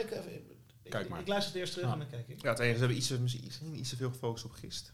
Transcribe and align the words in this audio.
ik, 0.00 0.10
even- 0.10 0.32
ik, 0.82 0.90
Kijk 0.90 1.08
maar. 1.08 1.20
ik 1.20 1.26
luister 1.28 1.52
het 1.52 1.60
eerst 1.60 1.72
terug 1.72 1.86
Ah. 1.88 1.92
en 1.92 1.98
dan 1.98 2.08
kijk 2.08 2.28
ik. 2.28 2.42
Ja, 2.42 2.48
het 2.50 2.58
enige 2.58 2.72
is, 2.72 2.78
we 2.80 2.84
hebben 2.84 2.96
iets, 2.96 3.06
te- 3.06 3.20
misschien 3.20 3.44
iets, 3.44 3.60
iets 3.80 3.88
te 3.90 3.96
veel 3.96 4.10
gefocust 4.10 4.44
op 4.44 4.52
gist. 4.52 4.92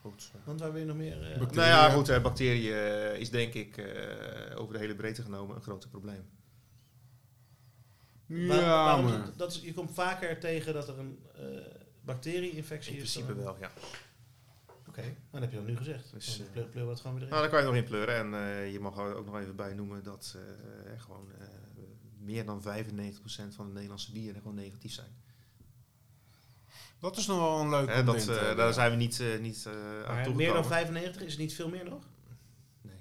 Goed. 0.00 0.30
eh. 0.34 0.40
Want 0.46 0.60
waar 0.60 0.72
wil 0.72 0.80
je 0.80 0.86
nog 0.86 0.96
meer... 0.96 1.12
eh, 1.32 1.38
Bacteriën. 1.38 1.54
Nou 1.70 1.88
ja, 1.88 1.90
goed, 1.90 2.08
eh, 2.08 2.22
bacteriën 2.22 2.72
eh, 2.74 3.20
is 3.20 3.30
denk 3.30 3.54
ik 3.54 3.76
eh, 3.76 4.60
over 4.60 4.72
de 4.72 4.78
hele 4.78 4.94
breedte 4.94 5.22
genomen 5.22 5.56
een 5.56 5.62
groot 5.62 5.90
probleem. 5.90 6.24
Ja, 8.26 8.96
maar... 9.00 9.30
dat 9.36 9.52
is, 9.52 9.60
je 9.60 9.74
komt 9.74 9.90
vaker 9.94 10.40
tegen 10.40 10.72
dat 10.74 10.88
er 10.88 10.98
een 10.98 11.18
eh 11.34 11.74
bacterie-infectie 12.04 12.94
In 12.96 13.02
is. 13.02 13.12
principe 13.12 13.34
dan- 13.34 13.44
wel, 13.44 13.56
ja. 13.60 13.70
Oké, 14.88 15.00
nou, 15.02 15.14
dat 15.30 15.40
heb 15.40 15.50
je 15.50 15.56
dan 15.56 15.66
nu 15.66 15.76
gezegd. 15.76 16.12
Dus, 16.12 16.40
eh, 16.40 16.46
pleur, 16.52 16.64
pleur 16.66 16.88
het 16.88 17.00
gewoon 17.00 17.18
weer 17.18 17.28
Nou, 17.28 17.40
erin. 17.42 17.50
daar 17.50 17.60
kan 17.62 17.72
je 17.72 17.74
nog 17.74 17.84
in 17.84 17.88
pleuren. 17.90 18.14
En 18.16 18.34
eh, 18.34 18.72
je 18.72 18.80
mag 18.80 18.96
er 18.98 19.14
ook 19.16 19.26
nog 19.26 19.38
even 19.38 19.56
bij 19.56 19.74
noemen 19.74 20.02
dat 20.02 20.36
eh, 20.36 20.92
er 20.92 21.00
gewoon 21.00 21.28
eh, 21.38 21.46
meer 22.26 22.44
dan 22.44 22.62
95% 22.62 22.64
van 23.54 23.66
de 23.66 23.72
Nederlandse 23.72 24.12
bieren 24.12 24.40
gewoon 24.40 24.56
negatief 24.56 24.92
zijn. 24.92 25.24
Dat 26.98 27.16
is 27.16 27.26
nog 27.26 27.38
wel 27.38 27.60
een 27.60 27.70
leuk 27.70 28.06
dat, 28.06 28.16
eh, 28.16 28.24
toch? 28.24 28.56
daar 28.56 28.72
zijn 28.72 28.90
we 28.90 28.96
niet, 28.96 29.20
eh, 29.20 29.38
niet 29.38 29.66
eh, 29.66 30.02
aan 30.02 30.36
meer 30.36 30.52
dan 30.52 30.64
95, 30.64 31.22
is 31.22 31.30
het 31.30 31.40
niet 31.40 31.54
veel 31.54 31.68
meer 31.68 31.84
nog? 31.84 32.04
Nee. 32.80 33.00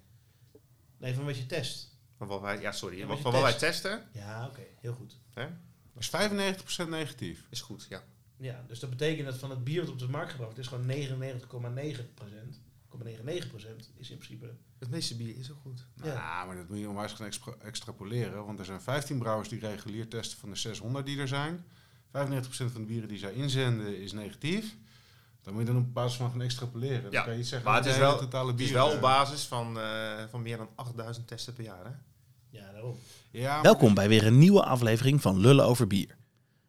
Nee, 0.97 1.13
van 1.13 1.25
wat 1.25 1.37
je 1.37 1.45
test. 1.45 1.97
Van 2.17 2.27
wat 2.27 2.41
wij, 2.41 2.61
ja, 2.61 2.71
sorry. 2.71 2.99
Van 2.99 3.07
wat 3.07 3.19
van 3.19 3.31
wat 3.31 3.41
wij 3.41 3.51
test. 3.51 3.61
testen 3.61 4.09
Ja, 4.11 4.47
oké, 4.47 4.65
heel 4.79 4.93
goed. 4.93 5.17
hè, 5.33 5.47
is 5.97 6.09
95% 6.09 6.89
negatief. 6.89 7.45
is 7.49 7.61
goed, 7.61 7.85
ja. 7.89 8.03
Ja, 8.37 8.63
dus 8.67 8.79
dat 8.79 8.89
betekent 8.89 9.27
dat 9.27 9.37
van 9.37 9.49
het 9.49 9.63
bier 9.63 9.81
dat 9.81 9.89
op 9.89 9.99
de 9.99 10.07
markt 10.07 10.31
gebracht 10.31 10.57
is 10.57 10.67
gewoon 10.67 10.85
99,9%. 10.85 12.61
0,99% 13.03 13.91
is 13.97 14.09
in 14.09 14.17
principe... 14.17 14.53
Het 14.79 14.89
meeste 14.89 15.15
bier 15.15 15.37
is 15.37 15.51
ook 15.51 15.57
goed. 15.61 15.85
Ja. 16.03 16.13
Ja, 16.13 16.45
maar 16.45 16.55
dat 16.55 16.69
moet 16.69 16.79
je 16.79 16.89
onwijs 16.89 17.11
gaan 17.13 17.29
extrapoleren. 17.61 18.45
Want 18.45 18.59
er 18.59 18.65
zijn 18.65 18.81
15 18.81 19.17
brouwers 19.19 19.49
die 19.49 19.59
regulier 19.59 20.07
testen 20.07 20.37
van 20.39 20.49
de 20.49 20.55
600 20.55 21.05
die 21.05 21.19
er 21.19 21.27
zijn. 21.27 21.65
95% 22.11 22.71
van 22.71 22.81
de 22.81 22.87
bieren 22.87 23.09
die 23.09 23.17
zij 23.17 23.33
inzenden 23.33 24.01
is 24.01 24.11
negatief. 24.11 24.75
Dan 25.41 25.53
moet 25.53 25.67
je 25.67 25.73
dan 25.73 25.81
op 25.81 25.93
basis 25.93 26.17
van 26.17 26.31
gaan 26.31 26.41
extrapoleren. 26.41 27.01
Dan 27.03 27.11
Ja, 27.11 27.23
kan 27.23 27.37
je 27.37 27.43
zeggen 27.43 27.67
maar 27.67 27.75
het 27.77 27.83
de 27.85 27.89
is 27.89 27.97
wel- 27.97 28.17
totale 28.17 28.51
Het 28.51 28.59
is 28.59 28.65
bier. 28.65 28.75
wel 28.75 28.91
op 28.91 29.01
basis 29.01 29.43
van, 29.43 29.79
eh, 29.79 30.23
van 30.29 30.41
meer 30.41 30.57
dan 30.57 30.69
8000 30.75 31.27
testen 31.27 31.53
per 31.53 31.63
jaar. 31.63 31.85
Hè? 31.85 31.91
Ja, 32.59 32.71
daarom. 32.71 32.97
Ja, 33.31 33.61
Welkom 33.61 33.93
bij 33.93 34.07
weer 34.07 34.25
een 34.25 34.37
nieuwe 34.37 34.63
aflevering 34.63 35.21
van 35.21 35.39
Lullen 35.39 35.65
over 35.65 35.87
bier. 35.87 36.17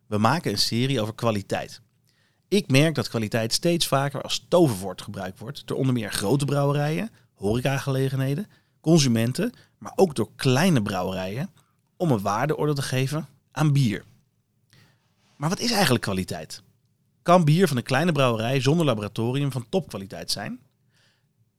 We 0.06 0.18
maken 0.18 0.50
een 0.50 0.58
serie 0.58 1.00
over 1.00 1.14
kwaliteit. 1.14 1.80
Ik 2.48 2.70
merk 2.70 2.94
dat 2.94 3.08
kwaliteit 3.08 3.52
steeds 3.52 3.86
vaker 3.88 4.22
als 4.22 4.46
toverwoord 4.48 5.02
gebruikt 5.02 5.38
wordt 5.38 5.66
door 5.66 5.76
onder 5.78 5.92
meer 5.92 6.12
grote 6.12 6.44
brouwerijen, 6.44 7.10
horecagelegenheden, 7.36 8.46
consumenten, 8.80 9.52
maar 9.78 9.92
ook 9.96 10.14
door 10.14 10.30
kleine 10.36 10.82
brouwerijen 10.82 11.50
om 11.96 12.10
een 12.10 12.20
waardeorde 12.20 12.74
te 12.74 12.82
geven 12.82 13.26
aan 13.52 13.72
bier. 13.72 14.04
Maar 15.36 15.48
wat 15.48 15.60
is 15.60 15.70
eigenlijk 15.70 16.02
kwaliteit? 16.02 16.62
Kan 17.22 17.44
bier 17.44 17.68
van 17.68 17.76
een 17.76 17.82
kleine 17.82 18.12
brouwerij 18.12 18.60
zonder 18.60 18.86
laboratorium 18.86 19.52
van 19.52 19.66
topkwaliteit 19.68 20.30
zijn? 20.30 20.60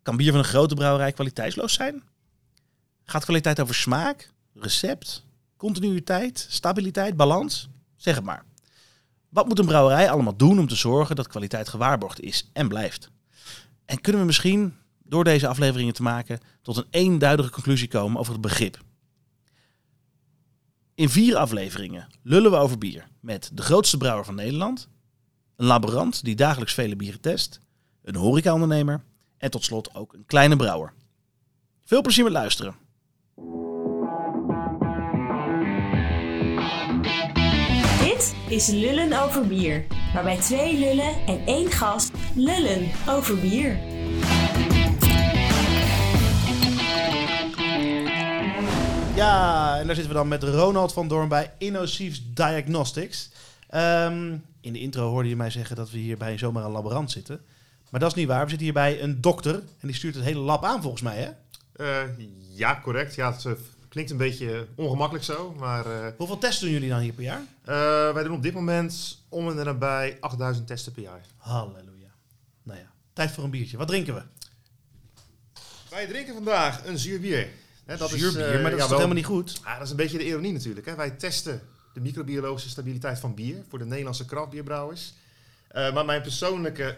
Kan 0.01 0.17
bier 0.17 0.31
van 0.31 0.39
een 0.39 0.45
grote 0.45 0.75
brouwerij 0.75 1.11
kwaliteitsloos 1.11 1.73
zijn? 1.73 2.03
Gaat 3.03 3.23
kwaliteit 3.23 3.59
over 3.59 3.75
smaak, 3.75 4.31
recept, 4.53 5.25
continuïteit, 5.57 6.45
stabiliteit, 6.49 7.15
balans? 7.15 7.69
Zeg 7.95 8.15
het 8.15 8.23
maar. 8.23 8.43
Wat 9.29 9.47
moet 9.47 9.59
een 9.59 9.65
brouwerij 9.65 10.09
allemaal 10.09 10.35
doen 10.35 10.59
om 10.59 10.67
te 10.67 10.75
zorgen 10.75 11.15
dat 11.15 11.27
kwaliteit 11.27 11.69
gewaarborgd 11.69 12.21
is 12.21 12.49
en 12.53 12.67
blijft? 12.67 13.09
En 13.85 14.01
kunnen 14.01 14.21
we 14.21 14.27
misschien 14.27 14.77
door 15.09 15.23
deze 15.23 15.47
afleveringen 15.47 15.93
te 15.93 16.01
maken 16.01 16.39
tot 16.61 16.77
een 16.77 16.87
eenduidige 16.89 17.49
conclusie 17.49 17.87
komen 17.87 18.19
over 18.19 18.33
het 18.33 18.41
begrip? 18.41 18.85
In 20.95 21.09
vier 21.09 21.35
afleveringen 21.35 22.07
lullen 22.23 22.51
we 22.51 22.57
over 22.57 22.77
bier 22.77 23.07
met 23.19 23.51
de 23.53 23.61
grootste 23.61 23.97
brouwer 23.97 24.25
van 24.25 24.35
Nederland, 24.35 24.89
een 25.55 25.65
laborant 25.65 26.23
die 26.23 26.35
dagelijks 26.35 26.73
vele 26.73 26.95
bieren 26.95 27.21
test, 27.21 27.59
een 28.01 28.15
horecaondernemer 28.15 29.03
en 29.37 29.51
tot 29.51 29.63
slot 29.63 29.95
ook 29.95 30.13
een 30.13 30.25
kleine 30.25 30.55
brouwer. 30.55 30.93
Veel 31.83 32.01
plezier 32.01 32.23
met 32.23 32.33
luisteren. 32.33 32.75
Dit 37.99 38.35
is 38.49 38.67
Lullen 38.67 39.23
over 39.23 39.47
bier, 39.47 39.85
waarbij 40.13 40.37
twee 40.37 40.79
lullen 40.79 41.25
en 41.25 41.45
één 41.45 41.71
gast 41.71 42.11
lullen 42.35 42.91
over 43.07 43.39
bier. 43.39 43.96
Ja, 49.17 49.79
en 49.79 49.85
daar 49.85 49.95
zitten 49.95 50.13
we 50.13 50.19
dan 50.19 50.27
met 50.27 50.43
Ronald 50.43 50.93
van 50.93 51.07
Doorn 51.07 51.27
bij 51.27 51.51
Innociefs 51.57 52.21
Diagnostics. 52.33 53.29
Ehm, 53.69 54.37
in 54.61 54.73
de 54.73 54.79
intro 54.79 55.09
hoorde 55.09 55.29
je 55.29 55.35
mij 55.35 55.49
zeggen 55.49 55.75
dat 55.75 55.91
we 55.91 55.97
hier 55.97 56.17
bij 56.17 56.37
zomaar 56.37 56.63
een 56.63 56.71
laborant 56.71 57.11
zitten. 57.11 57.41
Maar 57.89 57.99
dat 57.99 58.09
is 58.09 58.15
niet 58.15 58.27
waar. 58.27 58.43
We 58.43 58.49
zitten 58.49 58.65
hier 58.65 58.75
bij 58.75 59.01
een 59.01 59.21
dokter. 59.21 59.53
En 59.55 59.87
die 59.87 59.95
stuurt 59.95 60.15
het 60.15 60.23
hele 60.23 60.39
lab 60.39 60.63
aan 60.65 60.81
volgens 60.81 61.01
mij, 61.01 61.17
hè? 61.17 61.29
Eh, 61.85 62.09
ja, 62.53 62.79
correct. 62.83 63.15
Ja, 63.15 63.31
het 63.31 63.45
eh, 63.45 63.51
klinkt 63.89 64.11
een 64.11 64.17
beetje 64.17 64.67
ongemakkelijk 64.75 65.25
zo. 65.25 65.55
Maar 65.59 65.85
eh, 65.85 66.07
Hoeveel 66.17 66.37
testen 66.37 66.63
doen 66.63 66.73
jullie 66.73 66.89
dan 66.89 66.99
hier 66.99 67.13
per 67.13 67.23
jaar? 67.23 67.41
wij 68.13 68.23
doen 68.23 68.35
op 68.35 68.43
dit 68.43 68.53
moment 68.53 69.21
om 69.29 69.49
en 69.49 69.65
nabij 69.65 70.17
8000 70.19 70.67
testen 70.67 70.91
per 70.91 71.01
jaar. 71.01 71.21
Halleluja. 71.37 72.11
Nou 72.63 72.79
ja, 72.79 72.91
tijd 73.13 73.31
voor 73.31 73.43
een 73.43 73.49
biertje. 73.49 73.77
Wat 73.77 73.87
drinken 73.87 74.13
we? 74.13 74.21
Wij 75.89 76.07
drinken 76.07 76.33
vandaag 76.33 76.85
een 76.85 76.97
zuur 76.97 77.19
bier. 77.19 77.47
Hè, 77.87 77.97
dat 77.97 78.09
Zuurbier, 78.09 78.47
is, 78.47 78.55
eh, 78.55 78.61
maar 78.61 78.71
dat 78.71 78.71
is 78.71 78.71
ja, 78.71 78.77
toch 78.77 78.87
wel- 78.89 78.97
helemaal 78.97 79.15
niet 79.15 79.25
goed? 79.25 79.59
Ah, 79.63 79.73
dat 79.73 79.83
is 79.83 79.89
een 79.89 79.95
beetje 79.95 80.17
de 80.17 80.25
ironie 80.25 80.53
natuurlijk. 80.53 80.85
Hè. 80.85 80.95
Wij 80.95 81.11
testen 81.11 81.61
de 81.93 81.99
microbiologische 81.99 82.69
stabiliteit 82.69 83.19
van 83.19 83.33
bier 83.33 83.63
voor 83.69 83.79
de 83.79 83.85
Nederlandse 83.85 84.25
kraftbierbrouwers. 84.25 85.13
Eh, 85.67 85.93
maar 85.93 86.05
mijn 86.05 86.21
persoonlijke 86.21 86.97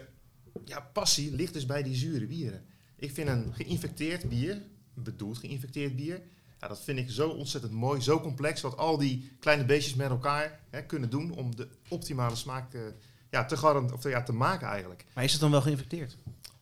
ja, 0.64 0.80
passie 0.92 1.34
ligt 1.34 1.52
dus 1.52 1.66
bij 1.66 1.82
die 1.82 1.96
zure 1.96 2.26
bieren. 2.26 2.64
Ik 2.96 3.12
vind 3.12 3.28
een 3.28 3.52
geïnfecteerd 3.54 4.28
bier, 4.28 4.62
bedoeld 4.94 5.38
geïnfecteerd 5.38 5.96
bier, 5.96 6.20
ja, 6.60 6.68
dat 6.68 6.80
vind 6.80 6.98
ik 6.98 7.10
zo 7.10 7.28
ontzettend 7.28 7.72
mooi, 7.72 8.00
zo 8.00 8.20
complex, 8.20 8.60
wat 8.60 8.76
al 8.76 8.98
die 8.98 9.30
kleine 9.40 9.64
beestjes 9.64 9.94
met 9.94 10.10
elkaar 10.10 10.60
hè, 10.70 10.82
kunnen 10.82 11.10
doen 11.10 11.32
om 11.32 11.56
de 11.56 11.68
optimale 11.88 12.36
smaak 12.36 12.70
te, 12.70 12.92
ja, 13.30 13.44
te, 13.44 13.56
garant, 13.56 13.92
of 13.92 14.02
ja, 14.02 14.22
te 14.22 14.32
maken 14.32 14.68
eigenlijk. 14.68 15.04
Maar 15.14 15.24
is 15.24 15.32
het 15.32 15.40
dan 15.40 15.50
wel 15.50 15.62
geïnfecteerd? 15.62 16.16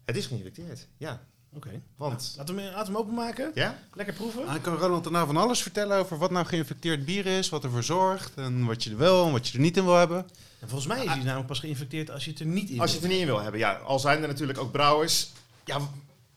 Het 0.05 0.17
is 0.17 0.27
geïnfecteerd, 0.27 0.89
ja. 0.97 1.27
Oké. 1.59 1.81
Want, 1.97 2.35
Laten 2.37 2.55
we, 2.55 2.63
laten 2.63 2.79
we 2.79 2.85
hem 2.85 2.97
openmaken. 2.97 3.51
ja? 3.55 3.79
Lekker 3.95 4.15
proeven. 4.15 4.47
Ah, 4.47 4.55
Ik 4.55 4.63
kan 4.63 4.77
Ronald 4.77 5.03
daarna 5.05 5.27
van 5.27 5.37
alles 5.37 5.63
vertellen 5.63 5.99
over 5.99 6.19
wat 6.19 6.31
nou 6.31 6.47
geïnfecteerd 6.47 7.05
bier 7.05 7.27
is, 7.27 7.49
wat 7.49 7.65
ervoor 7.65 7.83
zorgt 7.83 8.35
en 8.37 8.65
wat 8.65 8.85
je 8.85 8.91
er 8.91 8.97
wel 8.97 9.27
en 9.27 9.33
wat 9.33 9.49
je 9.49 9.55
er 9.55 9.61
niet 9.61 9.77
in 9.77 9.85
wil 9.85 9.97
hebben. 9.97 10.19
En 10.61 10.69
volgens 10.69 10.87
mij 10.87 11.05
is 11.05 11.11
hij 11.11 11.23
namelijk 11.23 11.47
pas 11.47 11.59
geïnfecteerd 11.61 12.11
als 12.11 12.25
je 12.25 12.31
het 12.31 12.41
er 12.41 12.47
niet 12.47 12.71
in 12.71 12.81
Als 12.81 12.91
je 12.91 12.97
het 12.97 13.05
er 13.05 13.11
niet 13.11 13.21
in 13.21 13.27
wil 13.27 13.41
hebben, 13.41 13.61
ja. 13.61 13.73
Al 13.75 13.99
zijn 13.99 14.23
er 14.23 14.29
natuurlijk 14.29 14.59
ook 14.59 14.73
brouwers, 14.73 15.31
ja, 15.65 15.81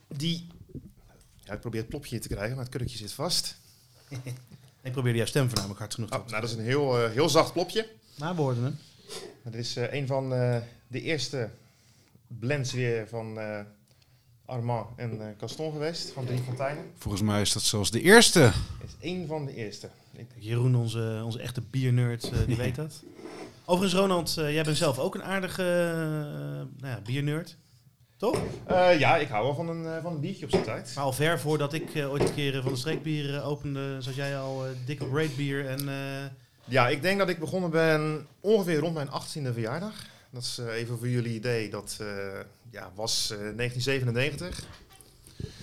die... 0.07 0.47
Ja, 1.43 1.53
ik 1.53 1.59
probeer 1.59 1.79
het 1.79 1.89
plopje 1.89 2.09
hier 2.09 2.21
te 2.21 2.27
krijgen, 2.27 2.55
maar 2.55 2.65
het 2.65 2.75
kurkje 2.75 2.97
zit 2.97 3.13
vast. 3.13 3.55
Ik 4.83 4.91
probeerde 4.91 5.17
jouw 5.17 5.27
stem 5.27 5.45
voornamelijk 5.47 5.79
hard 5.79 5.93
genoeg 5.93 6.09
te 6.09 6.17
Oh, 6.17 6.27
nou, 6.27 6.41
dat 6.41 6.49
is 6.49 6.55
een 6.55 6.63
heel, 6.63 6.99
eh, 7.03 7.11
heel 7.11 7.29
zacht 7.29 7.53
plopje. 7.53 7.87
Maar 8.17 8.35
we 8.35 8.41
hoorden 8.41 8.63
hem. 8.63 8.77
Dat 9.43 9.53
is 9.53 9.75
eh, 9.75 9.93
een 9.93 10.07
van 10.07 10.33
eh, 10.33 10.57
de 10.87 11.01
eerste 11.01 11.49
blends 12.27 12.73
weer 12.73 13.07
van 13.07 13.39
eh, 13.39 13.59
Armand 14.51 14.87
en 14.95 15.21
eh 15.21 15.27
Gaston 15.37 15.71
geweest, 15.71 16.11
van 16.11 16.25
Drie 16.25 16.39
Fonteinen. 16.39 16.83
Volgens 16.97 17.23
mij 17.23 17.41
is 17.41 17.53
dat 17.53 17.61
zelfs 17.61 17.91
de 17.91 18.01
eerste. 18.01 18.39
Het 18.39 18.53
is 18.87 18.95
één 18.99 19.27
van 19.27 19.45
de 19.45 19.55
eerste. 19.55 19.89
Ik- 20.15 20.25
Jeroen, 20.37 20.75
onze, 20.75 21.21
onze 21.25 21.39
echte 21.39 21.61
biernerd, 21.69 22.23
eh, 22.31 22.37
die 22.47 22.55
weet 22.55 22.75
dat. 22.75 23.03
Overigens, 23.65 24.01
Ronald, 24.01 24.37
eh, 24.37 24.53
jij 24.53 24.63
bent 24.63 24.77
zelf 24.77 24.99
ook 24.99 25.15
een 25.15 25.23
aardige 25.23 25.63
nou 26.79 26.93
ja, 26.93 27.01
biernerd. 27.05 27.57
Toch? 28.17 28.41
Eh, 28.65 28.99
ja, 28.99 29.17
ik 29.17 29.27
hou 29.27 29.43
wel 29.45 29.55
van 29.55 29.69
een, 29.69 30.01
van 30.01 30.13
een 30.13 30.19
biertje 30.19 30.45
op 30.45 30.51
zijn 30.51 30.63
tijd. 30.63 30.91
Maar 30.95 31.03
al 31.03 31.13
ver 31.13 31.39
voordat 31.39 31.73
ik 31.73 31.91
ooit 31.95 32.21
een 32.29 32.33
keer 32.33 32.61
van 32.61 32.71
de 32.71 32.77
streekbier 32.77 33.43
opende, 33.43 34.01
zat 34.01 34.15
jij 34.15 34.37
al 34.37 34.63
dik 34.85 35.01
op 35.01 35.11
Great 35.11 35.35
Bier. 35.35 35.67
En 35.67 35.89
eh, 35.89 36.29
Ja, 36.65 36.87
ik 36.89 37.01
denk 37.01 37.19
dat 37.19 37.29
ik 37.29 37.39
begonnen 37.39 37.69
ben 37.69 38.27
ongeveer 38.39 38.77
rond 38.79 38.93
mijn 38.93 39.07
18e 39.09 39.53
verjaardag. 39.53 39.93
Dat 40.31 40.41
is 40.43 40.57
even 40.69 40.97
voor 40.97 41.09
jullie 41.09 41.33
idee. 41.33 41.69
Dat 41.69 41.97
eh, 42.01 42.07
ja, 42.71 42.91
was 42.95 43.31
eh, 43.31 43.37
1997. 43.37 44.65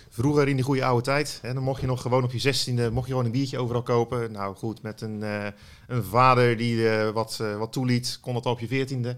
Vroeger 0.08 0.49
in 0.49 0.56
die 0.56 0.64
goede 0.64 0.84
oude 0.84 1.02
tijd. 1.02 1.38
Hè, 1.43 1.55
dan 1.55 1.62
mocht 1.62 1.81
je 1.81 1.87
nog 1.87 2.02
gewoon 2.02 2.25
op 2.25 2.32
je 2.32 2.55
16e 2.55 2.93
mocht 2.93 3.06
je 3.06 3.12
gewoon 3.12 3.25
een 3.25 3.31
biertje 3.31 3.58
overal 3.58 3.82
kopen. 3.82 4.32
Nou 4.32 4.56
goed, 4.56 4.82
met 4.82 5.00
een, 5.00 5.22
eh, 5.22 5.46
een 5.87 6.05
vader 6.05 6.56
die 6.56 6.90
eh, 6.90 7.10
wat, 7.10 7.38
eh, 7.40 7.58
wat 7.58 7.72
toeliet, 7.72 8.19
kon 8.20 8.34
dat 8.34 8.46
al 8.46 8.52
op 8.52 8.60
je 8.60 8.69
14e. 8.69 9.16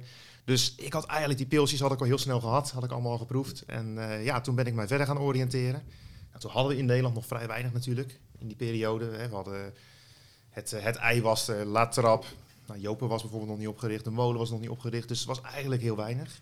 Dus 0.50 0.74
ik 0.76 0.92
had 0.92 1.06
eigenlijk 1.06 1.38
die 1.38 1.48
pilsjes 1.48 1.80
had 1.80 1.92
ik 1.92 2.00
al 2.00 2.06
heel 2.06 2.18
snel 2.18 2.40
gehad. 2.40 2.70
Had 2.70 2.84
ik 2.84 2.90
allemaal 2.90 3.12
al 3.12 3.18
geproefd. 3.18 3.64
En 3.66 3.98
eh, 3.98 4.24
ja, 4.24 4.40
toen 4.40 4.54
ben 4.54 4.66
ik 4.66 4.74
mij 4.74 4.86
verder 4.86 5.06
gaan 5.06 5.18
oriënteren. 5.18 5.82
Nou, 6.28 6.40
toen 6.40 6.50
hadden 6.50 6.72
we 6.72 6.78
in 6.78 6.86
Nederland 6.86 7.14
nog 7.14 7.26
vrij 7.26 7.46
weinig 7.46 7.72
natuurlijk. 7.72 8.20
In 8.38 8.46
die 8.46 8.56
periode. 8.56 9.04
Hè. 9.04 9.28
We 9.28 9.34
hadden 9.34 9.72
het, 10.48 10.72
eh, 10.72 10.82
het 10.82 10.96
ei 10.96 11.22
was 11.22 11.48
er, 11.48 11.64
La 11.64 11.88
Trappe. 11.88 12.26
Nou, 12.66 12.80
Jopen 12.80 13.08
was 13.08 13.20
bijvoorbeeld 13.20 13.50
nog 13.50 13.60
niet 13.60 13.68
opgericht, 13.68 14.04
de 14.04 14.10
molen 14.10 14.38
was 14.38 14.50
nog 14.50 14.60
niet 14.60 14.68
opgericht, 14.68 15.08
dus 15.08 15.18
het 15.18 15.28
was 15.28 15.40
eigenlijk 15.40 15.82
heel 15.82 15.96
weinig. 15.96 16.40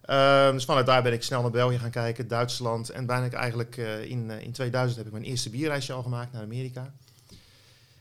Ehm, 0.00 0.52
dus 0.52 0.64
vanuit 0.64 0.86
daar 0.86 1.02
ben 1.02 1.12
ik 1.12 1.22
snel 1.22 1.42
naar 1.42 1.50
België 1.50 1.78
gaan 1.78 1.90
kijken, 1.90 2.28
Duitsland. 2.28 2.88
En 2.88 3.06
ben 3.06 3.24
ik 3.24 3.32
eigenlijk 3.32 3.76
eh, 3.76 4.04
in, 4.04 4.30
eh, 4.30 4.42
in 4.42 4.52
2000 4.52 4.96
heb 4.96 5.06
ik 5.06 5.12
mijn 5.12 5.24
eerste 5.24 5.50
bierreisje 5.50 5.92
al 5.92 6.02
gemaakt 6.02 6.32
naar 6.32 6.42
Amerika. 6.42 6.92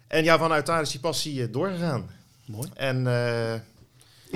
En 0.08 0.24
ja, 0.24 0.38
vanuit 0.38 0.66
daar 0.66 0.82
is 0.82 0.92
die 0.92 1.00
passie 1.00 1.44
eh, 1.44 1.52
doorgegaan. 1.52 2.10
Mooi. 2.46 2.70
En 2.74 3.08
eh, 3.08 3.54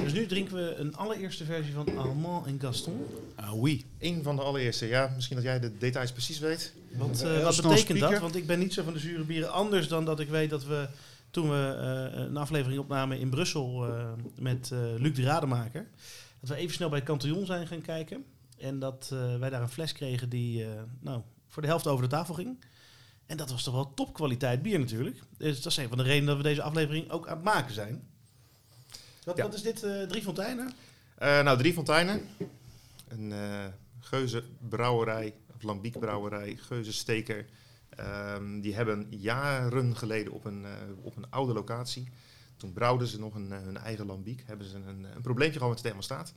Dus 0.04 0.14
nu 0.14 0.26
drinken 0.26 0.56
we 0.56 0.76
een 0.76 0.96
allereerste 0.96 1.46
versie 1.46 1.74
van 1.74 1.98
Armand 1.98 2.46
en 2.46 2.60
Gaston. 2.60 3.06
Ah, 3.36 3.62
oui. 3.62 3.86
een 4.00 4.24
van 4.24 4.36
de 4.36 4.42
allereerste, 4.42 4.88
ja, 4.88 5.12
misschien 5.16 5.36
dat 5.36 5.46
jij 5.46 5.60
de 5.60 5.78
details 5.78 6.12
precies 6.12 6.40
weet. 6.40 6.74
Eh, 6.92 7.44
wat 7.44 7.62
betekent 7.62 8.00
dat? 8.00 8.20
Want 8.20 8.36
ik 8.36 8.48
ben 8.48 8.60
niet 8.60 8.74
zo 8.74 8.84
van 8.84 8.94
de 8.94 9.00
zure 9.00 9.24
bieren. 9.24 9.52
Anders 9.52 9.88
dan 9.88 10.06
dat 10.06 10.20
ik 10.20 10.30
weet 10.30 10.50
dat 10.50 10.66
we 10.66 10.88
toen 11.34 11.50
we 11.50 11.76
eh, 12.14 12.20
een 12.20 12.38
aflevering 12.38 12.80
opnamen 12.80 13.20
in 13.20 13.30
Brussel 13.30 13.86
eh, 13.88 14.06
met 14.36 14.70
eh, 14.74 14.80
Luc 14.98 15.16
de 15.16 15.24
Rademaker. 15.24 15.86
Dat 16.44 16.52
we 16.52 16.56
even 16.62 16.74
snel 16.76 16.90
bij 16.90 17.04
Cantillon 17.04 17.46
zijn 17.46 17.68
gaan 17.68 17.82
kijken. 17.82 18.26
En 18.58 18.80
dat 18.80 19.10
eh, 19.14 19.38
wij 19.40 19.50
daar 19.50 19.62
een 19.62 19.70
fles 19.70 19.92
kregen 19.92 20.30
die 20.30 20.64
eh, 20.66 20.82
nou, 21.00 21.22
voor 21.48 21.62
de 21.62 21.68
helft 21.68 21.88
over 21.88 22.04
de 22.04 22.10
tafel 22.10 22.34
ging. 22.34 22.64
En 23.26 23.38
dat 23.38 23.52
was 23.52 23.64
toch 23.64 23.74
wel 23.74 23.94
topkwaliteit 23.94 24.62
bier 24.62 24.80
natuurlijk. 24.80 25.20
Dus 25.38 25.62
dat 25.62 25.72
is 25.72 25.78
een 25.78 25.88
van 25.88 25.98
de 25.98 26.04
redenen 26.04 26.26
dat 26.28 26.38
we 26.38 26.44
deze 26.44 26.62
aflevering 26.62 27.10
ook 27.10 27.28
aan 27.28 27.36
het 27.36 27.46
maken 27.46 27.74
zijn. 27.74 28.08
Wat, 29.24 29.38
Ja. 29.38 29.44
wat 29.44 29.54
is 29.54 29.62
dit? 29.62 29.84
eh, 29.84 30.02
drie 30.02 30.22
fonteinen? 30.22 30.72
Nou, 31.20 31.58
Drie 31.58 31.74
Fonteinen. 31.74 32.22
Een 33.08 33.32
eh 33.32 33.66
geuze 34.00 34.44
brouwerij, 34.70 35.34
of 35.56 35.62
lambiek 35.64 36.00
brouwerij, 36.00 36.56
geuze 36.56 36.94
steker. 36.94 37.46
Ehm, 37.90 38.62
die 38.62 38.76
hebben 38.76 39.08
jaren 39.10 39.96
geleden 39.98 40.34
op 40.34 40.46
een, 40.46 40.66
op 41.02 41.16
een 41.16 41.30
oude 41.30 41.54
locatie, 41.54 42.08
toen 42.58 42.74
brouwden 42.74 43.08
ze 43.08 43.20
nog 43.20 43.36
een, 43.36 43.52
eh, 43.52 43.62
hun 43.62 43.78
eigen 43.78 44.06
lambiek, 44.06 44.44
hebben 44.46 44.68
ze 44.68 44.76
een, 44.76 45.04
een 45.04 45.22
probleempje 45.22 45.58
gehad 45.58 45.74
met 45.74 45.84
de 45.84 45.88
thermostaat. 45.88 46.34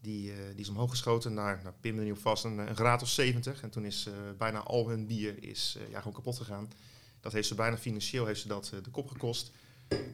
Die, 0.00 0.32
eh, 0.32 0.38
die 0.50 0.60
is 0.60 0.68
omhoog 0.68 0.90
geschoten 0.90 1.34
naar, 1.34 1.60
naar 1.62 1.74
Pim 1.80 2.10
op 2.10 2.18
vast, 2.18 2.44
een, 2.44 2.58
een 2.58 2.76
graad 2.76 3.02
of 3.02 3.08
70. 3.08 3.62
En 3.62 3.70
toen 3.70 3.84
is 3.84 4.06
eh, 4.06 4.12
bijna 4.38 4.58
al 4.58 4.88
hun 4.88 5.06
bier 5.06 5.42
is, 5.42 5.78
ja, 5.90 5.98
gewoon 5.98 6.12
kapot 6.12 6.36
gegaan. 6.36 6.70
Dat 7.20 7.32
heeft 7.32 7.48
ze 7.48 7.54
bijna 7.54 7.78
financieel 7.78 8.26
heeft 8.26 8.40
ze 8.40 8.48
dat, 8.48 8.72
de 8.82 8.90
kop 8.90 9.08
gekost. 9.08 9.50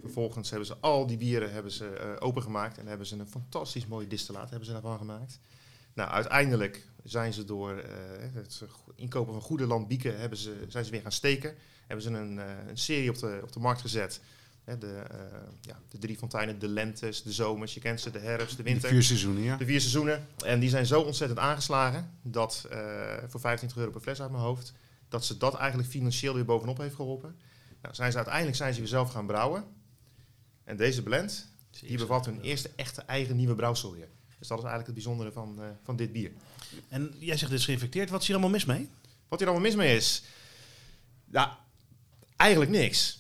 Vervolgens 0.01 0.51
hebben 0.51 0.67
ze 0.67 0.77
al 0.77 1.07
die 1.07 1.17
bieren 1.17 1.53
hebben 1.53 1.73
ze, 1.73 2.17
opengemaakt 2.21 2.79
en 2.79 2.87
hebben 2.87 3.07
ze 3.07 3.19
een 3.19 3.29
fantastisch 3.29 3.87
mooi 3.87 4.09
distillaat 4.09 4.51
hebben 4.51 4.67
ze 4.67 4.73
daarvan 4.73 4.99
gemaakt. 4.99 5.39
Nou, 5.95 6.11
uiteindelijk 6.11 6.87
zijn 7.03 7.33
ze 7.33 7.45
door 7.45 7.85
het 8.33 8.63
inkopen 8.95 9.33
van 9.33 9.43
goede 9.43 9.67
lambieken 9.67 10.21
hebben 10.21 10.39
ze, 10.39 10.65
zijn 10.69 10.85
ze 10.85 10.91
weer 10.91 11.01
gaan 11.01 11.13
steken. 11.13 11.55
Hebben 11.87 12.05
ze 12.05 12.11
een, 12.11 12.37
een 12.69 12.79
serie 12.79 13.11
op 13.11 13.19
de, 13.19 13.41
op 13.43 13.53
de 13.53 13.61
markt 13.61 13.81
gezet. 13.81 14.21
Hè, 14.65 14.79
de, 14.79 15.03
eh, 15.11 15.19
ja, 15.61 15.79
de 15.89 15.99
drie 15.99 16.17
fonteinen, 16.17 16.59
de 16.59 16.69
lentes, 16.69 17.23
de 17.23 17.33
zomers, 17.33 17.75
je 17.75 17.81
kent 17.81 18.01
ze, 18.01 18.11
de 18.11 18.19
herfst, 18.19 18.57
de 18.57 18.63
De 18.63 18.71
winter. 18.71 18.89
vier 18.89 19.03
seizoenen, 19.03 19.43
ja. 19.43 19.57
De 19.57 19.65
vier 19.65 19.81
seizoenen. 19.81 20.27
En 20.45 20.61
die 20.61 20.69
zijn 20.69 20.87
zo 20.87 21.01
ontzettend 21.01 21.41
aangeslagen 21.41 22.11
dat 22.23 22.67
eh, 22.71 22.79
voor 23.29 23.41
25 23.41 23.79
euro 23.79 23.91
per 23.91 24.01
fles 24.01 24.21
uit 24.21 24.31
mijn 24.31 24.43
hoofd, 24.43 24.73
dat 25.09 25.25
ze 25.25 25.37
dat 25.37 25.55
eigenlijk 25.55 25.89
financieel 25.89 26.35
weer 26.35 26.45
bovenop 26.45 26.79
heeft 26.79 26.95
geholpen. 26.95 27.37
Nou, 27.83 27.95
zijn 27.95 28.11
ze 28.11 28.17
uiteindelijk 28.17 28.57
zijn 28.57 28.73
ze 28.75 28.79
weer 28.81 28.89
zelf 28.89 29.11
gaan 29.11 29.27
brouwen. 29.27 29.65
En 30.65 30.77
deze 30.77 31.03
blend, 31.03 31.49
die 31.81 31.99
bevat 31.99 32.27
hun 32.27 32.41
eerste 32.41 32.71
echte 32.77 33.03
eigen 33.03 33.37
nieuwe 33.37 33.55
brouwsel 33.55 33.93
weer. 33.93 34.09
Dus 34.39 34.49
dat 34.49 34.59
is 34.59 34.65
eigenlijk 34.65 34.87
het 34.87 34.95
bijzondere 34.95 35.33
van, 35.33 35.63
eh, 35.63 35.67
van 35.83 35.97
dit 35.97 36.13
bier. 36.13 36.31
En 36.89 37.15
jij 37.19 37.37
zegt 37.37 37.51
dit 37.51 37.61
is 37.61 37.65
geïnfecteerd. 37.65 38.11
Wat 38.11 38.21
is 38.21 38.27
hier 38.27 38.37
allemaal 38.37 38.55
mis 38.55 38.65
mee? 38.65 38.89
Wat 39.29 39.39
hier 39.39 39.49
allemaal 39.49 39.67
mis 39.67 39.77
mee 39.77 39.97
is? 39.97 40.23
Nou, 41.25 41.49
eigenlijk 42.37 42.71
niks. 42.71 43.19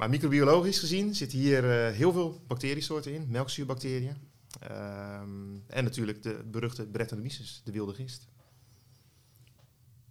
Maar 0.00 0.10
microbiologisch 0.10 0.78
gezien 0.78 1.14
zitten 1.14 1.38
hier 1.38 1.70
eh, 1.70 1.94
heel 1.94 2.12
veel 2.12 2.40
bacteriesoorten 2.46 3.12
in. 3.12 3.26
Melkzuurbacteriën. 3.28 4.16
Ehm, 4.60 5.56
en 5.66 5.84
natuurlijk 5.84 6.22
de 6.22 6.42
beruchte 6.50 6.86
Brettanomyces, 6.86 7.60
de 7.64 7.72
wilde 7.72 7.94
gist. 7.94 8.28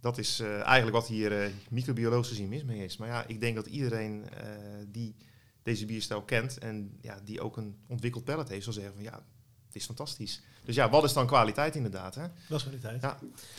Dat 0.00 0.18
is 0.18 0.40
eh, 0.40 0.60
eigenlijk 0.60 0.96
wat 0.96 1.06
hier 1.06 1.42
eh, 1.42 1.50
microbiologisch 1.70 2.28
gezien 2.28 2.48
mis 2.48 2.64
mee 2.64 2.84
is. 2.84 2.96
Maar 2.96 3.08
ja, 3.08 3.26
ik 3.26 3.40
denk 3.40 3.54
dat 3.54 3.66
iedereen 3.66 4.24
die 4.88 5.16
deze 5.62 5.86
bierstijl 5.86 6.22
kent 6.22 6.58
en 6.58 6.98
ja, 7.00 7.20
die 7.24 7.40
ook 7.40 7.56
een 7.56 7.76
ontwikkeld 7.86 8.24
pallet 8.24 8.48
heeft, 8.48 8.64
zal 8.64 8.72
zeggen 8.72 8.94
van 8.94 9.02
ja, 9.02 9.22
het 9.66 9.76
is 9.76 9.84
fantastisch. 9.84 10.42
Dus 10.64 10.74
ja, 10.74 10.90
wat 10.90 11.04
is 11.04 11.12
dan 11.12 11.26
kwaliteit 11.26 11.76
inderdaad? 11.76 12.14
Hè? 12.14 12.26
Dat 12.48 12.58
is 12.58 12.62
kwaliteit. 12.62 13.02
Ja. 13.02 13.18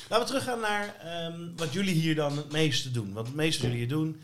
Laten 0.10 0.26
we 0.26 0.32
teruggaan 0.32 0.60
naar 0.60 0.96
ehm, 0.96 1.56
wat 1.56 1.74
jullie 1.74 1.96
hier 1.96 2.16
dan 2.16 2.38
het 2.38 2.52
meeste 2.52 2.92
doen. 2.92 3.14
Want 3.14 3.28
het 3.28 3.36
meeste 3.36 3.62
wat 3.62 3.72
jullie 3.72 3.86
hier 3.86 3.96
doen 3.96 4.22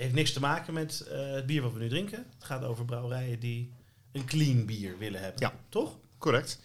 heeft 0.00 0.14
niks 0.14 0.32
te 0.32 0.40
maken 0.40 0.74
met 0.74 1.00
eh, 1.00 1.32
het 1.32 1.46
bier 1.46 1.62
wat 1.62 1.72
we 1.72 1.78
nu 1.78 1.88
drinken. 1.88 2.26
Het 2.34 2.44
gaat 2.44 2.64
over 2.64 2.84
brouwerijen 2.84 3.40
die 3.40 3.72
een 4.12 4.24
clean 4.24 4.66
bier 4.66 4.98
willen 4.98 5.20
hebben. 5.20 5.40
Ja. 5.40 5.54
Toch? 5.68 5.98
Correct. 6.18 6.60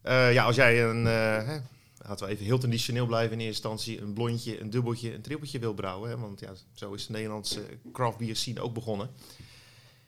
Eh, 0.00 0.32
ja, 0.32 0.44
als 0.44 0.56
jij 0.56 0.84
een, 0.84 1.06
eh, 1.06 1.46
hè, 1.46 1.58
laten 1.96 2.26
we 2.26 2.32
even 2.32 2.44
heel 2.44 2.58
traditioneel 2.58 3.06
blijven 3.06 3.32
in 3.32 3.46
eerste 3.46 3.68
instantie, 3.68 4.00
een 4.00 4.12
blondje, 4.12 4.60
een 4.60 4.70
dubbeltje, 4.70 5.14
een 5.14 5.22
trippeltje 5.22 5.58
wil 5.58 5.74
brouwen, 5.74 6.10
hè, 6.10 6.18
want 6.18 6.40
ja, 6.40 6.52
zo 6.72 6.92
is 6.92 7.06
de 7.06 7.12
Nederlandse 7.12 7.64
craft 7.92 8.18
beer 8.18 8.36
scene 8.36 8.60
ook 8.60 8.74
begonnen. 8.74 9.10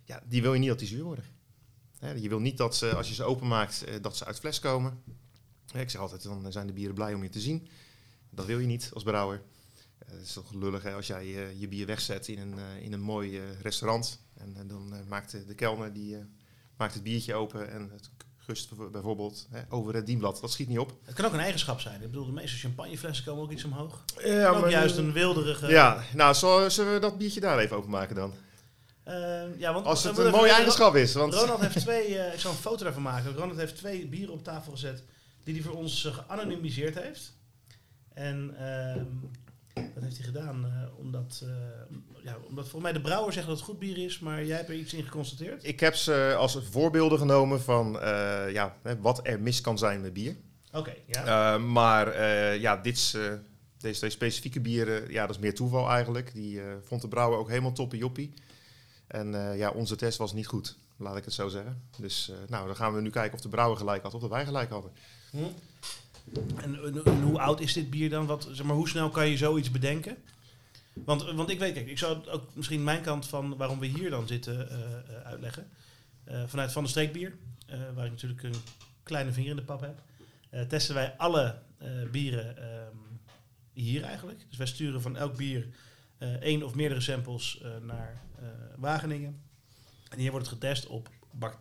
Ja, 0.05 0.23
die 0.29 0.43
wil 0.43 0.53
je 0.53 0.59
niet 0.59 0.69
dat 0.69 0.79
die 0.79 0.88
zuur 0.88 1.05
worden. 1.05 1.25
Hè, 1.99 2.12
je 2.12 2.29
wil 2.29 2.41
niet 2.41 2.56
dat 2.56 2.76
ze, 2.76 2.94
als 2.94 3.09
je 3.09 3.15
ze 3.15 3.25
openmaakt, 3.25 3.85
dat 4.00 4.17
ze 4.17 4.25
uit 4.25 4.38
fles 4.38 4.59
komen. 4.59 5.03
Ik 5.75 5.91
zeg 5.91 6.00
altijd, 6.00 6.23
dan 6.23 6.53
zijn 6.53 6.67
de 6.67 6.73
bieren 6.73 6.94
blij 6.94 7.15
om 7.15 7.23
je 7.23 7.29
te 7.29 7.41
zien. 7.41 7.69
Dat 8.31 8.47
wil 8.47 8.59
je 8.59 8.67
niet 8.67 8.91
als 8.93 9.03
brouwer. 9.03 9.43
Eh, 10.14 10.19
Het 10.20 10.26
is 10.28 10.32
toch 10.32 10.52
lullig 10.52 10.82
hè, 10.82 10.93
als 10.94 11.06
jij 11.06 11.22
eh, 11.25 11.61
je 11.61 11.69
bier 11.69 11.87
wegzet 11.87 12.28
in 12.28 12.38
een, 12.38 12.58
eh, 12.58 12.82
in 12.84 12.93
een 12.93 13.00
mooi 13.00 13.40
restaurant. 13.62 14.20
En, 14.37 14.56
en 14.56 14.66
dan 14.69 14.94
maakt 15.08 15.31
de, 15.31 15.44
de 15.44 15.55
kelner 15.55 15.93
die, 15.93 16.16
maakt 16.76 16.94
het 16.94 17.02
biertje 17.02 17.34
open 17.34 17.70
en 17.70 17.90
het 17.93 18.11
gust 18.37 18.76
bijv- 18.76 18.90
bijvoorbeeld 18.90 19.46
hè, 19.50 19.62
over 19.69 19.94
het 19.94 20.06
dienblad. 20.06 20.40
Dat 20.40 20.52
schiet 20.52 20.69
niet 20.69 20.78
op. 20.78 20.99
Het 21.05 21.14
kan 21.14 21.25
ook 21.25 21.32
een 21.32 21.38
eigenschap 21.38 21.81
zijn. 21.81 22.02
Ik 22.02 22.11
bedoel, 22.11 22.26
de 22.26 22.32
meeste 22.32 22.56
champagneflessen 22.56 23.25
komen 23.25 23.43
ook 23.43 23.50
iets 23.50 23.64
omhoog. 23.64 24.05
Ja, 24.25 24.49
ook 24.49 24.70
juist 24.70 24.96
een 24.96 25.12
wilderige... 25.12 25.66
Ja, 25.69 26.02
nou, 26.14 26.34
zullen 26.70 26.93
we 26.93 26.99
dat 27.00 27.19
biertje 27.19 27.40
daar 27.40 27.58
even 27.58 27.76
openmaken 27.76 28.14
dan? 28.14 28.34
Eh, 29.02 29.58
ja 29.58 29.72
want, 29.72 29.87
Als 29.87 30.05
het 30.05 30.19
een 30.19 30.31
mooie 30.31 30.52
eigenschap 30.52 30.94
is. 30.94 31.14
Want 31.14 31.34
Ronald 31.34 31.61
heeft 31.61 31.81
twee, 31.81 32.06
ik 32.32 32.40
zal 32.40 32.50
een 32.50 32.56
foto 32.56 32.84
daarvan 32.84 33.02
maken. 33.02 33.34
Ronald 33.34 33.58
heeft 33.58 33.76
twee 33.76 34.06
bieren 34.06 34.34
op 34.34 34.44
tafel 34.44 34.72
gezet 34.72 35.02
die 35.44 35.55
hij 35.55 35.62
voor 35.62 35.75
ons 35.75 36.08
geanonimiseerd 36.12 36.94
heeft. 36.94 37.32
En 38.14 38.55
ehm, 38.58 39.05
dat 39.75 40.03
heeft 40.03 40.17
hij 40.17 40.26
gedaan 40.26 40.65
eh, 40.65 40.99
omdat, 40.99 41.43
eh, 41.44 42.25
ja, 42.25 42.37
omdat 42.49 42.69
volgens 42.69 42.82
mij 42.82 42.93
de 42.93 43.00
brouwer 43.00 43.32
zegt 43.32 43.47
dat 43.47 43.56
het 43.56 43.65
goed 43.65 43.79
bier 43.79 43.99
is, 43.99 44.19
maar 44.19 44.44
jij 44.44 44.56
hebt 44.56 44.69
er 44.69 44.75
iets 44.75 44.94
in 44.94 45.05
geconstateerd. 45.05 45.65
ik 45.67 45.81
heb 45.81 45.94
ze 45.94 46.35
als 46.38 46.59
voorbeelden 46.71 47.19
genomen 47.19 47.61
van 47.61 48.00
eh, 48.00 48.53
ja, 48.53 48.76
wat 49.00 49.21
er 49.23 49.41
mis 49.41 49.61
kan 49.61 49.79
zijn 49.79 50.00
met 50.00 50.12
bier. 50.12 50.37
Oké, 50.73 50.94
ja. 51.06 51.59
Maar 51.59 52.23
ja, 52.61 52.76
dit 52.76 52.97
is, 52.97 53.17
deze 53.79 53.99
twee 53.99 54.11
specifieke 54.11 54.61
bieren, 54.61 55.12
ja, 55.12 55.26
dat 55.26 55.37
is 55.37 55.43
meer 55.43 55.55
toeval 55.55 55.91
eigenlijk. 55.91 56.35
Die 56.35 56.61
vond 56.85 57.00
de 57.00 57.09
brouwer 57.09 57.38
ook 57.38 57.49
helemaal 57.49 57.73
toppie 57.73 57.99
joppie. 57.99 58.35
En 59.06 59.56
ja, 59.56 59.71
onze 59.71 59.97
test 59.97 60.19
was 60.19 60.32
niet 60.32 60.47
goed, 60.47 60.76
laat 60.97 61.17
ik 61.17 61.25
het 61.25 61.35
zo 61.35 61.49
zeggen. 61.49 61.82
Dus 61.99 62.32
nou, 62.49 62.67
dan 62.67 62.76
gaan 62.76 62.95
we 62.95 63.00
nu 63.00 63.11
kijken 63.11 63.35
of 63.35 63.40
de 63.40 63.49
brouwer 63.49 63.76
gelijk 63.76 64.02
had 64.02 64.14
of 64.14 64.21
dat 64.21 64.31
wij 64.31 64.45
gelijk 64.45 64.71
hadden. 64.71 64.93
Hm. 65.31 65.38
En, 66.57 66.76
hoe 67.23 67.40
oud 67.40 67.61
is 67.61 67.73
dit 67.73 67.90
bier 67.90 68.11
dan? 68.11 68.26
Wat, 68.26 68.49
zeg 68.52 68.66
maar, 68.66 68.76
hoe 68.76 68.88
snel 68.88 69.11
kan 69.11 69.28
je 69.28 69.37
zoiets 69.37 69.71
bedenken? 69.71 70.16
Want, 70.93 71.33
want 71.33 71.50
ik 71.50 71.59
weet, 71.59 71.73
kijk, 71.75 71.88
ik 71.88 71.99
zou 71.99 72.26
ook 72.28 72.54
misschien 72.54 72.85
mijn 72.85 73.02
kant 73.02 73.26
van 73.26 73.57
waarom 73.57 73.78
we 73.78 73.87
hier 73.87 74.11
dan 74.11 74.26
zitten 74.26 74.71
eh, 74.71 74.76
eh, 74.76 75.25
uitleggen. 75.25 75.69
Eh, 76.25 76.43
vanuit 76.47 76.73
Van 76.73 76.83
de 76.83 76.88
Streekbier, 76.88 77.37
eh, 77.66 77.78
waar 77.95 78.04
ik 78.04 78.11
natuurlijk 78.11 78.43
een 78.43 78.54
kleine 79.02 79.33
vinger 79.33 79.50
in 79.50 79.57
de 79.57 79.62
pap 79.62 79.81
heb, 79.81 80.02
testen 80.69 80.95
wij 80.95 81.16
alle 81.16 81.59
bieren 82.11 82.57
ehm, 82.57 82.97
hier 83.73 84.02
eigenlijk. 84.02 84.45
Dus 84.49 84.59
wij 84.59 84.66
sturen 84.66 85.02
van 85.02 85.16
elk 85.16 85.37
bier 85.37 85.66
één 86.40 86.62
of 86.62 86.75
meerdere 86.75 87.00
samples 87.00 87.62
naar 87.83 88.23
Wageningen. 88.76 89.40
En 90.09 90.19
hier 90.19 90.31
wordt 90.31 90.47
het 90.47 90.54
getest 90.54 90.87
op 90.87 91.11
bak- 91.31 91.59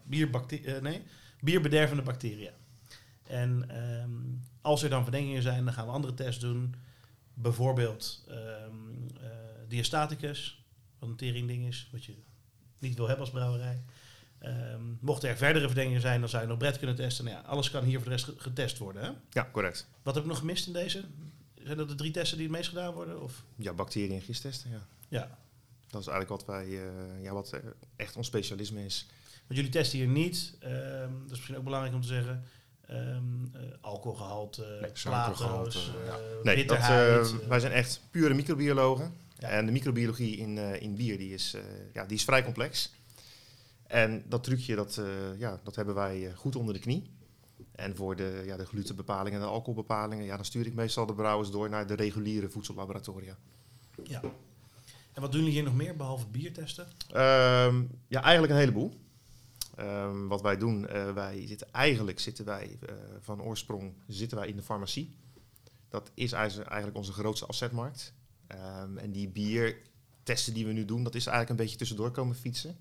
nee, 0.82 1.01
bierbedervende 1.39 2.03
bacteriën. 2.03 2.51
En 3.24 3.65
ehm, 3.70 4.12
als 4.63 4.84
er 4.84 4.89
dan 4.89 5.03
verdenkingen 5.03 5.41
zijn, 5.41 5.65
dan 5.65 5.74
gaan 5.74 5.86
we 5.86 5.91
andere 5.91 6.13
tests 6.13 6.41
doen. 6.41 6.75
Bijvoorbeeld 7.34 8.24
ehm 8.27 8.38
eh, 9.22 9.29
diastaticus, 9.67 10.63
wat 11.00 11.10
een 11.10 11.15
teringding 11.15 11.67
is, 11.67 11.89
wat 11.91 12.05
je 12.05 12.13
niet 12.79 12.96
wil 12.96 13.08
hebben 13.08 13.25
als 13.25 13.34
brouwerij. 13.34 13.84
Ehm, 14.39 14.82
mochten 15.00 15.29
er 15.29 15.38
verdere 15.38 15.65
verdenkingen 15.65 16.01
zijn, 16.01 16.20
dan 16.20 16.29
zou 16.29 16.41
je 16.43 16.48
nog 16.50 16.58
Brett 16.58 16.77
kunnen 16.77 16.96
testen. 16.96 17.25
Nou 17.25 17.38
ja, 17.38 17.43
alles 17.43 17.72
kan 17.72 17.84
hier 17.84 17.96
voor 17.96 18.03
de 18.03 18.10
rest 18.10 18.25
ge- 18.25 18.34
getest 18.38 18.77
worden. 18.77 19.03
Hè? 19.03 19.12
Ja, 19.29 19.50
correct. 19.51 19.88
Wat 20.03 20.13
heb 20.15 20.24
ik 20.24 20.29
nog 20.29 20.39
gemist 20.39 20.67
in 20.67 20.74
deze? 20.74 21.03
Zijn 21.63 21.77
dat 21.77 21.89
de 21.89 21.96
drie 21.96 22.12
testen 22.12 22.38
die 22.38 22.48
het 22.48 22.55
meest 22.55 22.70
gedaan 22.70 22.93
worden? 22.93 23.22
Of? 23.22 23.43
Ja, 23.55 23.74
bacteriën 23.74 24.12
en 24.12 24.22
gisttesten, 24.22 24.70
ja. 24.72 24.86
Ja, 25.08 25.38
Dat 25.89 26.01
is 26.01 26.08
eigenlijk 26.08 26.29
wat 26.29 26.46
wij, 26.55 26.65
eh, 26.65 27.24
ja, 27.24 27.34
wat 27.34 27.51
eh, 27.53 27.60
echt 27.96 28.15
ons 28.15 28.27
specialisme 28.27 28.86
is. 28.86 29.05
want 29.48 29.60
jullie 29.60 29.70
testen 29.70 29.98
hier 30.00 30.08
niet, 30.08 30.55
ehm, 30.60 31.12
dat 31.12 31.24
is 31.24 31.29
misschien 31.29 31.58
ook 31.58 31.63
belangrijk 31.63 31.96
om 31.96 32.01
te 32.01 32.08
zeggen, 32.08 32.43
ehm 32.93 33.55
eh, 33.55 33.62
alcoholgehalte, 33.81 34.77
Nee, 34.81 34.91
plato's, 35.03 35.91
eh, 36.00 36.05
ja. 36.05 36.17
Nee, 36.43 36.55
dat, 36.65 36.77
bitterheid. 36.77 37.31
eh, 37.41 37.47
wij 37.47 37.59
zijn 37.59 37.71
echt 37.71 38.01
pure 38.12 38.33
microbiologen. 38.33 39.13
Ja. 39.39 39.47
En 39.47 39.65
de 39.65 39.71
microbiologie 39.71 40.38
in, 40.38 40.57
eh, 40.57 40.81
in 40.81 40.95
bier 40.95 41.17
die 41.17 41.33
is, 41.33 41.53
eh, 41.53 41.62
ja, 41.93 42.05
die 42.05 42.17
is 42.17 42.23
vrij 42.23 42.43
complex. 42.43 42.93
En 43.88 44.23
dat 44.27 44.43
trucje, 44.43 44.75
dat, 44.75 44.97
eh, 44.97 45.39
ja, 45.39 45.59
dat 45.63 45.75
hebben 45.75 45.95
wij 45.95 46.31
goed 46.35 46.55
onder 46.55 46.73
de 46.73 46.79
knie. 46.79 47.12
En 47.71 47.95
voor 47.95 48.15
de, 48.15 48.41
ja, 48.45 48.57
de 48.57 48.65
glutenbepalingen 48.65 49.39
en 49.39 49.45
de 49.45 49.51
alcoholbepalingen, 49.51 50.25
ja, 50.25 50.35
dan 50.35 50.45
stuur 50.45 50.65
ik 50.65 50.73
meestal 50.73 51.05
de 51.05 51.13
brouwers 51.13 51.51
door 51.51 51.69
naar 51.69 51.88
de 51.88 51.93
reguliere 51.93 52.50
voedsellaboratoria. 52.50 53.38
Ja. 54.03 54.21
En 55.13 55.21
wat 55.21 55.31
doen 55.31 55.39
jullie 55.39 55.55
hier 55.55 55.63
nog 55.63 55.75
meer, 55.75 55.95
behalve 55.95 56.27
bier 56.27 56.53
testen? 56.53 56.88
Ehm, 57.12 57.83
ja, 58.07 58.21
eigenlijk 58.21 58.53
een 58.53 58.59
heleboel. 58.59 58.93
Ehm, 59.75 60.27
wat 60.27 60.42
wij 60.42 60.58
doen, 60.58 60.88
eh, 60.88 61.13
wij 61.13 61.48
zitten 61.48 61.72
eigenlijk 61.72 62.20
zitten 62.20 62.46
wij 62.46 62.77
eh, 62.82 62.96
van 63.20 63.42
oorsprong 63.42 63.94
zitten 64.08 64.38
wij 64.38 64.48
in 64.48 64.56
de 64.56 64.62
farmacie. 64.62 65.15
Dat 65.89 66.12
is 66.13 66.32
eigenlijk 66.32 66.96
onze 66.96 67.12
grootste 67.12 67.46
afzetmarkt. 67.46 68.13
Ehm, 68.48 68.98
en 68.98 69.12
die 69.12 69.30
biertesten 69.30 70.53
die 70.53 70.65
we 70.65 70.72
nu 70.72 70.86
doen, 70.86 71.03
dat 71.03 71.15
is 71.15 71.25
eigenlijk 71.25 71.50
een 71.50 71.65
beetje 71.65 71.77
tussendoor 71.77 72.12
komen 72.12 72.36
fietsen. 72.36 72.77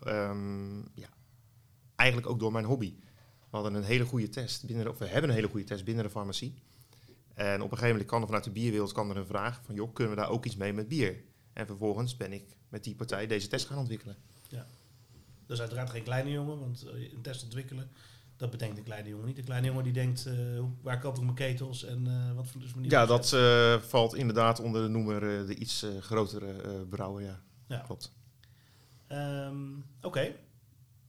Ehm, 0.00 0.78
ja, 0.78 1.08
eigenlijk 1.96 2.30
ook 2.30 2.38
door 2.38 2.52
mijn 2.52 2.64
hobby. 2.64 2.94
We 3.50 3.56
hadden 3.56 3.74
een 3.74 3.82
hele 3.82 4.04
goede 4.04 4.28
test 4.28 4.66
binnen, 4.66 4.88
of 4.88 4.98
we 4.98 5.06
hebben 5.06 5.30
een 5.30 5.36
hele 5.36 5.48
goede 5.48 5.66
test 5.66 5.84
binnen 5.84 6.04
de 6.04 6.10
farmacie. 6.10 6.54
En 7.34 7.54
op 7.54 7.70
een 7.70 7.78
gegeven 7.78 7.88
moment 7.88 8.06
kan 8.06 8.20
er 8.20 8.26
vanuit 8.26 8.44
de 8.44 8.50
bierwereld 8.50 8.92
kan 8.92 9.10
er 9.10 9.16
een 9.16 9.26
vraag 9.26 9.60
van, 9.64 9.74
joh, 9.74 9.92
kunnen 9.92 10.14
we 10.14 10.20
daar 10.20 10.30
ook 10.30 10.44
iets 10.44 10.56
mee 10.56 10.72
met 10.72 10.88
bier? 10.88 11.22
En 11.52 11.66
vervolgens 11.66 12.16
ben 12.16 12.32
ik 12.32 12.56
met 12.68 12.84
die 12.84 12.94
partij 12.94 13.26
deze 13.26 13.48
test 13.48 13.66
gaan 13.66 13.78
ontwikkelen. 13.78 14.16
Dat 15.50 15.58
is 15.58 15.64
uiteraard 15.64 15.90
geen 15.90 16.02
kleine 16.02 16.30
jongen, 16.30 16.58
want 16.58 16.82
eh, 16.82 17.12
een 17.12 17.22
test 17.22 17.42
ontwikkelen, 17.42 17.90
dat 18.36 18.50
bedenkt 18.50 18.76
de 18.76 18.82
kleine 18.82 19.08
jongen 19.08 19.26
niet. 19.26 19.36
De 19.36 19.42
kleine 19.42 19.66
jongen 19.66 19.84
die 19.84 19.92
denkt, 19.92 20.26
eh, 20.26 20.34
waar 20.82 21.00
koop 21.00 21.16
ik 21.16 21.22
mijn 21.22 21.34
ketels 21.34 21.84
en 21.84 22.06
eh, 22.06 22.36
wat 22.36 22.46
voor 22.46 22.60
dus 22.60 22.74
manier. 22.74 22.90
Ja, 22.90 23.06
dat 23.06 23.36
valt 23.86 24.14
inderdaad 24.14 24.60
onder 24.60 24.82
de 24.82 24.88
noemer 24.88 25.46
de 25.46 25.54
iets 25.54 25.86
grotere 26.00 26.84
brouwer, 26.86 27.22
ja. 27.22 27.40
Ja. 27.68 27.78
Klopt. 27.78 28.12
Ehm, 29.06 29.56
Oké. 30.02 30.32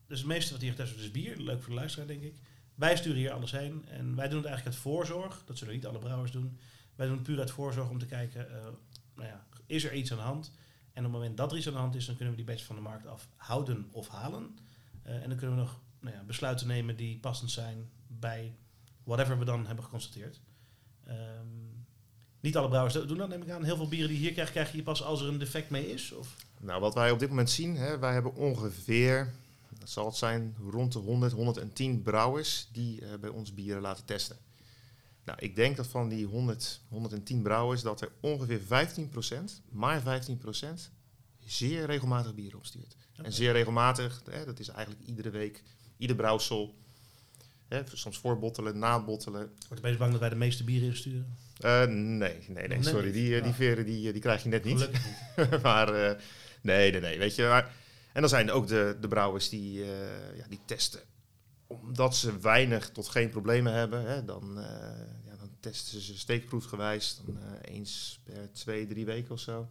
Dus 0.08 0.20
het 0.20 0.28
meeste 0.28 0.52
wat 0.52 0.62
hier 0.62 0.72
getest 0.72 0.90
wordt 0.90 1.06
is 1.06 1.12
bier. 1.12 1.38
Leuk 1.38 1.62
voor 1.62 1.70
de 1.70 1.80
luisteraar, 1.80 2.08
denk 2.08 2.22
ik. 2.22 2.36
Wij 2.76 2.96
sturen 2.96 3.18
hier 3.18 3.32
alles 3.32 3.52
heen. 3.52 3.86
En 3.88 4.16
wij 4.16 4.28
doen 4.28 4.38
het 4.38 4.48
eigenlijk 4.48 4.66
uit 4.66 4.76
voorzorg. 4.76 5.44
Dat 5.46 5.58
zullen 5.58 5.74
niet 5.74 5.86
alle 5.86 6.00
brouwers 6.00 6.32
doen. 6.32 6.58
Wij 6.96 7.08
doen 7.08 7.16
het 7.16 7.26
puur 7.26 7.40
uit 7.40 7.52
voorzorg 7.52 7.90
om 7.90 8.00
te 8.00 8.06
kijken, 8.06 8.48
nou 9.16 9.28
ja, 9.28 9.46
is 9.66 9.84
er 9.84 9.94
iets 9.94 10.12
aan 10.12 10.18
de 10.18 10.24
hand? 10.24 10.52
En 10.94 11.06
op 11.06 11.12
het 11.12 11.20
moment 11.20 11.38
dat 11.38 11.52
er 11.52 11.58
iets 11.58 11.68
aan 11.68 11.74
de 11.74 11.80
hand 11.80 11.96
is, 11.96 12.06
dan 12.06 12.16
kunnen 12.16 12.36
we 12.36 12.44
die 12.44 12.54
batch 12.54 12.66
van 12.66 12.76
de 12.76 12.82
markt 12.82 13.08
afhouden 13.08 13.88
of 13.92 14.08
halen. 14.08 14.58
Eh, 15.04 15.14
en 15.14 15.30
dan 15.30 15.38
kunnen 15.38 15.56
we 15.56 15.62
nog 15.62 15.80
nou 16.00 16.16
ja, 16.16 16.24
besluiten 16.24 16.68
nemen 16.68 16.96
die 16.96 17.18
passend 17.20 17.52
zijn 17.52 17.90
bij 18.08 18.56
whatever 19.04 19.40
we 19.40 19.46
dan 19.46 19.66
hebben 19.66 19.84
geconstateerd. 19.84 20.40
Ehm, 21.06 21.48
niet 22.40 22.58
alle 22.58 22.68
brouwers 22.68 22.94
doen 22.94 23.18
dat, 23.18 23.30
neem 23.30 23.42
ik 23.42 23.50
aan. 23.50 23.64
Heel 23.64 23.76
veel 23.76 23.88
bieren 23.88 24.08
die 24.10 24.18
je 24.18 24.24
hier 24.24 24.34
krijgt, 24.34 24.52
krijg 24.52 24.72
je 24.72 24.84
pas 24.84 25.04
als 25.04 25.22
er 25.22 25.28
een 25.28 25.40
defect 25.40 25.70
mee 25.70 25.92
is? 25.92 26.12
Of? 26.12 26.36
Nou, 26.60 26.82
wat 26.82 26.94
wij 26.94 27.12
op 27.12 27.20
dit 27.20 27.30
moment 27.30 27.50
zien, 27.50 27.76
hè, 27.76 28.00
wij 28.00 28.14
hebben 28.14 28.36
ongeveer, 28.36 29.34
dat 29.80 29.90
zal 29.90 30.06
het 30.06 30.16
zijn, 30.16 30.56
rond 30.70 30.94
de 30.94 31.00
100, 31.00 31.32
110 31.32 32.02
brouwers 32.02 32.68
die 32.72 33.02
eh, 33.02 33.20
bij 33.20 33.30
ons 33.30 33.54
bieren 33.54 33.82
laten 33.82 34.06
testen. 34.06 34.38
Nou, 35.26 35.40
ik 35.42 35.56
denk 35.56 35.78
dat 35.78 35.88
van 35.88 36.10
die 36.10 36.26
100, 36.26 36.82
110 36.90 37.42
brouwers 37.42 37.82
dat 37.82 38.02
er 38.02 38.12
ongeveer 38.20 38.60
15%, 38.60 38.64
maar 39.70 40.02
15% 40.02 40.92
zeer 41.46 41.86
regelmatig 41.86 42.36
bier 42.36 42.56
opstuurt. 42.56 42.96
En 43.16 43.34
zeer 43.34 43.52
regelmatig, 43.52 44.22
hè, 44.30 44.46
dat 44.46 44.60
is 44.60 44.68
eigenlijk 44.68 45.06
iedere 45.08 45.30
week, 45.30 45.64
ieder 45.98 46.16
brouwsel. 46.16 46.76
Hè, 47.68 47.82
soms 47.94 48.18
voorbottelen, 48.18 48.80
nabottelen. 48.80 49.40
Wordt 49.68 49.84
er 49.84 49.90
best 49.90 49.98
bang 49.98 50.12
dat 50.12 50.20
wij 50.20 50.30
de 50.30 50.36
meeste 50.36 50.64
bieren 50.64 50.88
insturen? 50.88 51.38
Eh, 51.60 51.86
nee, 51.86 52.38
nee, 52.48 52.68
nee, 52.68 52.84
sorry, 52.84 53.12
die, 53.12 53.36
eh, 53.36 53.42
die 53.42 53.52
Ja. 53.52 53.58
veren 53.58 53.86
die, 53.86 54.08
eh, 54.08 54.12
die 54.14 54.22
krijg 54.22 54.44
je 54.44 54.50
net 54.50 54.64
niet. 54.64 54.80
Gelukkig 54.80 55.06
niet. 55.06 55.62
maar 55.64 55.92
nee, 56.62 56.92
nee, 56.92 57.02
nee, 57.02 57.18
weet 57.18 57.36
je. 57.36 57.44
Maar, 57.44 57.74
en 58.14 58.22
dan 58.22 58.30
zijn 58.30 58.48
er 58.48 58.54
ook 58.54 58.68
de, 58.68 58.98
de 59.02 59.08
brouwers 59.08 59.50
die, 59.50 59.86
ja, 60.36 60.48
die 60.50 60.60
testen. 60.66 61.00
Omdat 61.72 62.16
ze 62.16 62.40
weinig 62.40 62.90
tot 62.90 63.08
geen 63.08 63.30
problemen 63.30 63.74
hebben, 63.74 64.06
hè, 64.06 64.26
dan, 64.26 64.60
eh, 64.60 64.66
ja, 65.26 65.36
dan 65.36 65.50
testen 65.60 66.02
ze 66.02 66.18
steekproefgewijs. 66.18 67.22
Dan, 67.26 67.38
eh, 67.38 67.74
eens 67.76 68.20
per 68.24 68.52
twee, 68.52 68.88
drie 68.88 69.06
weken 69.06 69.32
of 69.32 69.40
zo. 69.40 69.68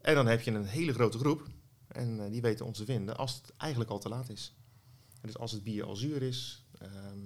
En 0.00 0.14
dan 0.14 0.26
heb 0.26 0.40
je 0.40 0.50
een 0.50 0.64
hele 0.64 0.92
grote 0.92 1.18
groep. 1.18 1.48
En 1.88 2.24
eh, 2.24 2.30
die 2.30 2.40
weten 2.40 2.66
ons 2.66 2.78
te 2.78 2.84
vinden 2.84 3.16
als 3.16 3.34
het 3.34 3.52
eigenlijk 3.56 3.90
al 3.90 3.98
te 3.98 4.08
laat 4.08 4.28
is. 4.28 4.54
En 5.20 5.26
dus 5.26 5.38
als 5.38 5.52
het 5.52 5.64
bier 5.64 5.84
al 5.84 5.96
zuur 5.96 6.22
is, 6.22 6.64
ehm, 6.78 7.18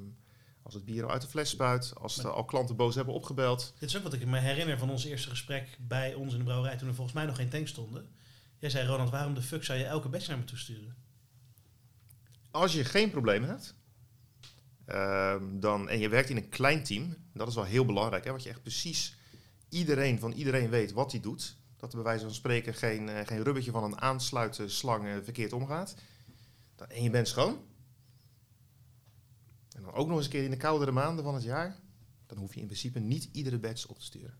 als 0.62 0.74
het 0.74 0.84
bier 0.84 1.04
al 1.04 1.10
uit 1.10 1.22
de 1.22 1.28
fles 1.28 1.50
spuit, 1.50 1.92
als 1.94 2.18
er 2.18 2.30
al 2.30 2.44
klanten 2.44 2.76
boos 2.76 2.94
hebben 2.94 3.14
opgebeld. 3.14 3.74
Dit 3.78 3.88
is 3.88 3.96
ook 3.96 4.02
wat 4.02 4.12
ik 4.12 4.26
me 4.26 4.38
herinner 4.38 4.78
van 4.78 4.90
ons 4.90 5.04
eerste 5.04 5.28
gesprek 5.28 5.76
bij 5.80 6.14
ons 6.14 6.32
in 6.32 6.38
de 6.38 6.44
brouwerij 6.44 6.76
toen 6.76 6.88
er 6.88 6.94
volgens 6.94 7.16
mij 7.16 7.26
nog 7.26 7.36
geen 7.36 7.48
tank 7.48 7.68
stonden. 7.68 8.08
Jij 8.58 8.70
zei, 8.70 8.86
Ronald, 8.86 9.10
waarom 9.10 9.34
de 9.34 9.42
fuck 9.42 9.64
zou 9.64 9.78
je 9.78 9.84
elke 9.84 10.08
batch 10.08 10.28
naar 10.28 10.38
me 10.38 10.44
toesturen? 10.44 10.96
Als 12.50 12.72
je 12.72 12.84
geen 12.84 13.10
probleem 13.10 13.44
hebt, 13.44 13.74
ehm, 14.86 15.60
dan, 15.60 15.88
en 15.88 15.98
je 15.98 16.08
werkt 16.08 16.30
in 16.30 16.36
een 16.36 16.48
klein 16.48 16.82
team, 16.82 17.16
dat 17.32 17.48
is 17.48 17.54
wel 17.54 17.64
heel 17.64 17.84
belangrijk, 17.84 18.24
hè, 18.24 18.30
wat 18.30 18.42
je 18.42 18.48
echt 18.48 18.62
precies 18.62 19.16
iedereen 19.68 20.18
van 20.18 20.32
iedereen 20.32 20.70
weet 20.70 20.92
wat 20.92 21.12
hij 21.12 21.20
doet. 21.20 21.56
Dat 21.76 21.92
er 21.92 21.96
bij 21.96 22.04
wijze 22.04 22.24
van 22.24 22.34
spreken 22.34 22.74
geen, 22.74 23.08
eh, 23.08 23.26
geen 23.26 23.42
rubbertje 23.42 23.70
van 23.70 23.84
een 23.84 24.00
aansluiten 24.00 24.70
slang 24.70 25.08
verkeerd 25.22 25.52
omgaat. 25.52 25.94
Dan, 26.76 26.88
en 26.88 27.02
je 27.02 27.10
bent 27.10 27.28
schoon. 27.28 27.58
En 29.76 29.82
dan 29.82 29.92
ook 29.92 30.06
nog 30.06 30.16
eens 30.16 30.26
een 30.26 30.32
keer 30.32 30.44
in 30.44 30.50
de 30.50 30.56
koudere 30.56 30.90
maanden 30.92 31.24
van 31.24 31.34
het 31.34 31.42
jaar. 31.42 31.76
Dan 32.26 32.38
hoef 32.38 32.54
je 32.54 32.60
in 32.60 32.66
principe 32.66 32.98
niet 32.98 33.28
iedere 33.32 33.58
batch 33.58 33.86
op 33.86 33.98
te 33.98 34.04
sturen. 34.04 34.38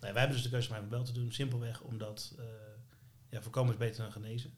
Nee, 0.00 0.12
wij 0.12 0.20
hebben 0.20 0.32
dus 0.32 0.42
de 0.42 0.50
keuze 0.50 0.78
om 0.80 0.88
wel 0.88 1.04
te 1.04 1.12
doen. 1.12 1.32
Simpelweg 1.32 1.80
omdat 1.80 2.34
eh, 2.38 2.44
ja, 3.28 3.42
voorkomen 3.42 3.72
is 3.72 3.78
beter 3.78 4.02
dan 4.02 4.12
genezen. 4.12 4.52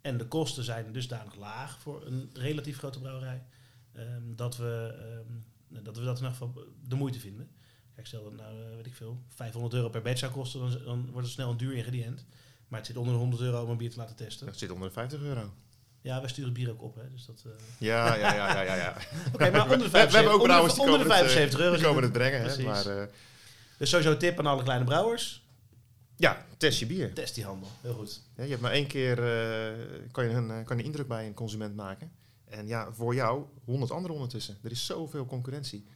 En 0.00 0.18
de 0.18 0.28
kosten 0.28 0.64
zijn 0.64 0.92
dusdanig 0.92 1.34
laag 1.34 1.78
voor 1.78 2.06
een 2.06 2.30
relatief 2.32 2.78
grote 2.78 3.00
brouwerij. 3.00 3.46
Ehm, 3.94 4.34
dat, 4.36 4.56
we, 4.56 4.94
ehm, 4.98 5.82
dat 5.84 5.96
we 5.96 6.04
dat 6.04 6.18
in 6.18 6.24
ieder 6.24 6.30
geval 6.38 6.64
de 6.88 6.94
moeite 6.94 7.18
vinden. 7.20 7.50
Kijk, 7.94 8.06
stel 8.06 8.22
dat 8.24 8.32
nou, 8.34 8.62
eh, 8.62 8.76
weet 8.76 8.86
ik 8.86 8.94
veel, 8.94 9.22
500 9.28 9.74
euro 9.74 9.88
per 9.88 10.02
batch 10.02 10.18
zou 10.18 10.32
kosten, 10.32 10.60
dan, 10.60 10.70
dan 10.84 11.02
wordt 11.10 11.26
het 11.26 11.34
snel 11.34 11.50
een 11.50 11.56
duur 11.56 11.72
ingrediënt. 11.74 12.24
Maar 12.68 12.78
het 12.78 12.88
zit 12.88 12.96
onder 12.96 13.12
de 13.14 13.20
100 13.20 13.42
euro 13.42 13.62
om 13.64 13.70
een 13.70 13.76
bier 13.76 13.90
te 13.90 13.96
laten 13.96 14.16
testen. 14.16 14.46
Dat 14.46 14.58
zit 14.58 14.70
onder 14.70 14.88
de 14.88 14.94
50 14.94 15.20
euro. 15.22 15.52
Ja, 16.00 16.20
wij 16.20 16.28
sturen 16.28 16.50
het 16.50 16.58
bier 16.58 16.70
ook 16.70 16.82
op, 16.82 16.94
hè. 16.96 17.10
Dus 17.10 17.26
dat... 17.26 17.42
eh, 17.46 17.52
Ja, 17.78 18.14
ja, 18.14 18.34
ja, 18.34 18.52
ja, 18.52 18.62
ja. 18.62 18.74
ja. 18.74 18.96
Oké, 19.34 19.50
maar 19.50 19.62
onder 19.62 19.78
de 19.78 19.84
We- 19.84 19.90
75, 19.90 20.10
we 20.10 20.16
hebben 20.16 20.32
ook 20.32 20.40
onder 20.42 20.80
onder 20.80 20.98
de 20.98 21.04
het, 21.04 21.12
eh, 21.12 21.18
75 21.18 21.60
euro. 21.60 21.74
Die 21.74 21.84
komen 21.84 22.02
het. 22.02 22.12
het 22.14 22.22
brengen, 22.22 22.40
hè. 22.50 22.62
Maar 22.64 23.08
Dus 23.78 23.90
sowieso 23.90 24.16
tip 24.16 24.38
aan 24.38 24.46
alle 24.46 24.62
kleine 24.62 24.84
brouwers. 24.84 25.46
ja, 26.16 26.46
test 26.56 26.78
je 26.78 26.86
bier. 26.86 27.14
Test 27.14 27.34
die 27.34 27.44
handel. 27.44 27.68
Heel 27.80 27.94
goed. 27.94 28.22
Ja, 28.36 28.42
je 28.42 28.48
hebt 28.50 28.60
maar 28.62 28.72
één 28.72 28.86
keer 28.86 29.16
kan, 30.10 30.24
je 30.28 30.30
een, 30.30 30.64
kan 30.64 30.76
je 30.78 30.82
indruk 30.84 31.08
bij 31.08 31.26
een 31.26 31.34
consument 31.34 31.76
maken. 31.76 32.12
En 32.52 32.66
ja, 32.66 32.92
voor 32.92 33.14
jou 33.14 33.44
honderd 33.64 33.90
anderen 33.90 34.14
ondertussen. 34.14 34.58
Er 34.62 34.70
is 34.70 34.86
zoveel 34.86 35.26
concurrentie. 35.26 35.86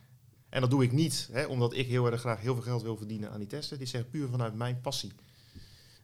En 0.48 0.60
dat 0.60 0.70
doe 0.70 0.82
ik 0.82 0.92
niet, 0.92 1.28
hè, 1.32 1.44
omdat 1.44 1.74
ik 1.74 1.86
heel 1.86 2.10
erg 2.10 2.20
graag 2.20 2.40
heel 2.40 2.54
veel 2.54 2.62
geld 2.62 2.82
wil 2.82 2.96
verdienen 2.96 3.30
aan 3.30 3.38
die 3.38 3.48
testen. 3.48 3.78
Die 3.78 3.86
zeg 3.86 4.10
puur 4.10 4.28
vanuit 4.28 4.54
mijn 4.54 4.80
passie. 4.80 5.12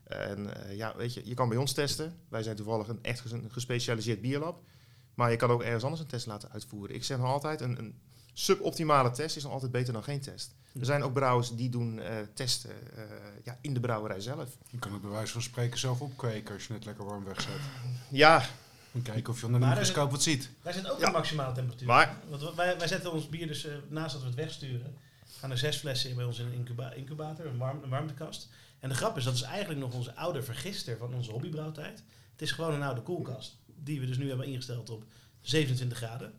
En 0.03 0.65
eh, 0.65 0.75
ja, 0.75 0.95
weet 0.95 1.13
je, 1.13 1.21
je 1.25 1.33
kan 1.33 1.49
bij 1.49 1.57
ons 1.57 1.71
testen. 1.73 2.19
Wij 2.29 2.43
zijn 2.43 2.55
toevallig 2.55 2.87
een 2.87 3.03
echt 3.03 3.31
een 3.31 3.51
gespecialiseerd 3.51 4.21
bierlab. 4.21 4.61
Maar 5.13 5.31
je 5.31 5.37
kan 5.37 5.49
ook 5.49 5.61
ergens 5.61 5.83
anders 5.83 6.01
een 6.01 6.07
test 6.07 6.25
laten 6.25 6.51
uitvoeren. 6.51 6.95
Ik 6.95 7.03
zeg 7.03 7.17
nog 7.17 7.27
altijd, 7.27 7.61
een, 7.61 7.77
een 7.77 7.95
suboptimale 8.33 9.11
test 9.11 9.35
is 9.35 9.43
nog 9.43 9.51
altijd 9.51 9.71
beter 9.71 9.93
dan 9.93 10.03
geen 10.03 10.21
test. 10.21 10.55
Er 10.79 10.85
zijn 10.85 11.03
ook 11.03 11.13
brouwers 11.13 11.55
die 11.55 11.69
doen 11.69 11.99
eh, 11.99 12.15
testen 12.33 12.95
eh, 12.95 13.03
ja, 13.43 13.57
in 13.61 13.73
de 13.73 13.79
brouwerij 13.79 14.21
zelf. 14.21 14.57
Je 14.69 14.79
kan 14.79 14.93
het 14.93 15.01
bij 15.01 15.11
wijze 15.11 15.31
van 15.31 15.41
spreken 15.41 15.79
zelf 15.79 16.01
opkweken 16.01 16.53
als 16.53 16.67
je 16.67 16.73
het 16.73 16.85
lekker 16.85 17.05
warm 17.05 17.23
wegzet. 17.23 17.51
Ja, 18.09 18.45
En 18.93 19.01
kijken 19.01 19.33
of 19.33 19.39
je 19.39 19.45
onder 19.45 19.61
de 19.61 19.65
microscoop 19.67 20.11
wat 20.11 20.23
ziet. 20.23 20.49
Wij 20.61 20.73
zitten 20.73 20.91
ook 20.91 20.99
Ja. 20.99 21.07
op 21.07 21.13
maximale 21.13 21.53
temperatuur. 21.53 21.87
Maar- 21.87 22.17
Want 22.29 22.55
wij, 22.55 22.77
wij 22.77 22.87
zetten 22.87 23.11
ons 23.11 23.29
bier 23.29 23.47
dus, 23.47 23.65
eh, 23.65 23.73
naast 23.87 24.11
dat 24.13 24.21
we 24.21 24.27
het 24.27 24.35
wegsturen, 24.37 24.95
gaan 25.39 25.51
er 25.51 25.57
zes 25.57 25.77
flessen 25.77 26.09
in 26.09 26.15
bij 26.15 26.25
ons 26.25 26.39
in 26.39 26.45
een 26.45 26.53
incuba- 26.53 26.91
incubator, 26.93 27.45
een, 27.45 27.57
warm, 27.57 27.83
een 27.83 27.89
warmtekast. 27.89 28.49
En 28.79 28.89
de 28.89 28.95
grap 28.95 29.17
is, 29.17 29.23
dat 29.23 29.33
is 29.33 29.41
eigenlijk 29.41 29.79
nog 29.79 29.93
onze 29.93 30.15
oude 30.15 30.43
vergister 30.43 30.97
van 30.97 31.13
onze 31.13 31.31
hobbybrouwtijd. 31.31 32.03
Het 32.31 32.41
is 32.41 32.51
gewoon 32.51 32.73
een 32.73 32.83
oude 32.83 33.01
koelkast, 33.01 33.55
die 33.65 33.99
we 33.99 34.05
dus 34.05 34.17
nu 34.17 34.27
hebben 34.27 34.45
ingesteld 34.47 34.89
op 34.89 35.03
27 35.41 35.97
graden. 35.97 36.33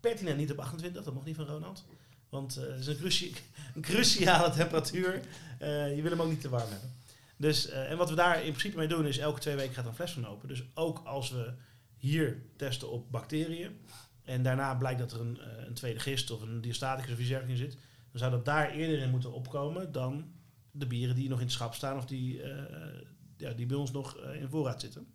Pertinent 0.00 0.36
niet 0.38 0.50
op 0.52 0.58
28, 0.58 1.04
dat 1.04 1.14
mocht 1.14 1.26
niet 1.26 1.36
van 1.36 1.46
Ronald. 1.46 1.84
Want 2.28 2.56
eh, 2.56 2.66
het 2.68 2.78
is 2.78 2.86
een, 2.86 2.96
cruci- 2.96 3.34
een 3.74 3.82
cruciale 3.82 4.50
temperatuur. 4.50 5.20
Eh, 5.58 5.96
je 5.96 6.02
wil 6.02 6.10
hem 6.10 6.20
ook 6.22 6.28
niet 6.28 6.40
te 6.40 6.48
warm 6.48 6.70
hebben. 6.70 6.92
Dus, 7.36 7.68
eh, 7.68 7.90
en 7.90 7.96
wat 7.96 8.08
we 8.10 8.14
daar 8.14 8.36
in 8.36 8.48
principe 8.50 8.76
mee 8.76 8.88
doen 8.88 9.06
is 9.06 9.18
elke 9.18 9.40
twee 9.40 9.54
weken 9.56 9.74
gaat 9.74 9.84
er 9.84 9.90
een 9.90 9.96
fles 9.96 10.12
van 10.12 10.26
open. 10.26 10.48
Dus 10.48 10.62
ook 10.74 11.00
als 11.04 11.30
we 11.30 11.52
hier 11.98 12.42
testen 12.56 12.90
op 12.90 13.10
bacteriën 13.10 13.78
en 14.24 14.42
daarna 14.42 14.74
blijkt 14.74 14.98
dat 14.98 15.12
er 15.12 15.20
een, 15.20 15.40
eh, 15.40 15.66
een 15.66 15.74
tweede 15.74 16.00
gist 16.00 16.30
of 16.30 16.40
een 16.40 16.60
diastaticus 16.60 17.12
of 17.12 17.48
in 17.48 17.56
zit, 17.56 17.72
dan 18.10 18.20
zou 18.20 18.30
dat 18.30 18.44
daar 18.44 18.70
eerder 18.70 18.98
in 18.98 19.10
moeten 19.10 19.32
opkomen 19.32 19.92
dan 19.92 20.32
de 20.70 20.86
bieren 20.86 21.14
die 21.14 21.28
nog 21.28 21.38
in 21.38 21.44
het 21.44 21.54
schap 21.54 21.74
staan 21.74 21.96
of 21.96 22.04
die, 22.06 22.42
eh, 22.42 23.02
ja, 23.36 23.52
die 23.52 23.66
bij 23.66 23.76
ons 23.76 23.90
nog 23.90 24.16
eh, 24.16 24.40
in 24.40 24.48
voorraad 24.48 24.80
zitten. 24.80 25.06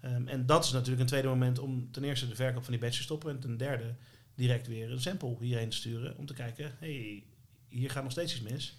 Ehm, 0.00 0.28
en 0.28 0.46
dat 0.46 0.64
is 0.64 0.72
natuurlijk 0.72 1.00
een 1.00 1.06
tweede 1.06 1.28
moment 1.28 1.58
om 1.58 1.90
ten 1.90 2.04
eerste 2.04 2.28
de 2.28 2.34
verkoop 2.34 2.62
van 2.62 2.72
die 2.72 2.82
batch 2.82 2.96
te 2.96 3.02
stoppen 3.02 3.30
en 3.30 3.40
ten 3.40 3.56
derde 3.56 3.94
direct 4.34 4.66
weer 4.66 4.92
een 4.92 5.00
sample 5.00 5.36
hierheen 5.40 5.68
te 5.68 5.76
sturen 5.76 6.16
om 6.16 6.26
te 6.26 6.34
kijken, 6.34 6.74
hey, 6.78 7.24
hier 7.68 7.90
gaat 7.90 8.02
nog 8.02 8.12
steeds 8.12 8.32
iets 8.32 8.50
mis. 8.50 8.76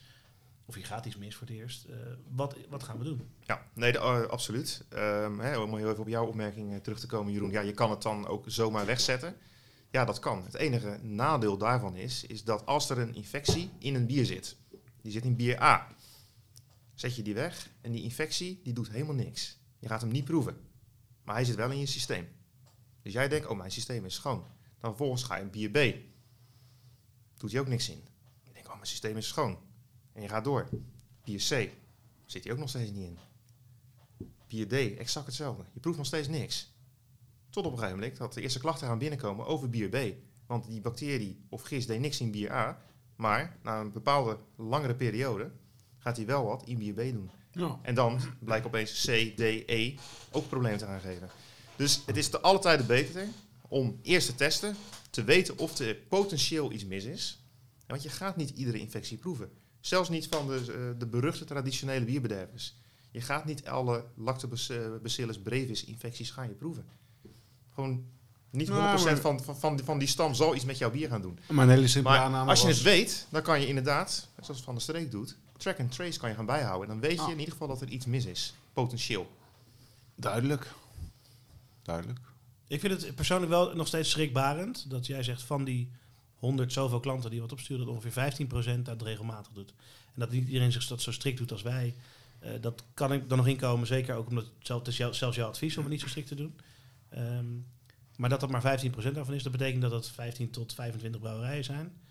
Of 0.69 0.75
hier 0.75 0.85
gaat 0.85 1.05
iets 1.05 1.17
mis 1.17 1.35
voor 1.35 1.47
het 1.47 1.55
eerst. 1.55 1.85
Eh, 1.85 1.95
wat, 2.27 2.55
wat 2.69 2.83
gaan 2.83 2.97
we 2.97 3.03
doen? 3.03 3.29
Ja, 3.41 3.67
nee, 3.73 3.97
eh, 3.97 4.21
absoluut. 4.21 4.85
Ehm, 4.89 5.39
hè, 5.39 5.57
om 5.57 5.75
heel 5.75 5.89
even 5.89 6.01
op 6.01 6.07
jouw 6.07 6.25
opmerking 6.25 6.73
eh, 6.73 6.79
terug 6.79 6.99
te 6.99 7.07
komen, 7.07 7.33
Jeroen. 7.33 7.51
Ja, 7.51 7.61
je 7.61 7.71
kan 7.71 7.89
het 7.89 8.01
dan 8.01 8.27
ook 8.27 8.43
zomaar 8.47 8.85
wegzetten. 8.85 9.35
Ja, 9.91 10.05
dat 10.05 10.19
kan. 10.19 10.43
Het 10.43 10.53
enige 10.55 10.99
nadeel 11.01 11.57
daarvan 11.57 11.95
is, 11.95 12.23
is 12.23 12.43
dat 12.43 12.65
als 12.65 12.89
er 12.89 12.97
een 12.97 13.15
infectie 13.15 13.69
in 13.79 13.95
een 13.95 14.05
bier 14.05 14.25
zit, 14.25 14.57
die 15.01 15.11
zit 15.11 15.23
in 15.23 15.35
bier 15.35 15.61
A. 15.61 15.87
zet 16.93 17.15
je 17.15 17.21
die 17.21 17.33
weg 17.33 17.69
en 17.81 17.91
die 17.91 18.03
infectie 18.03 18.59
die 18.63 18.73
doet 18.73 18.89
helemaal 18.89 19.15
niks. 19.15 19.59
Je 19.79 19.87
gaat 19.87 20.01
hem 20.01 20.11
niet 20.11 20.25
proeven. 20.25 20.57
Maar 21.23 21.35
hij 21.35 21.45
zit 21.45 21.55
wel 21.55 21.71
in 21.71 21.79
je 21.79 21.85
systeem. 21.85 22.27
Dus 23.01 23.13
jij 23.13 23.27
denkt, 23.27 23.47
oh 23.47 23.57
mijn 23.57 23.71
systeem 23.71 24.05
is 24.05 24.15
schoon. 24.15 24.45
Dan 24.79 24.89
vervolgens 24.89 25.23
ga 25.23 25.35
je 25.35 25.41
een 25.41 25.49
bier 25.49 25.69
B. 25.69 25.95
Doet 27.37 27.51
hij 27.51 27.59
ook 27.59 27.67
niks 27.67 27.89
in. 27.89 28.03
Je 28.43 28.53
denkt, 28.53 28.67
oh 28.67 28.75
mijn 28.75 28.87
systeem 28.87 29.17
is 29.17 29.27
schoon. 29.27 29.68
En 30.19 30.25
je 30.25 30.31
gaat 30.31 30.43
door. 30.43 30.69
Bier 31.23 31.39
C. 31.49 31.69
Zit 32.25 32.43
hij 32.43 32.53
ook 32.53 32.59
nog 32.59 32.69
steeds 32.69 32.91
niet 32.91 33.03
in. 33.03 33.17
Bier 34.47 34.67
D, 34.67 34.97
exact 34.97 35.25
hetzelfde. 35.25 35.63
Je 35.73 35.79
proeft 35.79 35.97
nog 35.97 36.05
steeds 36.05 36.27
niks. 36.27 36.73
Tot 37.49 37.65
op 37.65 37.71
een 37.71 37.77
gegeven 37.77 37.99
moment 37.99 38.17
dat 38.17 38.33
de 38.33 38.41
eerste 38.41 38.59
klachten 38.59 38.87
gaan 38.87 38.97
binnenkomen 38.97 39.45
over 39.45 39.69
bier 39.69 39.89
B. 39.89 39.97
Want 40.45 40.67
die 40.67 40.81
bacterie 40.81 41.45
of 41.49 41.61
gist 41.61 41.87
deed 41.87 41.99
niks 41.99 42.19
in 42.19 42.31
bier 42.31 42.51
A. 42.51 42.81
Maar 43.15 43.57
na 43.63 43.79
een 43.79 43.91
bepaalde 43.91 44.37
langere 44.55 44.95
periode 44.95 45.51
gaat 45.97 46.17
hij 46.17 46.25
wel 46.25 46.45
wat 46.45 46.63
in 46.65 46.77
bier 46.77 46.93
B 46.93 46.97
doen. 46.97 47.29
Ja. 47.51 47.79
En 47.81 47.95
dan 47.95 48.19
blijkt 48.39 48.65
opeens 48.65 49.05
C, 49.05 49.35
D, 49.35 49.39
E 49.69 49.95
ook 50.31 50.47
problemen 50.47 50.77
te 50.77 50.85
gaan 50.85 51.01
geven. 51.01 51.29
Dus 51.75 52.01
het 52.05 52.17
is 52.17 52.29
te 52.29 52.39
alle 52.39 52.59
tijden 52.59 52.87
beter 52.87 53.27
om 53.67 53.99
eerst 54.01 54.27
te 54.27 54.35
testen, 54.35 54.75
te 55.09 55.23
weten 55.23 55.57
of 55.57 55.77
er 55.77 55.95
potentieel 55.95 56.71
iets 56.71 56.85
mis 56.85 57.03
is. 57.03 57.43
Want 57.87 58.03
je 58.03 58.09
gaat 58.09 58.35
niet 58.35 58.49
iedere 58.49 58.79
infectie 58.79 59.17
proeven. 59.17 59.51
Zelfs 59.79 60.09
niet 60.09 60.27
van 60.27 60.47
de, 60.47 60.55
eh, 60.55 60.99
de 60.99 61.05
beruchte 61.05 61.45
traditionele 61.45 62.05
bierbedervers. 62.05 62.75
Je 63.11 63.21
gaat 63.21 63.45
niet 63.45 63.67
alle 63.67 64.05
lactobacillus 64.15 65.39
brevis 65.43 65.85
infecties 65.85 66.31
gaan 66.31 66.47
je 66.47 66.53
proeven. 66.53 66.85
Gewoon 67.73 68.05
niet 68.51 68.67
100% 68.67 68.69
Nou, 68.69 69.03
maar- 69.05 69.17
van, 69.17 69.43
van, 69.43 69.57
van, 69.59 69.75
die, 69.75 69.85
van 69.85 69.99
die 69.99 70.07
stam 70.07 70.33
zal 70.33 70.55
iets 70.55 70.65
met 70.65 70.77
jouw 70.77 70.91
bier 70.91 71.09
gaan 71.09 71.21
doen. 71.21 71.39
Maar 71.49 71.63
een 71.65 71.71
hele 71.71 71.87
simpele 71.87 72.15
Maar 72.15 72.23
aanname 72.25 72.49
als 72.49 72.61
je 72.61 72.65
was- 72.67 72.75
het 72.75 72.83
weet, 72.85 73.27
dan 73.29 73.41
kan 73.41 73.61
je 73.61 73.67
inderdaad, 73.67 74.27
zoals 74.41 74.61
Van 74.61 74.73
der 74.73 74.83
Streek 74.83 75.11
doet, 75.11 75.37
track 75.57 75.79
and 75.79 75.91
trace 75.91 76.19
kan 76.19 76.29
je 76.29 76.35
gaan 76.35 76.45
bijhouden. 76.45 76.81
En 76.89 76.99
dan 76.99 77.09
weet 77.09 77.17
je 77.19 77.23
Ah. 77.25 77.31
in 77.31 77.37
ieder 77.39 77.51
geval 77.51 77.67
dat 77.67 77.81
er 77.81 77.87
iets 77.89 78.05
mis 78.05 78.25
is. 78.25 78.53
Potentieel. 78.73 79.31
Duidelijk. 80.15 80.71
Duidelijk. 81.83 82.19
Ik 82.67 82.79
vind 82.79 83.01
het 83.01 83.15
persoonlijk 83.15 83.51
wel 83.51 83.75
nog 83.75 83.87
steeds 83.87 84.09
schrikbarend 84.09 84.89
dat 84.89 85.05
jij 85.05 85.23
zegt 85.23 85.41
van 85.41 85.63
die 85.63 85.91
100 86.39 86.73
zoveel 86.73 86.99
klanten 86.99 87.29
die 87.29 87.41
wat 87.41 87.51
opsturen, 87.51 87.85
dat 87.85 87.95
ongeveer 87.95 88.33
15% 88.77 88.81
dat 88.81 89.01
regelmatig 89.01 89.51
doet. 89.53 89.73
En 90.05 90.19
dat 90.19 90.31
niet 90.31 90.47
iedereen 90.47 90.71
zich 90.71 90.87
dat 90.87 91.01
zo 91.01 91.11
strikt 91.11 91.37
doet 91.37 91.51
als 91.51 91.61
wij. 91.61 91.95
Eh, 92.39 92.51
dat 92.61 92.83
kan 92.93 93.13
ik 93.13 93.29
dan 93.29 93.37
nog 93.37 93.47
inkomen, 93.47 93.87
zeker 93.87 94.15
ook 94.15 94.27
omdat 94.29 94.45
het 94.63 94.87
is 94.87 94.95
zelfs 94.95 95.35
jouw 95.35 95.47
advies 95.47 95.77
om 95.77 95.83
het 95.83 95.91
niet 95.91 96.01
zo 96.01 96.07
strikt 96.07 96.27
te 96.27 96.35
doen. 96.35 96.59
Ehm, 97.09 97.45
maar 98.15 98.29
dat 98.29 98.39
dat 98.39 98.49
maar 98.49 98.61
15% 98.61 99.15
daarvan 99.15 99.33
is, 99.33 99.43
dat 99.43 99.51
betekent 99.51 99.81
dat 99.81 99.91
het 99.91 100.07
15 100.07 100.49
tot 100.49 100.73
25 100.73 101.21
brouwerijen 101.21 101.63
zijn. 101.63 102.01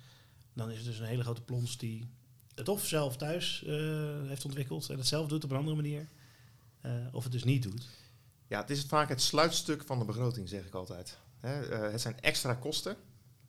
Dan 0.53 0.71
is 0.71 0.77
het 0.77 0.87
dus 0.87 0.99
een 0.99 1.07
hele 1.07 1.23
grote 1.23 1.43
plons 1.43 1.79
die 1.79 2.09
het 2.55 2.69
of 2.69 2.87
zelf 2.87 3.17
thuis 3.17 3.65
eh, 3.65 3.75
heeft 4.27 4.45
ontwikkeld 4.45 4.91
en 4.91 4.97
het 4.99 5.07
zelf 5.07 5.29
doet 5.29 5.45
op 5.45 5.51
een 5.51 5.57
andere 5.57 5.77
manier. 5.77 6.09
eh, 6.81 6.93
of 7.13 7.23
het 7.23 7.33
dus 7.33 7.45
niet 7.45 7.63
doet. 7.63 7.89
Ja, 8.47 8.61
het 8.61 8.71
is 8.71 8.85
vaak 8.85 9.09
het 9.09 9.23
sluitstuk 9.23 9.83
van 9.87 9.99
de 9.99 10.05
begroting, 10.05 10.49
zeg 10.49 10.67
ik 10.67 10.75
altijd. 10.75 11.19
Het 11.41 12.01
zijn 12.01 12.21
extra 12.21 12.55
kosten 12.55 12.97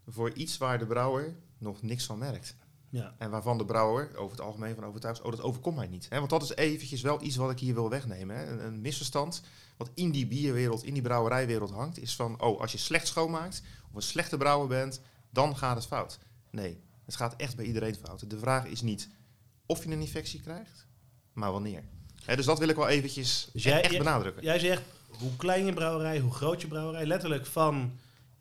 voor 0.09 0.33
iets 0.33 0.57
waar 0.57 0.79
de 0.79 0.85
brouwer 0.85 1.35
nog 1.57 1.81
niks 1.81 2.05
van 2.05 2.17
merkt. 2.17 2.55
Ja. 2.89 3.15
En 3.17 3.29
waarvan 3.29 3.57
de 3.57 3.65
brouwer 3.65 4.15
over 4.17 4.31
het 4.37 4.45
algemeen 4.45 4.75
van 4.75 4.85
overtuigd 4.85 5.19
is, 5.19 5.25
oh, 5.25 5.31
dat 5.31 5.41
overkomt 5.41 5.75
mij 5.75 5.87
niet. 5.87 6.05
Hè, 6.09 6.17
want 6.17 6.29
dat 6.29 6.43
is 6.43 6.55
eventjes 6.55 7.01
wel 7.01 7.23
iets 7.23 7.35
wat 7.35 7.51
ik 7.51 7.59
hier 7.59 7.73
wil 7.73 7.89
wegnemen. 7.89 8.35
Hè. 8.37 8.45
Een, 8.47 8.65
een 8.65 8.81
misverstand 8.81 9.41
wat 9.77 9.89
in 9.93 10.11
die 10.11 10.27
bierwereld, 10.27 10.83
in 10.83 10.93
die 10.93 11.03
brouwerijwereld 11.03 11.71
hangt, 11.71 11.99
is 11.99 12.15
van, 12.15 12.41
oh, 12.41 12.59
als 12.61 12.71
je 12.71 12.77
slecht 12.77 13.07
schoonmaakt 13.07 13.61
of 13.89 13.95
een 13.95 14.01
slechte 14.01 14.37
brouwer 14.37 14.67
bent, 14.67 15.01
dan 15.29 15.57
gaat 15.57 15.75
het 15.75 15.85
fout. 15.85 16.19
Nee, 16.51 16.79
het 17.05 17.15
gaat 17.15 17.35
echt 17.35 17.55
bij 17.55 17.65
iedereen 17.65 17.95
fout. 17.95 18.29
De 18.29 18.39
vraag 18.39 18.65
is 18.65 18.81
niet 18.81 19.09
of 19.65 19.83
je 19.83 19.91
een 19.91 19.99
infectie 20.01 20.41
krijgt, 20.41 20.87
maar 21.33 21.51
wanneer. 21.51 21.83
Hè, 22.25 22.35
dus 22.35 22.45
dat 22.45 22.59
wil 22.59 22.69
ik 22.69 22.75
wel 22.75 22.87
eventjes 22.87 23.49
Dus 23.53 23.63
jij- 23.63 23.81
echt 23.81 23.97
benadrukken. 23.97 24.43
Jij 24.43 24.59
zegt 24.59 24.81
hoe 25.19 25.35
klein 25.35 25.65
je 25.65 25.73
brouwerij, 25.73 26.19
hoe 26.19 26.31
groot 26.33 26.61
je 26.61 26.67
brouwerij. 26.67 27.05
Letterlijk 27.05 27.45
van 27.45 27.91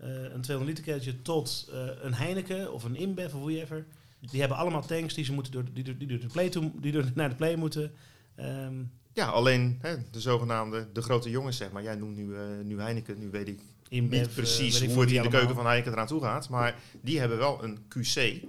een 0.07 0.41
200 0.41 0.65
liter 0.65 0.85
keeltje 0.85 1.23
tot 1.23 1.69
eh, 1.73 1.87
een 2.01 2.15
Heineken 2.15 2.73
of 2.73 2.85
een 2.85 2.97
InBev 2.97 3.35
of 3.35 3.41
whatever. 3.41 3.87
Die 4.21 4.41
hebben 4.41 4.59
allemaal 4.59 4.87
tanks 4.87 5.15
die, 5.15 5.25
ze 5.25 5.33
moeten 5.33 5.53
door, 5.53 5.65
die, 5.73 5.85
door, 5.85 5.97
die, 5.97 6.09
door 6.09 6.19
de 6.19 6.27
play 6.27 6.49
toe, 6.49 6.71
die 6.81 6.93
door, 6.93 7.05
naar 7.15 7.29
de 7.29 7.35
play 7.35 7.57
moeten. 7.57 7.93
Ehm, 8.35 8.83
Ja, 9.13 9.27
alleen 9.27 9.79
hè, 9.81 9.97
de 10.11 10.21
zogenaamde 10.21 10.89
de 10.93 11.03
grote 11.03 11.31
jongens, 11.31 11.57
zeg 11.57 11.71
maar. 11.71 11.83
Jij 11.83 11.95
noemt 11.95 12.17
nu, 12.17 12.35
eh, 12.35 12.41
nu 12.63 12.81
Heineken, 12.81 13.19
nu 13.19 13.31
weet 13.31 13.49
ik 13.49 13.61
InBev, 13.89 14.19
niet 14.19 14.29
eh, 14.29 14.35
precies 14.35 14.85
hoe 14.85 15.01
het 15.01 15.11
in 15.11 15.23
de 15.23 15.29
keuken 15.29 15.55
van 15.55 15.67
Heineken 15.67 15.93
eraan 15.93 16.07
toe 16.07 16.21
gaat. 16.21 16.49
Maar 16.49 16.77
die 17.01 17.19
hebben 17.19 17.39
wel 17.39 17.65
een 17.65 17.79
QC. 17.89 18.45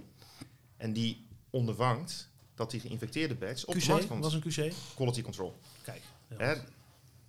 En 0.78 0.94
die 0.94 1.26
ondervangt 1.50 2.30
dat 2.56 2.72
die 2.72 2.80
geïnfecteerde 2.80 3.36
batch 3.36 3.66
op 3.66 3.74
de 3.74 3.86
markt 3.88 4.08
komt. 4.08 4.24
was 4.24 4.34
een 4.34 4.42
QC. 4.42 4.74
Quality 4.96 5.22
control. 5.22 5.60
Kijk. 5.82 6.02
Hè, 6.28 6.54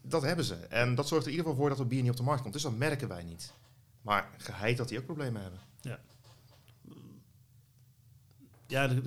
dat 0.02 0.22
hebben 0.22 0.44
ze. 0.44 0.54
En 0.54 0.94
dat 0.94 1.08
zorgt 1.08 1.24
er 1.24 1.30
in 1.30 1.36
ieder 1.38 1.50
geval 1.50 1.60
voor 1.60 1.68
dat 1.68 1.78
het 1.78 1.88
bier 1.88 2.02
niet 2.02 2.10
op 2.10 2.16
de 2.16 2.22
markt 2.22 2.42
komt. 2.42 2.52
Dus 2.52 2.62
dat 2.62 2.76
merken 2.76 3.08
wij 3.08 3.22
niet. 3.22 3.52
Maar 4.02 4.30
geheid 4.38 4.76
dat 4.76 4.88
die 4.88 4.98
ook 4.98 5.04
problemen 5.04 5.42
hebben. 5.42 5.60
Ja, 8.66 8.88
de- 8.88 9.02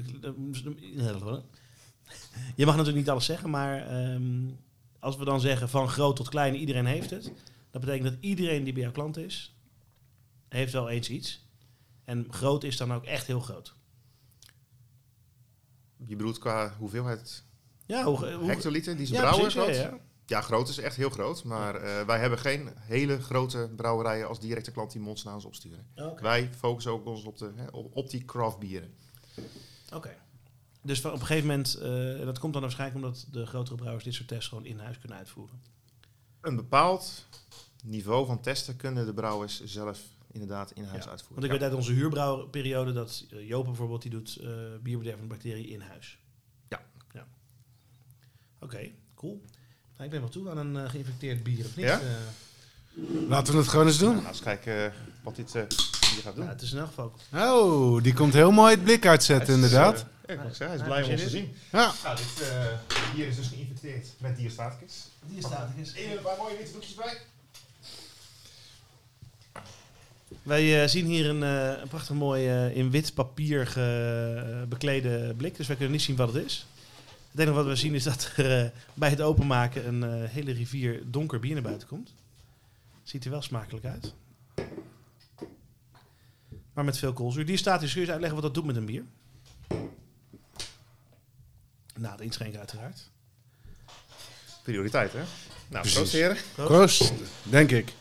je 2.55 2.65
mag 2.65 2.75
natuurlijk 2.75 2.95
niet 2.95 3.09
alles 3.09 3.25
zeggen, 3.25 3.49
maar 3.49 3.87
ehm, 3.87 4.49
als 4.99 5.17
we 5.17 5.25
dan 5.25 5.39
zeggen 5.39 5.69
van 5.69 5.89
groot 5.89 6.15
tot 6.15 6.29
klein, 6.29 6.55
iedereen 6.55 6.85
heeft 6.85 7.09
het. 7.09 7.31
Dat 7.71 7.81
betekent 7.81 8.09
dat 8.09 8.17
iedereen 8.19 8.63
die 8.63 8.73
bij 8.73 8.81
jouw 8.81 8.91
klant 8.91 9.17
is, 9.17 9.55
heeft 10.49 10.73
wel 10.73 10.89
eens 10.89 11.09
iets. 11.09 11.47
En 12.05 12.25
groot 12.29 12.63
is 12.63 12.77
dan 12.77 12.93
ook 12.93 13.03
echt 13.05 13.27
heel 13.27 13.39
groot. 13.39 13.75
Je 16.05 16.15
bedoelt 16.15 16.37
qua 16.37 16.75
hoeveelheid 16.77 17.43
Ja, 17.85 18.03
hoe, 18.03 18.33
hoe, 18.33 18.49
hectoliter 18.49 18.97
die 18.97 19.05
ze 19.05 19.13
ja, 19.13 19.19
brouwen 19.19 19.51
precies, 19.51 19.77
ja, 19.77 19.83
ja. 19.83 19.99
Ja, 20.25 20.41
groot 20.41 20.69
is 20.69 20.77
echt 20.77 20.95
heel 20.95 21.09
groot. 21.09 21.43
Maar 21.43 21.75
eh, 21.75 22.05
wij 22.05 22.19
hebben 22.19 22.39
geen 22.39 22.69
hele 22.79 23.21
grote 23.21 23.69
brouwerijen 23.75 24.27
als 24.27 24.39
directe 24.39 24.71
klant 24.71 24.91
die 24.91 25.01
monster 25.01 25.25
naar 25.25 25.35
ons 25.35 25.45
opsturen. 25.45 25.87
Wij 26.21 26.53
focussen 26.53 26.91
ook 26.91 27.05
ons 27.05 27.23
op, 27.23 27.37
de, 27.37 27.51
hè, 27.55 27.67
op, 27.67 27.95
op 27.95 28.09
die 28.09 28.25
craft 28.25 28.59
bieren. 28.59 28.93
Oké. 29.93 30.15
Dus 30.81 31.05
op 31.05 31.11
een 31.13 31.19
gegeven 31.19 31.47
moment, 31.47 31.75
en 32.19 32.25
dat 32.25 32.39
komt 32.39 32.53
dan 32.53 32.61
waarschijnlijk 32.61 33.05
omdat 33.05 33.27
de 33.31 33.45
grotere 33.45 33.75
brouwers 33.75 34.03
dit 34.03 34.13
soort 34.13 34.27
tests 34.27 34.47
gewoon 34.49 34.65
in 34.65 34.79
huis 34.79 34.99
kunnen 34.99 35.17
uitvoeren. 35.17 35.61
Een 36.41 36.55
bepaald 36.55 37.27
niveau 37.83 38.25
van 38.25 38.41
testen 38.41 38.75
kunnen 38.75 39.05
de 39.05 39.13
brouwers 39.13 39.63
zelf 39.63 40.01
inderdaad 40.31 40.71
in 40.71 40.83
huis 40.83 41.03
Ja. 41.03 41.09
uitvoeren. 41.09 41.41
Want 41.41 41.43
ik 41.45 41.51
Ja. 41.51 41.57
weet 41.59 41.67
uit 41.69 41.73
onze 41.87 41.91
huurbrouwperiode 41.93 42.93
dat 42.93 43.25
Joop 43.29 43.65
bijvoorbeeld, 43.65 44.01
die 44.01 44.11
doet 44.11 44.37
eh 44.37 44.49
bierbedervende 44.81 45.27
bacteriën 45.27 45.69
in 45.69 45.81
huis. 45.81 46.19
Ja. 46.69 46.81
ja. 47.11 47.27
Oké, 48.59 48.91
cool. 49.15 49.41
Ik 50.03 50.09
ben 50.09 50.19
wel 50.19 50.29
toe 50.29 50.49
aan 50.49 50.57
een 50.57 50.77
eh, 50.77 50.89
geïnfecteerd 50.89 51.43
bier, 51.43 51.65
of 51.65 51.75
niet? 51.75 51.85
Ja? 51.85 51.99
Eh, 51.99 52.05
Laten 53.29 53.53
we 53.53 53.59
het 53.59 53.67
gewoon 53.67 53.87
eens 53.87 53.97
doen. 53.97 54.15
Nou, 54.15 54.27
eens 54.27 54.39
kijken 54.41 54.85
eh, 54.85 54.91
wat 55.23 55.35
dit 55.35 55.55
eh, 55.55 55.61
hier 56.13 56.21
gaat 56.23 56.35
doen. 56.35 56.43
ja, 56.45 56.49
het 56.49 56.61
is 56.61 56.73
elk 56.73 56.87
geval... 56.87 57.13
Oh, 57.33 58.03
die 58.03 58.13
komt 58.13 58.33
heel 58.33 58.51
mooi 58.51 58.71
het 58.75 58.83
blik 58.83 59.05
uitzetten, 59.05 59.47
is, 59.47 59.53
inderdaad. 59.55 60.05
eh, 60.25 60.35
ik 60.35 60.43
moet 60.43 60.55
zeggen, 60.55 60.65
hij 60.67 60.75
is 60.75 60.81
Ja, 60.81 60.85
blij 60.87 61.03
om 61.03 61.09
heb 61.09 61.19
ons 61.19 61.21
te 61.23 61.29
zien. 61.37 61.53
Ja. 61.71 61.91
Nou, 62.03 62.15
dit 62.17 62.49
eh, 62.49 62.65
bier 63.15 63.27
is 63.27 63.35
dus 63.35 63.47
geïnfecteerd 63.47 64.07
met 64.17 64.37
diastaticus. 64.37 64.93
Die 65.25 65.39
staat 65.41 65.69
er 65.77 65.83
Even 65.95 66.17
een 66.17 66.23
paar 66.23 66.37
mooie 66.37 66.57
witte 66.57 66.71
doekjes 66.71 66.93
bij. 66.93 67.17
Wij 70.43 70.81
eh, 70.83 70.89
zien 70.89 71.05
hier 71.05 71.29
een, 71.29 71.43
eh, 71.43 71.81
een 71.81 71.87
prachtig 71.87 72.15
mooi 72.15 72.47
eh, 72.47 72.75
in 72.77 72.91
wit 72.91 73.13
papier 73.13 73.67
ge- 73.67 74.65
beklede 74.69 75.33
blik, 75.37 75.57
dus 75.57 75.67
wij 75.67 75.75
kunnen 75.75 75.93
niet 75.95 76.03
zien 76.05 76.15
wat 76.15 76.33
het 76.33 76.45
is. 76.45 76.65
Het 77.33 77.41
enige 77.41 77.55
wat 77.57 77.65
we 77.65 77.75
zien 77.75 77.93
is 77.93 78.03
dat 78.03 78.31
er 78.35 78.63
eh, 78.63 78.69
bij 78.93 79.09
het 79.09 79.21
openmaken 79.21 79.87
een 79.87 80.03
eh, 80.03 80.29
hele 80.29 80.51
rivier 80.51 81.01
donker 81.05 81.39
bier 81.39 81.53
naar 81.53 81.61
buiten 81.63 81.87
komt. 81.87 82.13
Ziet 83.03 83.25
er 83.25 83.31
wel 83.31 83.41
smakelijk 83.41 83.85
uit. 83.85 84.13
Maar 86.73 86.85
met 86.85 86.97
veel 86.97 87.13
koolzuur. 87.13 87.45
Die 87.45 87.57
staat 87.57 87.81
je 87.81 87.99
eens 87.99 88.09
uitleggen 88.09 88.33
wat 88.33 88.41
dat 88.41 88.53
doet 88.53 88.65
met 88.65 88.75
een 88.75 88.85
bier? 88.85 89.03
Na 91.95 92.11
het 92.11 92.21
inschenken 92.21 92.59
uiteraard. 92.59 93.09
Prioriteit, 94.63 95.13
hè? 95.13 95.19
Nou, 95.19 95.27
Precies. 95.69 95.93
proost 95.93 96.11
heren. 96.11 96.37
Proost, 96.55 97.13
denk 97.43 97.71
ik. 97.71 97.93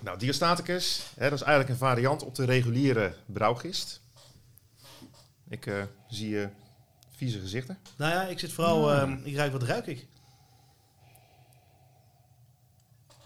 Nou, 0.00 0.18
diastaticus, 0.18 1.02
hè, 1.14 1.30
dat 1.30 1.38
is 1.38 1.44
eigenlijk 1.44 1.70
een 1.70 1.86
variant 1.86 2.22
op 2.22 2.34
de 2.34 2.44
reguliere 2.44 3.14
brouwgist. 3.26 4.00
Ik 5.48 5.66
eh, 5.66 5.82
zie 6.08 6.42
eh, 6.42 6.48
vieze 7.20 7.40
gezichten. 7.40 7.78
Nou 7.96 8.12
ja, 8.12 8.22
ik 8.22 8.38
zit 8.38 8.52
vooral... 8.52 8.92
ehm, 8.92 9.18
ik 9.24 9.34
ruik 9.36 9.52
wat 9.52 9.62
ruik 9.62 9.86
ik? 9.86 10.06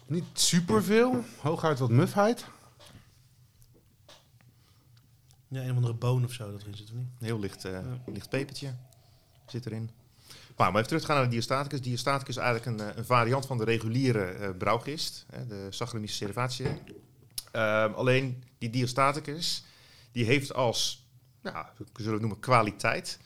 Niet 0.07 0.25
superveel, 0.33 1.25
hooguit 1.41 1.79
wat 1.79 1.91
mufheid. 1.91 2.45
Ja, 5.49 5.63
een 5.63 5.71
of 5.71 5.77
andere 5.77 5.95
boon 5.95 6.25
of 6.25 6.33
zo 6.33 6.51
dat 6.53 6.61
erin 6.61 6.77
zit, 6.77 6.89
of 6.91 6.95
niet? 6.97 7.07
Een 7.19 7.27
heel 7.27 7.39
licht, 7.39 7.65
eh, 7.65 7.73
Ja. 7.73 7.83
licht 8.07 8.29
pepertje 8.29 8.75
zit 9.47 9.67
erin. 9.67 9.91
Maar 10.57 10.69
om 10.69 10.75
even 10.75 10.87
terug 10.87 11.01
te 11.03 11.07
gaan 11.09 11.17
naar 11.17 11.25
de 11.25 11.31
diastaticus. 11.31 11.81
Diastaticus 11.81 12.37
is 12.37 12.43
eigenlijk 12.43 12.81
een, 12.81 12.89
eh, 12.91 12.97
een 12.97 13.05
variant 13.05 13.47
van 13.47 13.59
de 13.59 13.65
reguliere 13.65 14.25
eh, 14.25 14.51
brouwgist. 14.59 15.27
Hè, 15.31 15.47
de 15.47 15.67
Saccharomyces 15.71 16.17
cerevatiae. 16.17 16.79
Ehm, 17.53 17.93
alleen 17.93 18.45
die 18.59 18.71
diastaticus, 18.71 19.65
die 20.13 20.25
heeft 20.25 20.55
als, 20.55 21.07
ja, 21.43 21.73
we 21.77 21.85
zullen 21.95 22.13
het 22.13 22.21
noemen 22.21 22.41
kwaliteit, 22.41 23.19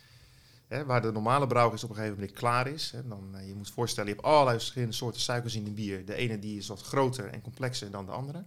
Hè, 0.68 0.84
waar 0.84 1.02
de 1.02 1.12
normale 1.12 1.46
brouwgist 1.46 1.84
op 1.84 1.90
een 1.90 1.96
gegeven 1.96 2.18
moment 2.18 2.36
klaar 2.36 2.66
is. 2.66 2.90
Hè, 2.90 3.08
dan, 3.08 3.36
eh, 3.36 3.48
je 3.48 3.54
moet 3.54 3.70
voorstellen, 3.70 4.10
je 4.10 4.16
hebt 4.16 4.26
allerlei 4.26 4.56
verschillende 4.56 4.94
soorten 4.94 5.20
suikers 5.20 5.54
in 5.54 5.66
een 5.66 5.74
bier. 5.74 6.04
De 6.04 6.14
ene 6.14 6.38
die 6.38 6.58
is 6.58 6.68
wat 6.68 6.82
groter 6.82 7.26
en 7.26 7.40
complexer 7.40 7.90
dan 7.90 8.06
de 8.06 8.12
andere. 8.12 8.44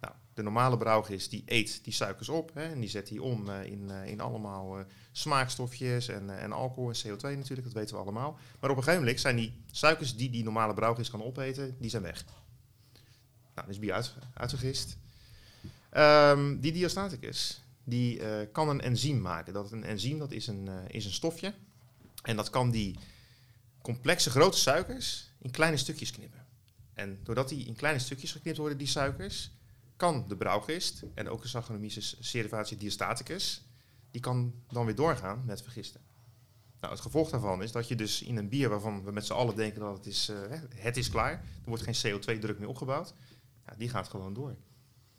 Nou, 0.00 0.14
de 0.34 0.42
normale 0.42 0.76
brouwgist 0.76 1.30
die 1.30 1.42
eet 1.46 1.84
die 1.84 1.92
suikers 1.92 2.28
op 2.28 2.50
hè, 2.54 2.62
en 2.62 2.80
die 2.80 2.88
zet 2.88 3.06
die 3.06 3.22
om 3.22 3.48
eh, 3.48 3.64
in, 3.64 3.90
eh, 3.90 4.06
in 4.06 4.20
allemaal 4.20 4.78
eh, 4.78 4.84
smaakstofjes 5.12 6.08
en, 6.08 6.38
en 6.38 6.52
alcohol 6.52 6.90
en 6.90 6.96
CO2 6.96 7.20
natuurlijk, 7.20 7.64
dat 7.64 7.72
weten 7.72 7.94
we 7.94 8.02
allemaal. 8.02 8.38
Maar 8.60 8.70
op 8.70 8.76
een 8.76 8.82
gegeven 8.82 9.04
moment 9.04 9.20
zijn 9.20 9.36
die 9.36 9.62
suikers 9.70 10.16
die 10.16 10.30
die 10.30 10.44
normale 10.44 10.74
brouwgist 10.74 11.10
kan 11.10 11.22
opeten, 11.22 11.76
die 11.78 11.90
zijn 11.90 12.02
weg. 12.02 12.24
Nou, 13.54 13.68
is 13.68 13.78
bier 13.78 13.92
uit, 13.92 14.14
uitgegist. 14.34 14.96
Ehm, 15.90 16.60
die 16.60 16.72
diastaticus, 16.72 17.62
die 17.88 18.20
eh, 18.20 18.46
kan 18.52 18.68
een 18.68 18.80
enzym 18.80 19.20
maken. 19.20 19.52
Dat 19.52 19.72
een 19.72 19.84
enzym 19.84 20.18
dat 20.18 20.32
is, 20.32 20.46
een, 20.46 20.68
eh, 20.68 20.74
is 20.88 21.04
een 21.04 21.12
stofje. 21.12 21.54
En 22.22 22.36
dat 22.36 22.50
kan 22.50 22.70
die 22.70 22.98
complexe 23.82 24.30
grote 24.30 24.58
suikers 24.58 25.32
in 25.38 25.50
kleine 25.50 25.76
stukjes 25.76 26.10
knippen. 26.10 26.46
En 26.94 27.18
doordat 27.22 27.48
die 27.48 27.66
in 27.66 27.76
kleine 27.76 27.98
stukjes 27.98 28.32
geknipt 28.32 28.56
worden, 28.56 28.78
die 28.78 28.86
suikers, 28.86 29.50
kan 29.96 30.28
de 30.28 30.36
brouwgist 30.36 31.02
en 31.14 31.28
ook 31.28 31.42
de 31.42 31.48
Saccharomyces 31.48 32.16
cerevisiae 32.20 32.78
diastaticus, 32.78 33.62
die 34.10 34.20
kan 34.20 34.54
dan 34.68 34.84
weer 34.84 34.94
doorgaan 34.94 35.44
met 35.44 35.62
vergisten. 35.62 36.00
Nou, 36.80 36.92
het 36.92 37.02
gevolg 37.02 37.30
daarvan 37.30 37.62
is 37.62 37.72
dat 37.72 37.88
je 37.88 37.94
dus 37.94 38.22
in 38.22 38.36
een 38.36 38.48
bier 38.48 38.68
waarvan 38.68 39.04
we 39.04 39.10
met 39.12 39.26
z'n 39.26 39.32
allen 39.32 39.56
denken 39.56 39.80
dat 39.80 39.96
het 39.96 40.06
is, 40.06 40.28
eh, 40.28 40.60
het 40.74 40.96
is 40.96 41.10
klaar, 41.10 41.32
er 41.32 41.68
wordt 41.68 41.82
geen 41.82 41.94
CO2-druk 41.94 42.58
meer 42.58 42.68
opgebouwd, 42.68 43.14
die 43.76 43.88
gaat 43.88 44.08
gewoon 44.08 44.34
door. 44.34 44.56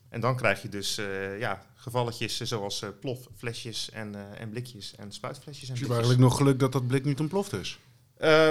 En 0.10 0.20
dan 0.22 0.36
krijg 0.36 0.62
je 0.62 0.70
dus 0.70 0.98
eh, 0.98 1.40
ja, 1.40 1.64
gevalletjes 1.76 2.38
zoals 2.42 2.82
eh, 2.82 2.90
plofflesjes 3.00 3.90
en, 3.92 4.16
eh, 4.16 4.42
en 4.42 4.50
blikjes 4.50 4.96
en 4.96 5.12
spuitflesjes. 5.12 5.68
En 5.68 5.74
Dus 5.74 5.80
je 5.80 5.86
hebt 5.86 5.98
eigenlijk 6.00 6.30
nog 6.30 6.38
geluk 6.38 6.60
dat 6.60 6.72
dat 6.72 6.88
blik 6.88 7.06
niet 7.06 7.20
ontploft 7.20 7.54
is. 7.54 7.80
Eh, 8.18 8.50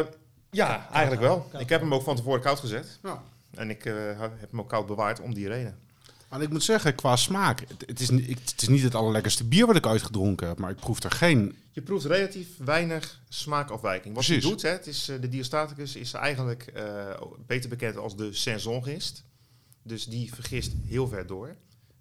ja, 0.50 0.88
eigenlijk 0.92 1.22
wel. 1.22 1.40
koud. 1.50 1.62
Ik 1.62 1.68
heb 1.68 1.80
hem 1.80 1.94
ook 1.94 2.02
van 2.02 2.16
tevoren 2.16 2.40
koud 2.40 2.58
gezet. 2.60 2.98
Ja. 3.02 3.22
En 3.54 3.70
ik 3.70 3.84
eh, 3.84 3.94
heb 4.20 4.50
hem 4.50 4.60
ook 4.60 4.68
koud 4.68 4.86
bewaard 4.86 5.20
om 5.20 5.34
die 5.34 5.48
reden. 5.48 5.78
Maar 6.28 6.42
ik 6.42 6.48
moet 6.50 6.62
zeggen, 6.62 6.94
qua 6.94 7.16
smaak, 7.16 7.60
het, 7.60 7.84
het, 7.86 8.00
is, 8.00 8.10
ni- 8.10 8.36
het 8.44 8.62
is 8.62 8.68
niet 8.68 8.82
het 8.82 8.94
allerlekkerste 8.94 9.44
bier 9.44 9.66
wat 9.66 9.76
ik 9.76 9.86
ooit 9.86 10.02
gedronken 10.02 10.48
heb, 10.48 10.58
maar 10.58 10.70
ik 10.70 10.76
proef 10.76 11.02
er 11.02 11.10
geen... 11.10 11.56
Je 11.72 11.82
proeft 11.82 12.04
relatief 12.04 12.48
weinig 12.58 13.20
smaakafwijking. 13.28 14.14
Wat 14.14 14.24
Precies. 14.24 14.42
doet, 14.44 14.62
hè, 14.62 14.68
het 14.68 14.86
is, 14.86 15.08
eh, 15.08 15.20
de 15.20 15.28
diastaticus 15.28 15.96
is 15.96 16.12
eigenlijk 16.12 16.62
eh, 16.74 16.84
beter 17.46 17.68
bekend 17.68 17.96
als 17.96 18.16
de 18.16 18.32
saisongist. 18.32 19.24
Dus 19.88 20.04
die 20.04 20.34
vergist 20.34 20.72
heel 20.84 21.08
ver 21.08 21.26
door. 21.26 21.56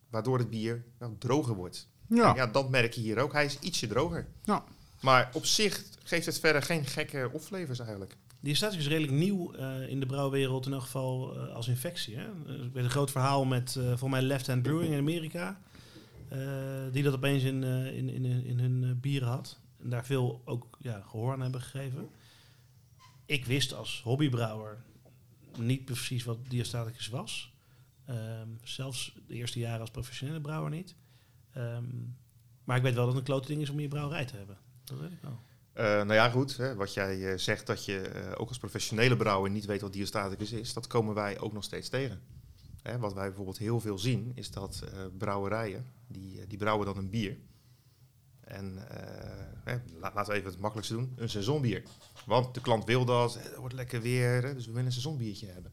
Waardoor 0.10 0.38
het 0.38 0.50
bier 0.50 0.86
nou, 1.00 1.14
droger 1.20 1.56
wordt. 1.56 1.90
Ja, 2.08 2.36
Ja, 2.36 2.48
dat 2.48 2.70
merk 2.70 2.94
je 2.94 3.02
hier 3.02 3.18
ook. 3.20 3.34
Hij 3.34 3.46
is 3.46 3.60
ietsje 3.60 3.88
droger. 3.88 4.28
Ja. 4.44 4.64
Maar 5.02 5.30
op 5.34 5.46
zich 5.46 5.84
geeft 6.04 6.26
het 6.26 6.40
verder 6.40 6.62
geen 6.62 6.86
gekke 6.86 7.30
opflavors 7.34 7.80
eigenlijk. 7.80 8.16
Die 8.40 8.56
staat 8.56 8.74
is 8.74 8.88
redelijk 8.88 9.14
nieuw 9.14 9.54
eh, 9.54 9.90
in 9.90 10.00
de 10.00 10.06
brouwwereld, 10.06 10.66
in 10.66 10.74
elk 10.74 10.82
geval 10.82 11.36
eh, 11.36 11.56
als 11.56 11.68
infectie. 11.68 12.16
Hè? 12.16 12.24
Er 12.48 12.70
is 12.74 12.84
een 12.84 12.90
groot 12.90 13.12
verhaal 13.12 13.46
met 13.46 13.76
uh, 13.78 13.84
volgens 13.88 14.10
mij 14.12 14.22
Left 14.22 14.48
Hand 14.48 14.62
Brewing 14.62 14.94
in 14.94 15.00
Amerika. 15.00 15.60
eh, 16.30 16.40
die 16.92 17.04
dat 17.04 17.14
opeens 17.14 17.44
in, 17.44 17.64
eh, 17.64 17.98
in, 17.98 18.10
in, 18.10 18.26
in 18.26 18.60
hun 18.60 18.84
eh, 18.84 18.90
bieren 19.02 19.28
had. 19.28 19.60
En 19.82 19.90
daar 19.90 20.06
veel 20.06 20.42
ook 20.46 20.78
ja, 20.80 21.02
gehoor 21.08 21.34
aan 21.34 21.42
hebben 21.42 21.62
gegeven. 21.62 22.10
Ik 23.26 23.46
wist 23.46 23.74
als 23.74 24.02
hobbybrouwer 24.04 24.78
niet 25.58 25.86
precies 25.86 26.24
wat 26.24 26.38
diastaticus 26.48 27.08
was. 27.08 27.54
Ehm, 28.08 28.48
zelfs 28.64 29.14
de 29.28 29.34
eerste 29.34 29.60
jaren 29.60 29.80
als 29.80 29.92
professionele 29.92 30.42
brouwer 30.42 30.72
niet. 30.72 30.96
Ehm, 31.52 31.86
maar 32.64 32.78
ik 32.78 32.84
weet 32.84 32.94
wel 32.94 33.06
dat 33.06 33.14
het 33.14 33.18
een 33.22 33.34
klote 33.34 33.48
ding 33.48 33.62
is 33.62 33.70
om 33.70 33.80
je 33.80 33.88
brouwerij 33.88 34.26
te 34.26 34.36
hebben. 34.36 34.58
Dat 34.84 35.00
weet 35.00 35.12
ik 35.12 35.22
wel. 35.22 35.40
Eh, 35.74 35.84
nou 35.86 36.14
ja, 36.14 36.30
goed. 36.30 36.58
Hè, 36.58 36.76
wat 36.76 36.94
jij 36.94 37.32
eh, 37.32 37.38
zegt 37.38 37.68
dat 37.68 37.86
je 37.86 38.00
eh, 38.02 38.32
ook 38.38 38.48
als 38.48 38.58
professionele 38.58 39.18
brouwer 39.18 39.52
niet 39.52 39.66
weet 39.66 39.82
wat 39.82 39.94
diastaticus 39.94 40.52
is, 40.52 40.74
dat 40.74 40.88
komen 40.88 41.14
wij 41.14 41.40
ook 41.40 41.54
nog 41.54 41.64
steeds 41.64 41.90
tegen. 41.90 42.22
Hè, 42.82 42.98
wat 43.00 43.14
wij 43.14 43.28
bijvoorbeeld 43.28 43.58
heel 43.58 43.80
veel 43.80 43.98
zien, 44.00 44.32
is 44.36 44.52
dat 44.52 44.84
brouwerijen, 45.18 45.86
die, 46.08 46.48
die 46.48 46.58
brouwen 46.58 46.86
dan 46.86 46.98
een 46.98 47.10
bier. 47.10 47.38
En 48.42 48.78
hè, 49.64 49.78
la- 50.00 50.12
laten 50.14 50.34
we 50.34 50.40
even 50.40 50.52
het 50.52 50.60
makkelijkste 50.60 50.96
doen, 50.96 51.14
een 51.16 51.30
seizoenbier. 51.30 51.84
Want 52.26 52.54
de 52.54 52.62
klant 52.62 52.86
wil 52.86 53.06
dat, 53.06 53.34
het 53.34 53.56
wordt 53.56 53.74
lekker 53.76 54.02
weer, 54.02 54.42
dus 54.42 54.66
we 54.66 54.72
willen 54.72 54.86
een 54.86 54.92
seizoenbiertje 54.92 55.48
hebben. 55.48 55.72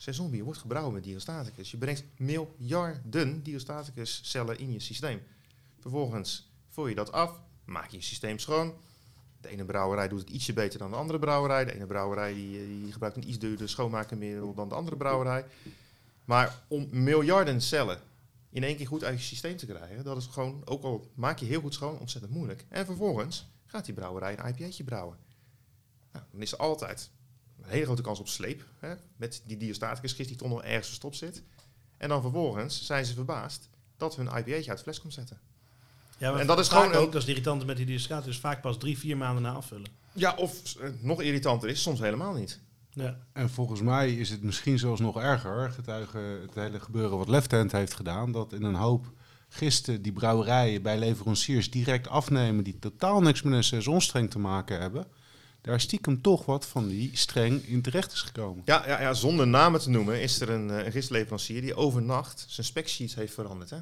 Seizoenbier 0.00 0.44
wordt 0.44 0.58
gebrouwen 0.58 0.94
met 0.94 1.04
diastaticus. 1.04 1.70
Je 1.70 1.76
brengt 1.76 2.04
miljarden 2.16 3.42
diastaticus 3.42 4.20
cellen 4.22 4.58
in 4.58 4.72
je 4.72 4.80
systeem. 4.80 5.22
Vervolgens 5.78 6.50
vul 6.68 6.86
je 6.86 6.94
dat 6.94 7.12
af, 7.12 7.40
maak 7.64 7.90
je 7.90 7.96
je 7.96 8.02
systeem 8.02 8.38
schoon. 8.38 8.74
De 9.40 9.48
ene 9.48 9.64
brouwerij 9.64 10.08
doet 10.08 10.20
het 10.20 10.30
ietsje 10.30 10.52
beter 10.52 10.78
dan 10.78 10.90
de 10.90 10.96
andere 10.96 11.18
brouwerij. 11.18 11.64
De 11.64 11.74
ene 11.74 11.86
brouwerij 11.86 12.34
die, 12.34 12.66
die 12.82 12.92
gebruikt 12.92 13.16
een 13.16 13.28
iets 13.28 13.38
duurder 13.38 13.68
schoonmaakmiddel 13.68 14.54
dan 14.54 14.68
de 14.68 14.74
andere 14.74 14.96
brouwerij. 14.96 15.44
Maar 16.24 16.62
om 16.68 16.88
miljarden 16.90 17.60
cellen 17.60 18.00
in 18.50 18.64
één 18.64 18.76
keer 18.76 18.86
goed 18.86 19.04
uit 19.04 19.18
je 19.18 19.24
systeem 19.24 19.56
te 19.56 19.66
krijgen, 19.66 20.04
dat 20.04 20.16
is 20.16 20.26
gewoon, 20.26 20.62
ook 20.64 20.82
al 20.82 21.10
maak 21.14 21.38
je 21.38 21.46
heel 21.46 21.60
goed 21.60 21.74
schoon, 21.74 21.98
ontzettend 21.98 22.32
moeilijk. 22.32 22.64
En 22.68 22.86
vervolgens 22.86 23.48
gaat 23.66 23.84
die 23.84 23.94
brouwerij 23.94 24.38
een 24.38 24.48
IPA'tje 24.48 24.84
brouwen. 24.84 25.16
Nou, 26.12 26.24
dan 26.30 26.42
is 26.42 26.52
er 26.52 26.58
altijd 26.58 27.10
een 27.62 27.70
hele 27.70 27.84
grote 27.84 28.02
kans 28.02 28.20
op 28.20 28.28
sleep. 28.28 28.64
Hè, 28.78 28.94
met 29.16 29.42
die 29.46 29.56
diastaticus 29.56 30.12
gist 30.12 30.28
die 30.28 30.38
toch 30.38 30.48
nog 30.48 30.62
ergens 30.62 30.86
verstopt 30.86 31.16
zit. 31.16 31.42
En 31.96 32.08
dan 32.08 32.22
vervolgens 32.22 32.86
zijn 32.86 33.04
ze 33.04 33.14
verbaasd 33.14 33.68
dat 33.96 34.16
hun 34.16 34.26
IPA'tje 34.26 34.70
uit 34.70 34.78
de 34.78 34.84
fles 34.84 35.00
komt 35.00 35.12
zetten. 35.12 35.40
Ja, 36.18 36.38
En 36.38 36.46
dat 36.46 36.58
is 36.58 36.68
gewoon 36.68 36.92
ook, 36.92 37.12
dat 37.12 37.14
is 37.14 37.20
het 37.20 37.28
irritante 37.28 37.64
met 37.64 37.76
die 37.76 37.86
diastaticus, 37.86 38.32
dus 38.32 38.40
vaak 38.40 38.60
pas 38.60 38.78
drie, 38.78 38.98
vier 38.98 39.16
maanden 39.16 39.42
na 39.42 39.52
afvullen. 39.52 39.88
Ja, 40.12 40.34
of 40.34 40.74
eh, 40.74 40.88
nog 41.00 41.22
irritanter 41.22 41.68
is, 41.68 41.82
soms 41.82 42.00
helemaal 42.00 42.32
niet. 42.32 42.60
Ja. 42.92 43.18
En 43.32 43.50
volgens 43.50 43.80
mij 43.80 44.14
is 44.14 44.30
het 44.30 44.42
misschien 44.42 44.78
zelfs 44.78 45.00
nog 45.00 45.20
erger, 45.20 45.70
getuige 45.70 46.18
het 46.18 46.54
hele 46.54 46.80
gebeuren 46.80 47.18
wat 47.18 47.28
Left 47.28 47.50
Hand 47.50 47.72
heeft 47.72 47.94
gedaan, 47.94 48.32
dat 48.32 48.52
in 48.52 48.62
een 48.62 48.74
hoop 48.74 49.12
gisten 49.48 50.02
die 50.02 50.12
brouwerijen 50.12 50.82
bij 50.82 50.98
leveranciers 50.98 51.70
direct 51.70 52.08
afnemen 52.08 52.64
die 52.64 52.78
totaal 52.78 53.20
niks 53.20 53.42
met 53.42 53.52
een 53.52 53.64
seizoenstreng 53.64 54.30
te 54.30 54.38
maken 54.38 54.80
hebben, 54.80 55.06
daar 55.60 55.80
stiekem 55.80 56.22
toch 56.22 56.44
wat 56.44 56.66
van 56.66 56.88
die 56.88 57.10
streng 57.16 57.62
in 57.62 57.82
terecht 57.82 58.12
is 58.12 58.20
gekomen. 58.22 58.62
Ja, 58.64 58.86
ja, 58.86 59.00
ja 59.00 59.14
zonder 59.14 59.46
namen 59.46 59.80
te 59.80 59.90
noemen 59.90 60.20
is 60.22 60.40
er 60.40 60.50
een, 60.50 60.70
eh, 60.70 60.84
een 60.84 60.92
gistleverancier 60.92 61.60
die 61.60 61.74
overnacht 61.74 62.44
zijn 62.48 62.66
specsheets 62.66 63.14
heeft 63.14 63.34
veranderd. 63.34 63.70
Hè? 63.70 63.78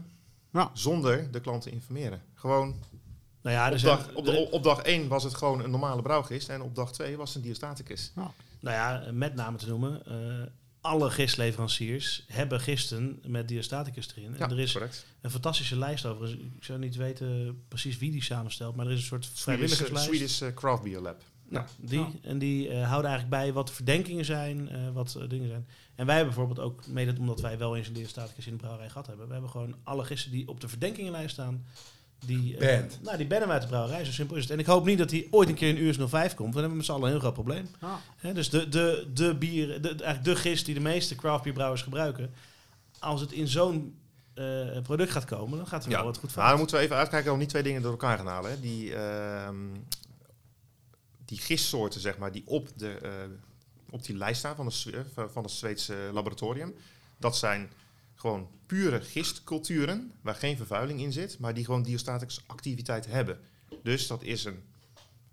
Ja. 0.52 0.70
Zonder 0.74 1.30
de 1.30 1.40
klant 1.40 1.62
te 1.62 1.70
informeren. 1.70 2.22
Gewoon 2.34 2.74
Nou 3.42 3.56
ja, 3.56 3.72
op, 3.72 3.80
dag, 3.80 4.14
op, 4.14 4.24
de, 4.24 4.48
op 4.50 4.62
dag 4.62 4.82
1 4.82 5.08
was 5.08 5.24
het 5.24 5.34
gewoon 5.34 5.64
een 5.64 5.70
normale 5.70 6.02
brouwgist 6.02 6.48
en 6.48 6.62
op 6.62 6.74
dag 6.74 6.92
2 6.92 7.16
was 7.16 7.28
het 7.28 7.36
een 7.36 7.42
diastaticus. 7.42 8.12
nou 8.14 8.30
ja, 8.60 9.10
met 9.12 9.34
name 9.34 9.56
te 9.56 9.68
noemen, 9.68 10.06
eh, 10.06 10.46
alle 10.80 11.10
gistleveranciers 11.10 12.24
hebben 12.26 12.60
gisten 12.60 13.20
met 13.26 13.48
diastaticus 13.48 14.08
erin. 14.16 14.34
Ja, 14.38 14.38
en 14.38 14.50
er 14.50 14.58
is 14.58 14.72
correct. 14.72 15.06
een 15.20 15.30
fantastische 15.30 15.76
lijst 15.76 16.06
over. 16.06 16.30
Ik 16.30 16.64
zou 16.64 16.78
niet 16.78 16.96
weten 16.96 17.62
precies 17.68 17.98
wie 17.98 18.10
die 18.10 18.22
samenstelt, 18.22 18.76
maar 18.76 18.86
er 18.86 18.92
is 18.92 18.98
een 18.98 19.04
soort 19.04 19.24
Swedish, 19.24 19.42
vrijwilligerslijst. 19.42 20.04
Swedish 20.04 20.42
eh, 20.42 20.54
Craft 20.54 20.82
Beer 20.82 21.00
Lab. 21.00 21.22
Nou, 21.48 21.66
die, 21.76 22.06
En 22.22 22.38
die 22.38 22.68
eh, 22.68 22.88
houden 22.88 23.10
eigenlijk 23.10 23.42
bij 23.42 23.52
wat 23.52 23.66
de 23.66 23.72
verdenkingen 23.72 24.24
zijn, 24.24 24.68
eh, 24.68 24.78
wat 24.92 25.14
eh, 25.14 25.28
dingen 25.28 25.48
zijn. 25.48 25.66
En 25.94 26.06
wij 26.06 26.16
hebben 26.16 26.34
bijvoorbeeld 26.34 26.66
ook, 26.66 26.86
mede 26.86 27.14
omdat 27.18 27.40
wij 27.40 27.58
wel 27.58 27.76
eens 27.76 27.86
een 27.86 27.92
diastaticus 27.92 28.46
in 28.46 28.52
de 28.52 28.58
brouwerij 28.58 28.88
gehad 28.88 29.06
hebben, 29.06 29.26
we 29.26 29.32
hebben 29.32 29.50
gewoon 29.50 29.74
alle 29.82 30.04
gisten 30.04 30.30
die 30.30 30.48
op 30.48 30.60
de 30.60 30.68
verdenkingenlijst 30.68 31.32
staan, 31.32 31.64
die, 32.26 32.56
eh, 32.56 32.78
Band. 32.78 32.98
nou, 33.02 33.16
die 33.16 33.26
bannen 33.26 33.48
uit 33.50 33.62
de 33.62 33.68
brouwerij, 33.68 34.04
zo 34.04 34.12
simpel 34.12 34.36
is 34.36 34.42
het. 34.42 34.52
En 34.52 34.58
ik 34.58 34.66
hoop 34.66 34.84
niet 34.84 34.98
dat 34.98 35.08
die 35.08 35.28
ooit 35.30 35.48
een 35.48 35.54
keer 35.54 35.76
in 35.76 35.86
US 35.86 35.96
05 35.96 36.34
komt, 36.34 36.38
want 36.38 36.52
dan 36.52 36.62
hebben 36.62 36.70
we 36.70 36.76
met 36.76 36.84
z'n 36.84 36.92
allen 36.92 37.04
een 37.04 37.10
heel 37.10 37.20
groot 37.20 37.34
probleem. 37.34 37.68
Ja. 37.80 38.00
Hè, 38.16 38.32
dus 38.32 38.50
de, 38.50 38.68
de, 38.68 39.10
de 39.14 39.34
bier, 39.34 39.82
de, 39.82 39.88
eigenlijk 39.88 40.24
de 40.24 40.36
gist 40.36 40.64
die 40.64 40.74
de 40.74 40.80
meeste 40.80 41.14
craftbierbrouwers 41.14 41.82
gebruiken, 41.82 42.34
als 42.98 43.20
het 43.20 43.32
in 43.32 43.48
zo'n 43.48 43.98
eh, 44.34 44.82
product 44.82 45.10
gaat 45.10 45.24
komen, 45.24 45.58
dan 45.58 45.66
gaat 45.66 45.84
er 45.84 45.90
wel 45.90 46.04
wat 46.04 46.18
goed 46.18 46.22
Maar 46.22 46.32
fout. 46.32 46.48
dan 46.48 46.58
moeten 46.58 46.76
we 46.76 46.82
even 46.82 46.96
uitkijken 46.96 47.32
we 47.32 47.38
niet 47.38 47.48
twee 47.48 47.62
dingen 47.62 47.82
door 47.82 47.90
elkaar 47.90 48.16
gaan 48.16 48.26
halen. 48.26 48.50
Hè. 48.50 48.60
Die, 48.60 48.94
ehm, 48.94 49.56
die 51.28 51.38
gistsoorten, 51.38 52.00
zeg 52.00 52.18
maar, 52.18 52.32
die 52.32 52.42
op, 52.46 52.68
de, 52.76 52.92
eh, 52.92 53.12
op 53.90 54.04
die 54.04 54.16
lijst 54.16 54.38
staan 54.38 54.56
van, 54.56 54.68
de, 54.68 55.04
eh, 55.14 55.24
van 55.28 55.42
het 55.42 55.52
Zweedse 55.52 56.10
laboratorium. 56.12 56.74
Dat 57.16 57.36
zijn 57.36 57.70
gewoon 58.14 58.48
pure 58.66 59.00
gistculturen, 59.00 60.12
waar 60.20 60.34
geen 60.34 60.56
vervuiling 60.56 61.00
in 61.00 61.12
zit, 61.12 61.38
maar 61.38 61.54
die 61.54 61.64
gewoon 61.64 61.82
diastatische 61.82 62.40
activiteit 62.46 63.06
hebben. 63.06 63.40
Dus 63.82 64.06
dat 64.06 64.22
is 64.22 64.44
een, 64.44 64.62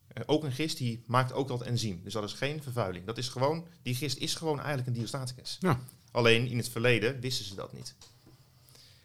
eh, 0.07 0.23
ook 0.25 0.43
een 0.43 0.51
gist 0.51 0.77
die 0.77 1.03
maakt 1.05 1.33
ook 1.33 1.47
dat 1.47 1.61
enzym. 1.61 2.01
Dus 2.03 2.13
dat 2.13 2.23
is 2.23 2.33
geen 2.33 2.63
vervuiling. 2.63 3.05
Dat 3.05 3.17
is 3.17 3.27
gewoon, 3.29 3.67
die 3.81 3.95
gist 3.95 4.17
is 4.17 4.35
gewoon 4.35 4.57
eigenlijk 4.57 4.87
een 4.87 4.93
diastaticus. 4.93 5.57
Ja. 5.59 5.79
Alleen 6.11 6.47
in 6.47 6.57
het 6.57 6.69
verleden 6.69 7.19
wisten 7.19 7.45
ze 7.45 7.55
dat 7.55 7.73
niet. 7.73 7.95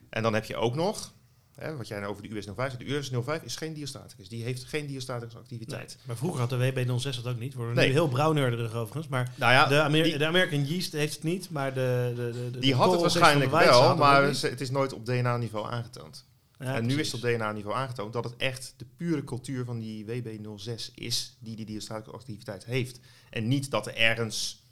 En 0.08 0.22
dan 0.22 0.34
heb 0.34 0.44
je 0.44 0.56
ook 0.56 0.74
nog, 0.74 1.12
hè, 1.60 1.76
wat 1.76 1.88
jij 1.88 1.98
nou 1.98 2.10
over 2.10 2.22
de 2.22 2.36
US-05 2.36 2.54
zegt, 2.54 2.78
de 2.78 2.94
US-05 2.94 3.44
is 3.44 3.56
geen 3.56 3.74
diastaticus. 3.74 4.28
Die 4.28 4.42
heeft 4.44 4.64
geen 4.64 4.86
diastatische 4.86 5.38
activiteit. 5.38 5.88
Nee, 5.88 6.06
maar 6.06 6.16
vroeger 6.16 6.40
had 6.40 6.50
de 6.50 6.72
WB06 6.72 7.02
dat 7.22 7.26
ook 7.26 7.38
niet. 7.38 7.54
Worden 7.54 7.74
we 7.74 7.80
Nee. 7.80 7.88
nu 7.88 7.94
heel 7.94 8.08
brouwnerderig 8.08 8.74
overigens. 8.74 9.08
Maar 9.08 9.32
Nou 9.34 9.52
ja, 9.52 9.66
de, 9.66 9.80
Amer 9.82 10.02
die, 10.02 10.18
de 10.18 10.26
American 10.26 10.64
Yeast 10.64 10.92
heeft 10.92 11.14
het 11.14 11.22
niet, 11.22 11.50
maar 11.50 11.74
de, 11.74 12.12
de, 12.16 12.30
de, 12.32 12.50
de 12.50 12.58
die 12.58 12.70
de 12.70 12.76
had 12.76 12.92
het 12.92 13.00
waarschijnlijk 13.00 13.50
wel, 13.50 13.96
maar 13.96 14.22
het 14.24 14.60
is 14.60 14.70
nooit 14.70 14.92
op 14.92 15.06
DNA-niveau 15.06 15.70
aangetoond. 15.70 16.28
Ja, 16.58 16.74
en 16.74 16.86
nu 16.86 17.00
is 17.00 17.12
het 17.12 17.24
op 17.24 17.30
DNA-niveau 17.30 17.76
aangetoond 17.76 18.12
dat 18.12 18.24
het 18.24 18.36
echt 18.36 18.74
de 18.76 18.86
pure 18.96 19.24
cultuur 19.24 19.64
van 19.64 19.78
die 19.78 20.04
WB06 20.04 20.94
is 20.94 21.36
die 21.38 21.56
die 21.56 21.64
diastatische 21.66 22.12
activiteit 22.12 22.64
heeft. 22.64 23.00
En 23.30 23.48
niet 23.48 23.70
dat 23.70 23.86
er 23.86 23.94
ergens 23.96 24.64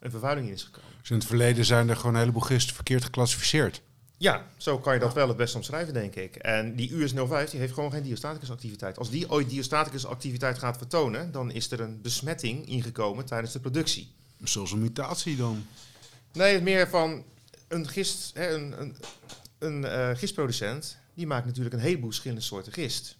een 0.00 0.10
vervuiling 0.10 0.46
in 0.48 0.52
is 0.54 0.62
gekomen. 0.62 0.90
Dus 1.00 1.10
in 1.10 1.16
het 1.16 1.26
verleden 1.26 1.64
zijn 1.64 1.88
er 1.88 1.96
gewoon 1.96 2.14
een 2.14 2.20
heleboel 2.20 2.40
gisten 2.42 2.74
verkeerd 2.74 3.04
geclassificeerd. 3.04 3.82
Ja, 4.22 4.46
zo 4.56 4.78
kan 4.78 4.94
je 4.94 5.00
dat 5.00 5.14
wel 5.14 5.28
het 5.28 5.36
best 5.36 5.54
omschrijven, 5.54 5.94
denk 5.94 6.14
ik. 6.14 6.36
En 6.36 6.76
die 6.76 6.90
US05 6.90 7.50
die 7.50 7.60
heeft 7.60 7.72
gewoon 7.72 7.90
geen 7.90 8.02
diastaticus 8.02 8.50
activiteit. 8.50 8.98
Als 8.98 9.10
die 9.10 9.30
ooit 9.30 9.50
diastaticus 9.50 10.06
activiteit 10.06 10.58
gaat 10.58 10.76
vertonen, 10.76 11.32
dan 11.32 11.50
is 11.50 11.70
er 11.70 11.80
een 11.80 12.00
besmetting 12.02 12.68
ingekomen 12.68 13.24
tijdens 13.24 13.52
de 13.52 13.60
productie. 13.60 14.12
Zoals 14.42 14.72
een 14.72 14.80
mutatie 14.80 15.36
dan. 15.36 15.66
Nee, 16.32 16.60
meer 16.60 16.88
van 16.88 17.24
een 17.68 17.88
gist, 17.88 18.34
hè, 18.34 18.54
een, 18.54 18.80
een, 18.80 18.96
een 19.58 19.84
eh, 19.84 20.16
gistproducent, 20.16 20.98
die 21.14 21.26
maakt 21.26 21.46
natuurlijk 21.46 21.74
een 21.74 21.80
heleboel 21.80 22.08
verschillende 22.08 22.42
soorten 22.42 22.72
gist. 22.72 23.16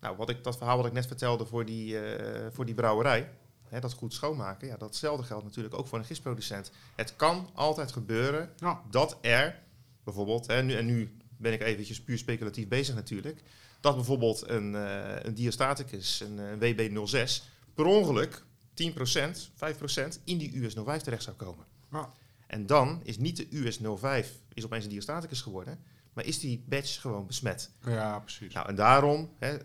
Nou, 0.00 0.16
wat 0.16 0.30
ik, 0.30 0.44
dat 0.44 0.56
verhaal 0.56 0.76
wat 0.76 0.86
ik 0.86 0.92
net 0.92 1.06
vertelde 1.06 1.46
voor 1.46 1.64
die, 1.64 1.98
eh, 1.98 2.46
voor 2.52 2.64
die 2.64 2.74
brouwerij, 2.74 3.30
hè, 3.68 3.80
dat 3.80 3.92
goed 3.92 4.14
schoonmaken, 4.14 4.68
ja, 4.68 4.76
datzelfde 4.76 5.26
geldt 5.26 5.44
natuurlijk 5.44 5.74
ook 5.74 5.86
voor 5.86 5.98
een 5.98 6.04
gistproducent. 6.04 6.70
Het 6.96 7.16
kan 7.16 7.50
altijd 7.54 7.92
gebeuren 7.92 8.50
Ja. 8.56 8.80
dat 8.90 9.18
er 9.20 9.60
bijvoorbeeld, 10.04 10.46
hè, 10.46 10.62
nu, 10.62 10.74
en 10.74 10.86
nu 10.86 11.16
ben 11.36 11.52
ik 11.52 11.62
eventjes 11.62 12.02
puur 12.02 12.18
speculatief 12.18 12.68
bezig 12.68 12.94
natuurlijk, 12.94 13.42
dat 13.80 13.94
bijvoorbeeld 13.94 14.48
een, 14.48 14.74
eh, 14.74 15.16
een 15.22 15.34
diastaticus, 15.34 16.20
een, 16.20 16.38
eh, 16.38 16.58
WB06, 16.58 17.42
per 17.74 17.84
ongeluk 17.84 18.44
10%, 18.74 19.50
5% 19.54 20.20
in 20.24 20.38
die 20.38 20.56
US05 20.56 21.02
terecht 21.02 21.22
zou 21.22 21.36
komen. 21.36 21.64
Ja. 21.90 22.12
En 22.46 22.66
dan 22.66 23.00
is 23.02 23.18
niet 23.18 23.36
de 23.36 23.46
US05 23.50 24.28
is 24.54 24.64
opeens 24.64 24.84
een 24.84 24.90
diastaticus 24.90 25.40
geworden, 25.40 25.78
maar 26.12 26.24
is 26.24 26.38
die 26.38 26.64
badge 26.66 27.00
gewoon 27.00 27.26
besmet. 27.26 27.70
Ja, 27.84 28.18
precies. 28.18 28.54
Nou, 28.54 28.68
en 28.68 28.74
daarom 28.74 29.30
hè, 29.38 29.56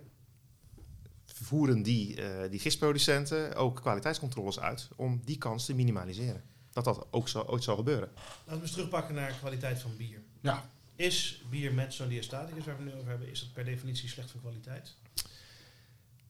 voeren 1.25 1.83
die, 1.83 2.21
eh, 2.21 2.49
die 2.49 2.59
gistproducenten 2.59 3.55
ook 3.55 3.75
kwaliteitscontroles 3.81 4.59
uit 4.59 4.87
om 4.95 5.21
die 5.25 5.37
kans 5.37 5.65
te 5.65 5.75
minimaliseren. 5.75 6.43
Dat 6.71 6.83
dat 6.83 7.07
ook 7.11 7.27
zo, 7.27 7.41
ooit 7.41 7.63
zal 7.63 7.75
gebeuren. 7.75 8.09
Laten 8.15 8.55
we 8.55 8.61
eens 8.61 8.71
terugpakken 8.71 9.15
naar 9.15 9.31
kwaliteit 9.31 9.79
van 9.79 9.97
bier. 9.97 10.21
Ja. 10.41 10.69
Is 10.95 11.43
bier 11.49 11.73
met 11.73 11.93
zo'n 11.93 12.07
diastaticus 12.07 12.65
waar 12.65 12.77
we 12.77 12.83
het 12.83 12.93
nu 12.93 12.97
over 12.97 13.09
hebben, 13.09 13.29
is 13.29 13.39
dat 13.39 13.53
per 13.53 13.65
definitie 13.65 14.09
slecht 14.09 14.31
van 14.31 14.39
kwaliteit? 14.39 14.95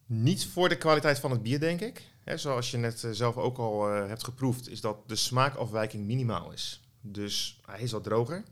Niet 0.06 0.46
voor 0.46 0.70
de 0.70 0.78
kwaliteit 0.78 1.20
van 1.20 1.32
het 1.32 1.44
bier, 1.44 1.60
denk 1.60 1.82
ik. 1.82 2.04
Zoals 2.36 2.72
je 2.72 2.78
net 2.78 3.04
eh, 3.04 3.12
zelf 3.12 3.38
ook 3.38 3.58
al 3.58 3.90
eh, 3.90 4.08
hebt 4.08 4.24
geproefd, 4.24 4.70
is 4.70 4.82
dat 4.82 5.10
de 5.10 5.16
smaakafwijking 5.16 6.06
minimaal 6.06 6.52
is. 6.52 6.82
Dus 7.02 7.60
hij 7.66 7.82
is 7.82 7.92
wat 7.92 8.04
droger. 8.04 8.44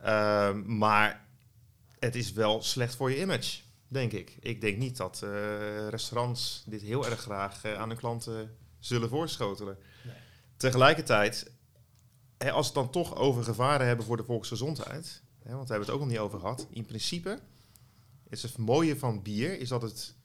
Ehm, 0.00 0.76
maar 0.76 1.26
het 1.98 2.14
is 2.14 2.32
wel 2.32 2.62
slecht 2.62 2.94
voor 2.94 3.10
je 3.10 3.20
image, 3.20 3.60
denk 3.88 4.12
ik. 4.12 4.36
Ik 4.40 4.60
denk 4.60 4.78
niet 4.78 4.96
dat 4.96 5.22
eh, 5.22 5.88
restaurants 5.88 6.62
dit 6.66 6.82
heel 6.82 7.06
erg 7.06 7.20
graag 7.20 7.64
aan 7.64 7.88
hun 7.88 7.98
klanten 7.98 8.56
zullen 8.78 9.08
voorschotelen. 9.08 9.78
Nee. 10.04 10.14
Tegelijkertijd, 10.56 11.50
hè, 12.38 12.50
als 12.50 12.72
we 12.72 12.80
het 12.80 12.92
dan 12.92 13.02
toch 13.02 13.16
over 13.16 13.44
gevaren 13.44 13.86
hebben 13.86 14.06
voor 14.06 14.16
de 14.16 14.24
volksgezondheid, 14.24 15.22
hè, 15.42 15.54
want 15.54 15.68
daar 15.68 15.78
hebben 15.78 15.78
we 15.78 15.84
het 15.84 15.90
ook 15.90 16.00
nog 16.00 16.08
niet 16.08 16.18
over 16.18 16.40
gehad. 16.40 16.66
In 16.70 16.84
principe 16.84 17.38
is 18.28 18.42
het 18.42 18.56
mooie 18.56 18.96
van 18.96 19.22
bier 19.22 19.60
is 19.60 19.68
dat 19.68 19.82
het 19.82 20.16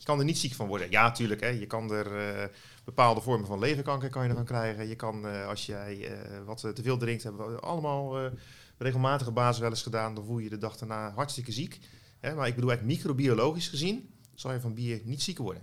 je 0.00 0.06
kan 0.06 0.18
er 0.18 0.24
niet 0.24 0.38
ziek 0.38 0.54
van 0.54 0.66
worden. 0.66 0.90
Ja, 0.90 1.12
tuurlijk. 1.12 1.40
Hè. 1.40 1.48
Je 1.48 1.66
kan 1.66 1.92
er 1.92 2.16
eh, 2.16 2.48
bepaalde 2.84 3.20
vormen 3.20 3.46
van 3.46 3.58
leverkanker 3.58 4.10
kan 4.10 4.22
je 4.22 4.28
ervan 4.28 4.44
krijgen. 4.44 4.88
Je 4.88 4.96
kan, 4.96 5.26
eh, 5.26 5.46
als 5.46 5.66
jij 5.66 6.08
eh, 6.08 6.44
wat 6.44 6.60
te 6.60 6.82
veel 6.82 6.96
drinkt, 6.96 7.22
hebben 7.22 7.52
we 7.52 7.60
allemaal 7.60 8.30
regelmatige 8.78 9.30
basis 9.30 9.60
wel 9.60 9.70
eens 9.70 9.82
gedaan. 9.82 10.14
Dan 10.14 10.24
voel 10.24 10.38
je 10.38 10.44
je 10.44 10.50
de 10.50 10.58
dag 10.58 10.76
daarna 10.76 11.12
hartstikke 11.12 11.52
ziek. 11.52 11.78
Hè. 12.20 12.34
Maar 12.34 12.48
ik 12.48 12.54
bedoel 12.54 12.70
eigenlijk 12.70 12.98
microbiologisch 12.98 13.68
gezien, 13.68 14.14
zal 14.34 14.52
je 14.52 14.60
van 14.60 14.74
bier 14.74 15.00
niet 15.04 15.22
ziek 15.22 15.38
worden. 15.38 15.62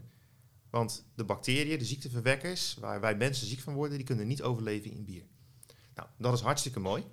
Want 0.70 1.06
de 1.16 1.24
bacteriën, 1.24 1.80
de 1.80 1.86
ziekteverwekkers, 1.86 2.78
waar 2.80 3.02
wij 3.02 3.16
mensen 3.16 3.48
ziek 3.48 3.60
van 3.60 3.74
worden, 3.74 3.98
die 3.98 4.06
kunnen 4.06 4.28
niet 4.28 4.42
overleven 4.42 4.92
in 4.92 5.06
bier. 5.06 5.24
Nou, 5.98 6.10
dat 6.18 6.34
is 6.34 6.42
hartstikke 6.42 6.80
mooi. 6.80 7.04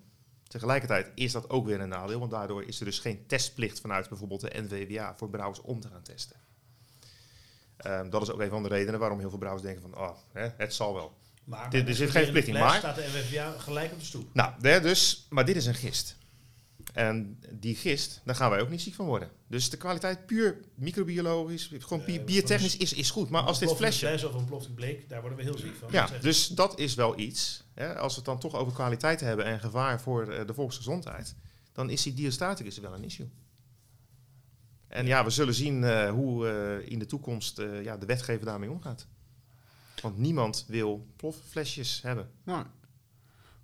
Tegelijkertijd 0.49 1.11
is 1.15 1.33
dat 1.33 1.51
ook 1.51 1.67
weer 1.67 1.81
een 1.81 1.89
nadeel, 1.89 2.19
want 2.19 2.31
daardoor 2.31 2.65
is 2.65 2.79
er 2.79 2.85
dus 2.85 2.99
geen 2.99 3.27
testplicht 3.27 3.81
vanuit 3.81 4.09
bijvoorbeeld 4.09 4.41
de 4.41 4.51
NVWA 4.63 5.15
voor 5.17 5.31
brouwers 5.31 5.61
om 5.61 5.81
te 5.81 5.89
gaan 5.89 6.03
testen. 6.03 6.37
Ehm, 7.77 8.11
dat 8.11 8.23
is 8.23 8.31
ook 8.31 8.41
een 8.41 8.49
van 8.51 8.63
de 8.63 8.69
redenen 8.69 9.01
waarom 9.01 9.19
heel 9.19 9.29
veel 9.29 9.39
brouwers 9.39 9.65
denken 9.67 9.83
van, 9.83 9.97
oh, 9.99 10.17
hè, 10.33 10.49
het 10.57 10.75
zal 10.75 10.95
wel. 10.95 11.17
Maar 11.45 11.71
Dit- 11.71 11.89
er 11.89 11.95
zit 11.95 12.11
geen 12.11 12.23
verplichting, 12.23 12.59
maar- 12.59 12.79
staat 12.79 12.97
de 12.97 13.03
NWVA 13.13 13.51
gelijk 13.59 13.93
op 13.93 13.99
de 13.99 14.05
stoep. 14.05 14.35
Nou, 14.35 14.53
hè, 14.61 14.81
dus, 14.81 15.27
maar 15.31 15.45
dit 15.45 15.57
is 15.57 15.67
een 15.67 15.75
gist. 15.75 16.17
En 16.95 17.39
die 17.51 17.77
gist, 17.77 18.21
daar 18.25 18.35
gaan 18.35 18.51
wij 18.51 18.61
ook 18.61 18.69
niet 18.69 18.81
ziek 18.81 18.95
van 18.95 19.07
worden. 19.07 19.31
Dus 19.47 19.71
de 19.71 19.77
kwaliteit 19.77 20.27
puur 20.27 20.61
microbiologisch, 20.75 21.71
gewoon 21.79 22.05
biertechnisch 22.25 22.77
is, 22.77 22.93
is 22.93 23.11
goed. 23.11 23.31
Maar 23.31 23.43
als 23.43 23.59
dit 23.59 23.73
flesje... 23.73 24.07
fles 24.07 24.25
of 24.25 24.35
een 24.35 24.45
plofting 24.45 24.75
bleek, 24.75 25.09
daar 25.09 25.21
worden 25.21 25.39
we 25.39 25.45
heel 25.45 25.59
ziek 25.59 25.75
van. 25.75 25.89
Ja, 25.91 26.09
dus 26.21 26.49
dat 26.49 26.79
is 26.79 26.95
wel 26.95 27.19
iets. 27.19 27.65
Hè, 27.75 27.99
als 27.99 28.13
we 28.13 28.17
het 28.17 28.25
dan 28.25 28.39
toch 28.39 28.55
over 28.55 28.73
kwaliteit 28.73 29.21
hebben 29.21 29.45
en 29.45 29.61
gevaar 29.61 30.01
voor 30.01 30.29
eh, 30.29 30.47
de 30.47 30.55
volksgezondheid, 30.55 31.35
dan 31.73 31.91
is 31.91 32.03
die 32.03 32.15
diastaticus 32.15 32.79
wel 32.79 32.95
een 32.95 33.05
issue. 33.05 33.31
En 34.95 35.07
ja, 35.07 35.25
we 35.25 35.31
zullen 35.31 35.55
zien 35.55 35.85
eh, 35.85 36.11
hoe 36.11 36.49
eh, 36.49 36.91
in 36.91 36.99
de 36.99 37.07
toekomst 37.07 37.59
eh, 37.59 37.83
ja, 37.83 37.97
de 37.97 38.07
wetgever 38.07 38.47
daarmee 38.47 38.71
omgaat. 38.71 39.07
Want 40.03 40.19
niemand 40.19 40.65
wil 40.69 41.07
plofflesjes 41.17 42.03
hebben. 42.03 42.31
Nou, 42.45 42.67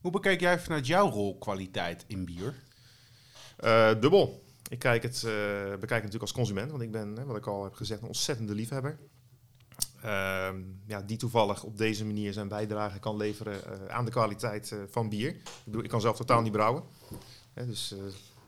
hoe 0.01 0.11
bekijk 0.11 0.40
jij 0.40 0.61
vanuit 0.61 0.87
jouw 0.87 1.11
rol 1.11 1.38
kwaliteit 1.38 2.05
in 2.07 2.25
bier? 2.25 2.55
Eh, 3.61 4.01
dubbel. 4.01 4.42
Ik 4.68 4.79
kijk 4.79 5.03
het, 5.03 5.14
eh, 5.14 5.23
bekijk 5.23 5.81
het 5.81 5.90
natuurlijk 5.90 6.23
als 6.23 6.33
consument, 6.33 6.70
want 6.70 6.83
ik 6.83 6.90
ben, 6.90 7.16
hè, 7.16 7.25
wat 7.25 7.37
ik 7.37 7.46
al 7.46 7.64
heb 7.64 7.75
gezegd, 7.75 8.01
een 8.01 8.07
ontzettende 8.07 8.55
liefhebber. 8.55 8.99
Ehm, 10.03 10.57
ja, 10.87 11.03
die 11.03 11.16
toevallig 11.16 11.62
op 11.62 11.77
deze 11.77 12.05
manier 12.05 12.33
zijn 12.33 12.49
bijdrage 12.49 12.99
kan 12.99 13.16
leveren 13.16 13.64
eh, 13.64 13.87
aan 13.87 14.05
de 14.05 14.11
kwaliteit 14.11 14.75
van 14.90 15.09
bier. 15.09 15.29
Ik, 15.29 15.42
bedoel, 15.64 15.83
ik 15.83 15.88
kan 15.88 16.01
zelf 16.01 16.16
totaal 16.16 16.42
niet 16.42 16.53
brouwen. 16.53 16.83
Hè, 17.53 17.66
dus, 17.66 17.94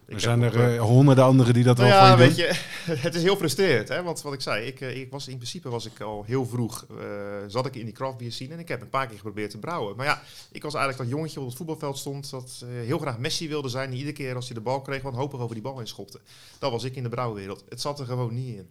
Er 0.06 0.20
zijn 0.20 0.42
er 0.42 0.60
eh, 0.60 0.76
eh, 0.76 0.82
honderden 0.82 1.24
anderen 1.24 1.54
die 1.54 1.64
dat 1.64 1.76
nou 1.76 1.88
wel 1.88 1.98
ja, 1.98 2.16
voor 2.16 2.22
je 2.22 2.28
weet 2.28 2.36
doen. 2.36 2.46
je, 2.46 2.60
het 3.06 3.14
is 3.14 3.22
heel 3.22 3.36
frustrerend. 3.36 3.88
Hè? 3.88 4.02
Want 4.02 4.22
wat 4.22 4.32
ik 4.32 4.40
zei, 4.40 4.66
ik, 4.66 4.80
eh, 4.80 5.00
ik 5.00 5.10
was, 5.10 5.28
in 5.28 5.36
principe 5.36 5.68
was 5.68 5.86
ik 5.86 6.00
al 6.00 6.24
heel 6.24 6.46
vroeg, 6.46 6.86
eh, 6.90 7.06
zat 7.46 7.66
ik 7.66 7.76
in 7.76 7.84
die 7.84 7.94
craftbeer 7.94 8.32
scene 8.32 8.52
en 8.52 8.58
ik 8.58 8.68
heb 8.68 8.80
een 8.80 8.88
paar 8.88 9.06
keer 9.06 9.16
geprobeerd 9.16 9.50
te 9.50 9.58
brouwen. 9.58 9.96
Maar 9.96 10.06
ja, 10.06 10.22
ik 10.52 10.62
was 10.62 10.74
eigenlijk 10.74 11.04
dat 11.04 11.18
jongetje 11.18 11.40
op 11.40 11.46
het 11.46 11.56
voetbalveld 11.56 11.98
stond, 11.98 12.30
dat 12.30 12.62
eh, 12.62 12.68
heel 12.68 12.98
graag 12.98 13.18
Messi 13.18 13.48
wilde 13.48 13.68
zijn. 13.68 13.90
En 13.90 13.96
iedere 13.96 14.12
keer 14.12 14.34
als 14.34 14.46
hij 14.46 14.54
de 14.54 14.60
bal 14.60 14.80
kreeg, 14.80 15.02
wanhopig 15.02 15.40
over 15.40 15.54
die 15.54 15.62
bal 15.62 15.78
heen 15.78 15.86
schopte. 15.86 16.20
Dat 16.58 16.70
was 16.70 16.84
ik 16.84 16.96
in 16.96 17.02
de 17.02 17.08
brouwwereld. 17.08 17.64
Het 17.68 17.80
zat 17.80 18.00
er 18.00 18.06
gewoon 18.06 18.34
niet 18.34 18.56
in. 18.56 18.70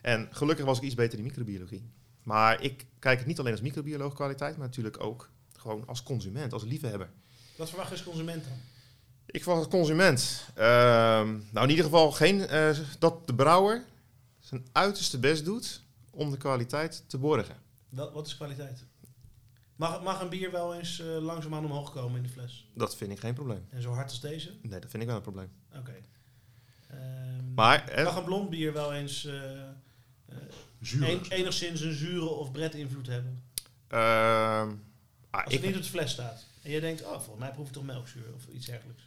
En 0.00 0.28
gelukkig 0.30 0.64
was 0.64 0.78
ik 0.78 0.84
iets 0.84 0.94
beter 0.94 1.18
in 1.18 1.24
microbiologie. 1.24 1.82
Maar 2.22 2.62
ik 2.62 2.86
kijk 2.98 3.18
het 3.18 3.26
niet 3.26 3.38
alleen 3.38 3.52
als 3.52 3.60
microbioloog 3.60 4.14
kwaliteit, 4.14 4.56
maar 4.56 4.66
natuurlijk 4.66 5.02
ook 5.02 5.30
gewoon 5.56 5.86
als 5.86 6.02
consument, 6.02 6.52
als 6.52 6.64
liefhebber. 6.64 7.10
Wat 7.56 7.68
verwacht 7.68 7.88
je 7.88 7.94
als 7.94 8.04
consument 8.04 8.44
dan? 8.44 8.71
Ik 9.32 9.46
als 9.46 9.68
consument. 9.68 10.44
ehm, 10.54 11.28
nou, 11.50 11.64
in 11.64 11.68
ieder 11.70 11.84
geval 11.84 12.12
geen, 12.12 12.46
eh, 12.46 12.78
dat 12.98 13.26
de 13.26 13.34
brouwer 13.34 13.84
zijn 14.40 14.66
uiterste 14.72 15.18
best 15.18 15.44
doet 15.44 15.82
om 16.10 16.30
de 16.30 16.36
kwaliteit 16.36 17.04
te 17.06 17.18
borgen. 17.18 17.56
Wat, 17.88 18.12
wat 18.12 18.26
is 18.26 18.36
kwaliteit? 18.36 18.84
Mag, 19.76 20.02
mag 20.02 20.20
een 20.20 20.28
bier 20.28 20.50
wel 20.50 20.74
eens 20.74 21.00
eh, 21.00 21.06
langzaamaan 21.06 21.64
omhoog 21.64 21.92
komen 21.92 22.16
in 22.16 22.22
de 22.22 22.28
fles? 22.28 22.66
Dat 22.74 22.96
vind 22.96 23.10
ik 23.12 23.18
geen 23.20 23.34
probleem. 23.34 23.66
En 23.70 23.82
zo 23.82 23.92
hard 23.92 24.10
als 24.10 24.20
deze? 24.20 24.50
Nee, 24.62 24.80
dat 24.80 24.90
vind 24.90 25.02
ik 25.02 25.08
wel 25.08 25.16
een 25.16 25.22
probleem. 25.22 25.50
Oké. 25.76 25.94
Ehm, 26.90 27.54
Maar, 27.54 27.88
eh, 27.88 28.04
mag 28.04 28.16
een 28.16 28.24
blond 28.24 28.50
bier 28.50 28.72
wel 28.72 28.94
eens 28.94 29.24
eh, 29.24 29.60
eh, 29.62 29.68
een- 30.90 31.26
enigszins 31.28 31.80
een 31.80 31.94
zure 31.94 32.28
of 32.28 32.52
bret 32.52 32.74
invloed 32.74 33.06
hebben? 33.06 33.42
ehm, 33.88 34.00
ah, 35.30 35.44
Als 35.44 35.52
ik, 35.52 35.52
het 35.52 35.62
niet 35.66 35.76
op 35.76 35.82
de 35.82 35.88
fles 35.88 36.10
staat. 36.10 36.44
En 36.62 36.70
je 36.70 36.80
denkt, 36.80 37.02
oh, 37.04 37.10
volgens 37.12 37.38
mij 37.38 37.50
proef 37.50 37.66
ik 37.66 37.72
toch 37.72 37.84
melkzuur 37.84 38.34
of 38.34 38.46
iets 38.54 38.66
dergelijks. 38.66 39.02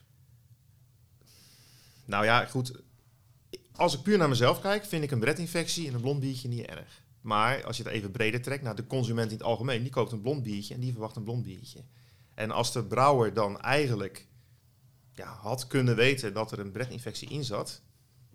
Nou 2.05 2.25
ja, 2.25 2.45
goed. 2.45 2.71
Als 3.71 3.93
ik 3.93 4.01
puur 4.01 4.17
naar 4.17 4.29
mezelf 4.29 4.61
kijk, 4.61 4.85
vind 4.85 5.03
ik 5.03 5.11
een 5.11 5.19
bretinfectie 5.19 5.87
en 5.87 5.93
een 5.93 6.01
blond 6.01 6.19
biertje 6.19 6.47
niet 6.47 6.65
erg. 6.65 7.03
Maar 7.21 7.63
als 7.63 7.77
je 7.77 7.83
het 7.83 7.91
even 7.91 8.11
breder 8.11 8.41
trekt, 8.41 8.63
naar 8.63 8.75
de 8.75 8.87
consument 8.87 9.31
in 9.31 9.37
het 9.37 9.45
algemeen, 9.45 9.81
die 9.81 9.91
koopt 9.91 10.11
een 10.11 10.21
blond 10.21 10.43
biertje 10.43 10.73
en 10.73 10.79
die 10.79 10.91
verwacht 10.91 11.15
een 11.15 11.23
blond 11.23 11.43
biertje. 11.43 11.83
En 12.33 12.51
als 12.51 12.71
de 12.71 12.83
brouwer 12.83 13.33
dan 13.33 13.61
eigenlijk 13.61 14.27
ja, 15.13 15.33
had 15.33 15.67
kunnen 15.67 15.95
weten 15.95 16.33
dat 16.33 16.51
er 16.51 16.59
een 16.59 16.71
bretinfectie 16.71 17.29
in 17.29 17.43
zat, 17.43 17.81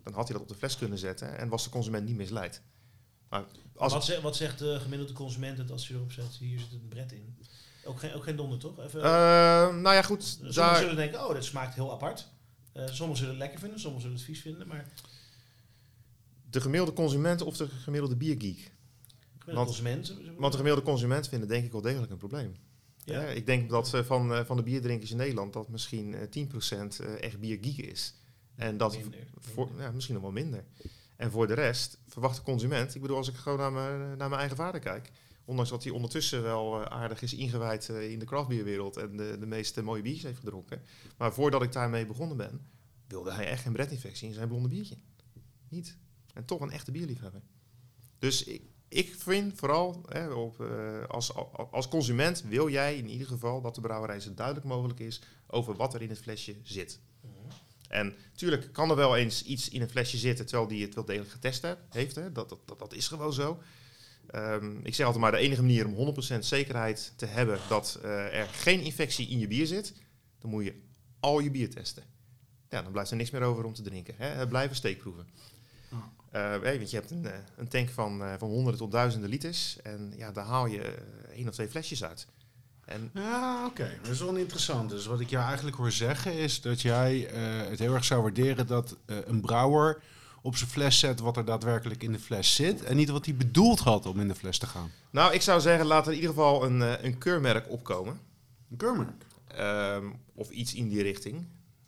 dan 0.03 0.13
had 0.13 0.23
hij 0.23 0.33
dat 0.33 0.41
op 0.41 0.47
de 0.47 0.55
fles 0.55 0.77
kunnen 0.77 0.97
zetten 0.97 1.37
en 1.37 1.49
was 1.49 1.63
de 1.63 1.69
consument 1.69 2.05
niet 2.05 2.15
misleid. 2.15 2.61
Maar 3.29 3.45
als 3.75 3.93
wat, 3.93 4.05
zegt, 4.05 4.21
wat 4.21 4.35
zegt 4.35 4.59
de 4.59 4.79
gemiddelde 4.79 5.13
consument 5.13 5.57
het 5.57 5.71
als 5.71 5.87
je 5.87 5.93
erop 5.93 6.11
zet, 6.11 6.35
hier 6.39 6.59
zit 6.59 6.71
een 6.71 6.87
bret 6.87 7.11
in? 7.11 7.37
Ook 7.85 7.99
geen, 7.99 8.13
ook 8.13 8.23
geen 8.23 8.35
donder, 8.35 8.59
toch? 8.59 8.79
Even, 8.79 9.03
Eh, 9.03 9.11
nou 9.75 9.93
ja, 9.95 10.01
goed. 10.01 10.23
sommigen 10.23 10.53
Daar, 10.53 10.77
zullen 10.77 10.95
denken, 10.95 11.27
oh, 11.27 11.33
dit 11.33 11.43
smaakt 11.43 11.75
heel 11.75 11.91
apart. 11.91 12.29
Eh 12.71 12.87
sommigen 12.87 13.17
zullen 13.17 13.33
het 13.33 13.43
lekker 13.43 13.59
vinden, 13.59 13.79
sommigen 13.79 14.01
zullen 14.01 14.17
het 14.17 14.25
vies 14.25 14.41
vinden. 14.41 14.67
Maar 14.67 14.85
de 16.49 16.61
gemiddelde 16.61 16.93
consument 16.93 17.41
of 17.41 17.57
de 17.57 17.67
gemiddelde 17.67 18.15
biergeek. 18.15 18.71
Want-. 19.45 19.81
Want 20.37 20.51
de 20.51 20.57
gemiddelde 20.57 20.81
consument 20.81 21.27
vinden 21.27 21.47
denk 21.47 21.65
ik 21.65 21.71
wel 21.71 21.81
degelijk 21.81 22.11
een 22.11 22.17
probleem. 22.17 22.55
ja. 23.03 23.21
Ik 23.21 23.45
denk 23.45 23.69
dat 23.69 23.93
eh, 23.93 24.03
van, 24.03 24.33
eh, 24.33 24.45
van 24.45 24.57
de 24.57 24.63
bierdrinkers 24.63 25.11
in 25.11 25.17
Nederland 25.17 25.53
dat 25.53 25.69
misschien 25.69 26.15
eh 26.15 26.27
10% 26.29 26.99
eh, 26.99 27.21
echt 27.21 27.39
biergeek 27.39 27.77
is. 27.77 28.13
En 28.55 28.77
dat 28.77 28.97
Minder. 28.97 29.19
voor, 29.39 29.69
ja, 29.77 29.91
misschien 29.91 30.13
nog 30.13 30.23
wel 30.23 30.31
minder. 30.31 30.63
En 31.15 31.31
voor 31.31 31.47
de 31.47 31.53
rest 31.53 31.97
verwacht 32.07 32.35
de 32.35 32.41
consument, 32.41 32.95
ik 32.95 33.01
bedoel, 33.01 33.17
als 33.17 33.27
ik 33.27 33.35
gewoon 33.35 33.57
naar 33.57 33.71
mijn, 33.71 33.99
naar 33.99 34.29
mijn 34.29 34.39
eigen 34.39 34.57
vader 34.57 34.79
kijk, 34.79 35.11
ondanks 35.45 35.69
dat 35.69 35.83
hij 35.83 35.91
ondertussen 35.91 36.43
wel 36.43 36.81
eh, 36.81 36.85
aardig 36.85 37.21
is 37.21 37.33
ingewijd 37.33 37.89
eh, 37.89 38.11
in 38.11 38.19
de 38.19 38.25
craftbierwereld 38.25 38.97
en 38.97 39.17
de, 39.17 39.37
de 39.39 39.45
meeste 39.45 39.81
mooie 39.81 40.01
biertjes 40.01 40.23
heeft 40.23 40.39
gedronken, 40.39 40.81
maar 41.17 41.33
voordat 41.33 41.63
ik 41.63 41.71
daarmee 41.71 42.05
begonnen 42.05 42.37
ben, 42.37 42.67
wilde 43.07 43.31
hij 43.31 43.47
echt 43.47 43.63
geen 43.63 43.73
bretinfectie 43.73 44.27
in 44.27 44.33
zijn 44.33 44.47
blonde 44.47 44.67
biertje. 44.67 44.97
Niet. 45.69 45.97
En 46.33 46.45
toch 46.45 46.59
een 46.59 46.71
echte 46.71 46.91
bierliefhebber. 46.91 47.41
Dus 48.19 48.43
ik, 48.43 48.61
ik 48.87 49.15
vind 49.17 49.53
vooral, 49.55 50.05
hè, 50.07 50.27
op, 50.27 50.61
eh, 50.61 51.05
als, 51.07 51.33
als 51.71 51.87
consument 51.87 52.43
wil 52.43 52.69
jij 52.69 52.97
in 52.97 53.09
ieder 53.09 53.27
geval 53.27 53.61
dat 53.61 53.75
de 53.75 53.81
brouwerij 53.81 54.19
zo 54.19 54.33
duidelijk 54.33 54.65
mogelijk 54.65 54.99
is 54.99 55.21
over 55.47 55.75
wat 55.75 55.93
er 55.93 56.01
in 56.01 56.09
het 56.09 56.19
flesje 56.19 56.55
zit. 56.63 56.99
En 57.87 58.15
natuurlijk 58.29 58.73
kan 58.73 58.89
er 58.89 58.95
wel 58.95 59.15
eens 59.15 59.43
iets 59.43 59.69
in 59.69 59.81
een 59.81 59.89
flesje 59.89 60.17
zitten 60.17 60.45
terwijl 60.45 60.67
die 60.67 60.85
het 60.85 60.95
wel 60.95 61.05
degelijk 61.05 61.31
getest 61.31 61.61
heeft. 61.61 61.77
heeft 61.89 62.15
hè. 62.15 62.31
Dat, 62.31 62.49
dat, 62.49 62.59
dat, 62.65 62.79
dat 62.79 62.93
is 62.93 63.07
gewoon 63.07 63.33
zo. 63.33 63.61
Ehm, 64.31 64.77
ik 64.83 64.95
zeg 64.95 65.05
altijd 65.05 65.23
maar, 65.23 65.31
de 65.31 65.37
enige 65.37 65.61
manier 65.61 65.85
om 65.85 65.93
100% 65.93 66.45
zekerheid 66.45 67.13
te 67.15 67.25
hebben 67.25 67.59
dat 67.69 67.99
eh, 68.03 68.39
er 68.39 68.47
geen 68.47 68.81
infectie 68.81 69.27
in 69.27 69.39
je 69.39 69.47
bier 69.47 69.67
zit, 69.67 69.93
dan 70.39 70.49
moet 70.49 70.63
je 70.63 70.81
al 71.19 71.39
je 71.39 71.51
bier 71.51 71.69
testen. 71.69 72.03
Ja, 72.69 72.81
dan 72.81 72.91
blijft 72.91 73.11
er 73.11 73.17
niks 73.17 73.29
meer 73.29 73.41
over 73.41 73.63
om 73.63 73.73
te 73.73 73.81
drinken. 73.81 74.13
Hè. 74.17 74.27
Het 74.27 74.49
blijven 74.49 74.75
steekproeven. 74.75 75.27
Eh, 76.31 76.51
hè, 76.61 76.77
want 76.77 76.89
je 76.89 76.97
hebt 76.97 77.11
een, 77.11 77.25
eh, 77.25 77.33
een 77.57 77.67
tank 77.67 77.89
van, 77.89 78.23
eh, 78.23 78.33
van 78.37 78.49
honderden 78.49 78.79
tot 78.79 78.91
duizenden 78.91 79.29
liters 79.29 79.81
en 79.81 80.13
ja, 80.17 80.31
daar 80.31 80.45
haal 80.45 80.65
je 80.65 80.81
eh, 80.81 80.91
één 81.37 81.47
of 81.47 81.53
twee 81.53 81.67
flesjes 81.69 82.03
uit. 82.03 82.27
En 82.85 83.09
Ja, 83.13 83.65
oké. 83.65 83.97
Dat 84.01 84.11
is 84.11 84.19
wel 84.19 84.35
interessant. 84.35 84.89
Dus 84.89 85.05
wat 85.05 85.19
ik 85.19 85.29
jou 85.29 85.45
eigenlijk 85.45 85.77
hoor 85.77 85.91
zeggen 85.91 86.33
is 86.33 86.61
dat 86.61 86.81
jij 86.81 87.27
eh, 87.27 87.69
het 87.69 87.79
heel 87.79 87.93
erg 87.93 88.05
zou 88.05 88.21
waarderen 88.21 88.67
dat 88.67 88.97
eh, 89.05 89.17
een 89.25 89.41
brouwer 89.41 90.01
op 90.41 90.55
zijn 90.55 90.69
fles 90.69 90.99
zet 90.99 91.19
wat 91.19 91.37
er 91.37 91.45
daadwerkelijk 91.45 92.03
in 92.03 92.11
de 92.11 92.19
fles 92.19 92.55
zit 92.55 92.83
en 92.83 92.95
niet 92.95 93.09
wat 93.09 93.25
hij 93.25 93.35
bedoeld 93.35 93.79
had 93.79 94.05
om 94.05 94.19
in 94.19 94.27
de 94.27 94.35
fles 94.35 94.57
te 94.57 94.67
gaan. 94.67 94.91
nou, 95.11 95.33
ik 95.33 95.41
zou 95.41 95.61
zeggen, 95.61 95.85
laat 95.85 96.05
er 96.05 96.11
in 96.11 96.19
ieder 96.19 96.33
geval 96.33 96.65
een, 96.65 96.81
eh, 96.81 97.03
een 97.03 97.17
keurmerk 97.17 97.69
opkomen. 97.69 98.19
Een 98.71 98.77
keurmerk. 98.77 99.25
Ehm, 99.47 100.11
of 100.33 100.49
iets 100.49 100.73
in 100.73 100.89
die 100.89 101.01
richting. 101.01 101.47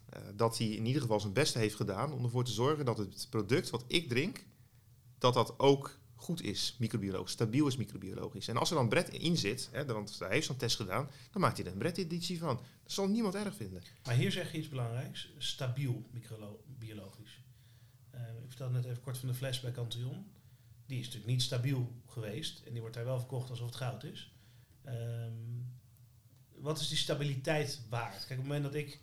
Eh, 0.10 0.22
dat 0.36 0.58
hij 0.58 0.68
in 0.68 0.86
ieder 0.86 1.02
geval 1.02 1.20
zijn 1.20 1.34
beste 1.34 1.60
heeft 1.60 1.76
gedaan 1.76 2.14
om 2.14 2.24
ervoor 2.24 2.44
te 2.44 2.52
zorgen 2.52 2.86
dat 2.86 2.98
het 2.98 3.28
product 3.30 3.70
wat 3.70 3.84
ik 3.88 4.10
drink, 4.10 4.46
dat 5.18 5.34
dat 5.34 5.60
ook 5.60 5.98
goed 6.16 6.42
is, 6.42 6.76
microbiologisch, 6.80 7.32
stabiel 7.32 7.68
is 7.68 7.78
microbiologisch. 7.78 8.48
En 8.48 8.58
als 8.58 8.70
er 8.70 8.76
dan 8.76 8.90
Brett 8.90 9.10
in 9.10 9.38
zit, 9.38 9.70
hè, 9.72 9.86
want 9.86 10.20
hij 10.20 10.30
heeft 10.30 10.46
zo'n 10.46 10.58
test 10.58 10.76
gedaan, 10.76 11.10
dan 11.32 11.42
maakt 11.42 11.58
hij 11.58 11.66
er 11.66 11.72
een 11.72 11.78
Brett-editie 11.78 12.40
van. 12.40 12.56
Dat 12.84 12.92
zal 12.92 13.08
niemand 13.08 13.36
erg 13.36 13.56
vinden. 13.56 13.84
Maar 14.06 14.16
hier 14.16 14.32
zeg 14.32 14.52
je 14.52 14.58
iets 14.58 14.70
belangrijks. 14.70 15.30
Stabiel 15.38 16.04
microbiologisch. 16.12 17.33
Vertelde 18.54 18.74
net 18.74 18.86
even 18.86 19.02
kort 19.04 19.18
van 19.18 19.28
de 19.28 19.34
fles 19.36 19.60
bij 19.60 19.72
Cantillon. 19.72 20.26
Die 20.86 21.00
is 21.00 21.06
natuurlijk 21.06 21.32
niet 21.32 21.42
stabiel 21.42 21.92
geweest. 22.08 22.62
En 22.66 22.72
die 22.72 22.82
wordt 22.82 22.96
daar 22.96 23.06
wel 23.06 23.20
verkocht 23.20 23.50
alsof 23.50 23.66
het 23.66 23.76
goud 23.76 24.04
is. 24.04 24.32
Ehm, 24.84 25.32
wat 26.56 26.80
is 26.80 26.88
die 26.88 26.98
stabiliteit 26.98 27.82
waard? 27.90 28.26
Kijk, 28.26 28.40
op 28.40 28.46
het 28.46 28.46
moment 28.46 28.64
dat 28.64 28.74
ik... 28.74 29.00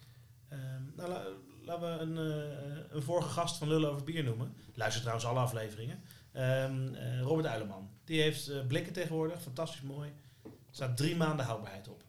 ehm, 0.49 0.83
nou, 0.97 1.09
la- 1.09 1.27
laten 1.65 1.83
we 1.97 2.03
een, 2.03 2.17
eh, 2.19 2.85
een 2.97 3.03
vorige 3.03 3.29
gast 3.29 3.57
van 3.57 3.69
Lullen 3.69 3.91
over 3.91 4.05
bier 4.05 4.25
noemen. 4.25 4.55
Luister 4.75 5.01
trouwens 5.01 5.27
alle 5.29 5.39
afleveringen. 5.39 6.01
Ehm, 6.33 6.95
eh, 6.95 7.21
Robert 7.21 7.47
Uileman. 7.49 7.91
Die 8.05 8.21
heeft 8.21 8.49
eh, 8.49 8.67
blikken 8.67 8.93
tegenwoordig. 8.93 9.43
Fantastisch 9.43 9.83
mooi. 9.83 10.13
Er 10.45 10.51
staat 10.71 10.97
drie 10.97 11.17
maanden 11.17 11.47
houdbaarheid 11.47 11.89
op. 11.89 12.05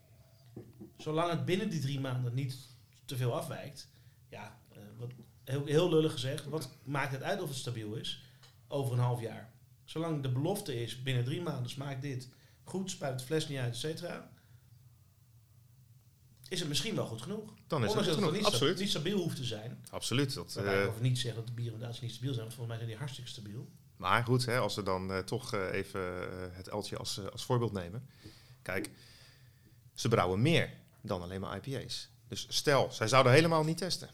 Zolang 0.97 1.30
het 1.32 1.45
binnen 1.45 1.69
die 1.69 1.80
drie 1.80 1.99
maanden 1.99 2.34
niet 2.34 2.58
te 3.06 3.15
veel 3.15 3.36
afwijkt, 3.36 3.89
heel, 5.52 5.66
heel 5.66 5.90
lullig 5.90 6.12
gezegd, 6.12 6.46
wat 6.46 6.70
maakt 6.84 7.12
het 7.12 7.24
uit 7.24 7.42
of 7.42 7.48
het 7.50 7.58
stabiel 7.58 7.94
is 7.96 8.24
over 8.68 8.94
een 8.94 9.00
half 9.00 9.22
jaar? 9.22 9.52
Zolang 9.86 10.22
de 10.22 10.30
belofte 10.32 10.82
is, 10.84 11.02
binnen 11.04 11.24
drie 11.24 11.42
maanden 11.42 11.72
smaakt 11.72 12.02
dit 12.02 12.30
goed, 12.64 12.90
spuit 12.92 13.20
de 13.20 13.26
fles 13.26 13.48
niet 13.48 13.58
uit, 13.60 13.74
et 13.74 13.80
cetera, 13.80 14.32
is 16.50 16.60
het 16.60 16.68
misschien 16.70 16.96
wel 16.96 17.06
goed 17.06 17.22
genoeg. 17.22 17.54
Dan 17.68 17.84
is 17.84 17.88
Ondanks 17.90 17.96
het 17.96 18.06
dat 18.06 18.14
genoeg. 18.16 18.24
het 18.26 18.32
niet, 18.34 18.42
sta- 18.42 18.52
Absoluut. 18.54 18.80
niet 18.80 18.90
stabiel 18.90 19.18
hoeft 19.20 19.36
te 19.36 19.44
zijn. 19.44 19.86
Absoluut. 19.90 20.34
Dat, 20.34 20.54
Waarbij 20.54 20.82
eh, 20.82 20.88
over 20.88 21.02
niet 21.02 21.20
zeg 21.20 21.36
dat 21.36 21.48
de 21.48 21.54
bieren 21.54 21.74
inderdaad 21.74 22.02
niet 22.02 22.12
stabiel 22.12 22.34
zijn, 22.34 22.46
want 22.46 22.56
volgens 22.56 22.68
mij 22.68 22.78
zijn 22.78 22.90
die 22.90 22.98
hartstikke 22.98 23.30
stabiel. 23.30 23.70
Maar 23.98 24.24
goed, 24.24 24.46
hè, 24.46 24.58
als 24.58 24.76
we 24.76 24.84
dan 24.84 25.12
eh, 25.12 25.20
toch 25.20 25.54
eh, 25.54 25.74
even 25.74 26.02
het 26.54 26.68
eltje 26.68 26.98
als, 26.98 27.20
als 27.32 27.44
voorbeeld 27.46 27.72
nemen. 27.72 28.08
Kijk, 28.62 28.90
ze 29.94 30.08
brouwen 30.08 30.42
meer 30.42 30.74
dan 31.02 31.22
alleen 31.22 31.42
maar 31.42 31.68
IPA's. 31.68 32.10
Dus 32.28 32.46
stel, 32.50 32.92
zij 32.92 33.08
zouden 33.08 33.32
helemaal 33.32 33.64
niet 33.64 33.78
testen. 33.78 34.10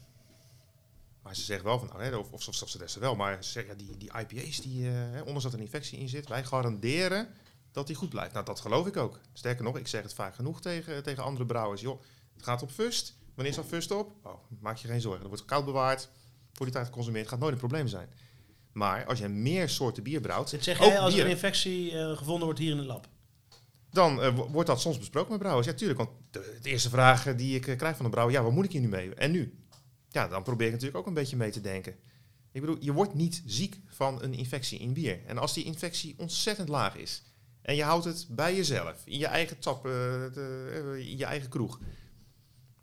Maar 1.27 1.35
ze 1.35 1.41
zeggen 1.43 1.65
wel 1.65 1.79
van, 1.79 1.87
nou, 1.87 2.03
hè, 2.03 2.15
of, 2.15 2.31
of, 2.31 2.47
of 2.47 2.69
ze 2.69 2.77
testen 2.77 3.01
wel, 3.01 3.15
maar 3.15 3.43
ze 3.43 3.65
ja, 3.67 3.73
die, 3.73 3.97
die 3.97 4.11
IPA's, 4.19 4.57
die, 4.61 4.85
hè, 4.85 5.19
ondanks 5.19 5.43
dat 5.43 5.51
er 5.53 5.57
een 5.59 5.65
infectie 5.65 5.99
in 5.99 6.09
zit, 6.09 6.27
wij 6.27 6.43
garanderen 6.43 7.27
dat 7.71 7.87
die 7.87 7.95
goed 7.95 8.09
blijft. 8.09 8.33
Nou, 8.33 8.45
dat 8.45 8.59
geloof 8.59 8.87
ik 8.87 8.97
ook. 8.97 9.19
Sterker 9.33 9.63
nog, 9.63 9.77
ik 9.77 9.87
zeg 9.87 10.01
het 10.03 10.13
vaak 10.13 10.35
genoeg 10.35 10.61
tegen, 10.61 11.03
tegen 11.03 11.23
andere 11.23 11.45
brouwers. 11.45 11.81
Joh, 11.81 12.01
het 12.33 12.43
gaat 12.43 12.61
op 12.61 12.71
fust. 12.71 13.15
Wanneer 13.35 13.53
staat 13.53 13.65
fust 13.65 13.91
op? 13.91 14.11
Oh, 14.23 14.33
maak 14.59 14.77
je 14.77 14.87
geen 14.87 15.01
zorgen. 15.01 15.19
Dat 15.21 15.29
wordt 15.29 15.45
koud 15.45 15.65
bewaard, 15.65 16.09
voor 16.53 16.65
die 16.65 16.75
tijd 16.75 16.85
geconsumeerd. 16.85 17.27
gaat 17.27 17.39
nooit 17.39 17.53
een 17.53 17.59
probleem 17.59 17.87
zijn. 17.87 18.09
Maar 18.71 19.05
als 19.05 19.19
je 19.19 19.27
meer 19.27 19.69
soorten 19.69 20.03
bier 20.03 20.21
brouwt, 20.21 20.49
Dit 20.49 20.63
zeg 20.63 20.77
jij 20.79 20.99
als 20.99 21.13
er 21.13 21.23
een 21.25 21.29
infectie 21.29 21.91
eh, 21.99 22.17
gevonden 22.17 22.43
wordt 22.45 22.59
hier 22.59 22.71
in 22.71 22.77
het 22.77 22.87
lab. 22.87 23.07
dan 23.91 24.21
eh, 24.21 24.35
wo- 24.35 24.47
wordt 24.49 24.67
dat 24.69 24.81
soms 24.81 24.97
besproken 24.97 25.29
met 25.31 25.39
brouwers. 25.39 25.67
Ja, 25.67 25.73
tuurlijk. 25.73 25.99
Want 25.99 26.09
de, 26.31 26.57
de 26.61 26.69
eerste 26.69 26.89
vraag 26.89 27.35
die 27.35 27.55
ik 27.59 27.77
krijg 27.77 27.95
van 27.95 28.05
een 28.05 28.11
brouwer, 28.11 28.35
ja, 28.35 28.43
wat 28.43 28.51
moet 28.51 28.65
ik 28.65 28.71
hier 28.71 28.81
nu 28.81 28.87
mee? 28.87 29.13
En 29.15 29.31
nu? 29.31 29.53
Ja, 30.10 30.28
dan 30.28 30.43
probeer 30.43 30.65
ik 30.67 30.72
natuurlijk 30.74 31.00
ook 31.00 31.08
een 31.08 31.13
beetje 31.13 31.36
mee 31.38 31.52
te 31.52 31.62
denken. 31.62 31.96
Ik 32.52 32.62
bedoel, 32.62 32.78
je 32.80 32.91
wordt 32.93 33.13
niet 33.13 33.41
ziek 33.46 33.80
van 33.88 34.22
een 34.24 34.34
infectie 34.34 34.80
in 34.80 34.93
bier. 34.93 35.20
En 35.26 35.38
als 35.38 35.54
die 35.54 35.63
infectie 35.63 36.15
ontzettend 36.17 36.70
laag 36.70 36.96
is, 36.96 37.24
en 37.62 37.76
je 37.76 37.84
houdt 37.84 38.06
het 38.06 38.26
bij 38.30 38.56
jezelf, 38.56 39.02
in 39.06 39.17
je 39.17 39.26
eigen 39.28 39.60
tap, 39.60 39.86
eh, 39.86 39.91
de- 39.91 40.93
eh, 40.98 41.10
in 41.10 41.17
je 41.17 41.26
eigen 41.26 41.50
kroeg, 41.50 41.80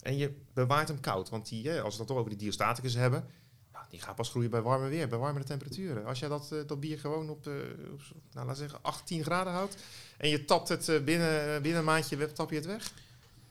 en 0.02 0.16
je 0.16 0.32
bewaart 0.54 0.88
hem 0.88 1.00
koud, 1.00 1.28
want 1.28 1.48
die, 1.48 1.80
als 1.80 1.92
we 1.92 1.98
dan 1.98 2.06
toch 2.06 2.16
over 2.16 2.30
die 2.30 2.38
diastaticus 2.38 2.94
hebben, 2.94 3.26
nou, 3.72 3.84
die 3.90 4.00
gaat 4.00 4.14
pas 4.14 4.28
groeien 4.28 4.50
bij 4.50 4.62
warme 4.62 4.88
weer, 4.88 5.08
bij 5.08 5.18
warmere 5.18 5.44
temperaturen. 5.44 6.04
Als 6.04 6.18
jij 6.18 6.28
dat, 6.28 6.52
eh, 6.52 6.58
dat 6.66 6.80
bier 6.80 6.98
gewoon 6.98 7.30
op, 7.30 7.44
zo- 7.44 8.14
nou, 8.32 8.46
laten 8.46 8.56
zeggen, 8.56 8.82
18 8.82 9.22
graden 9.24 9.52
houdt, 9.52 9.76
en 10.18 10.28
je 10.28 10.44
tapt 10.44 10.68
het 10.68 11.04
binnen, 11.04 11.62
binnen 11.62 11.80
een 11.80 11.86
maandje, 11.86 12.32
tap 12.32 12.50
je 12.50 12.56
het 12.56 12.66
weg. 12.66 12.92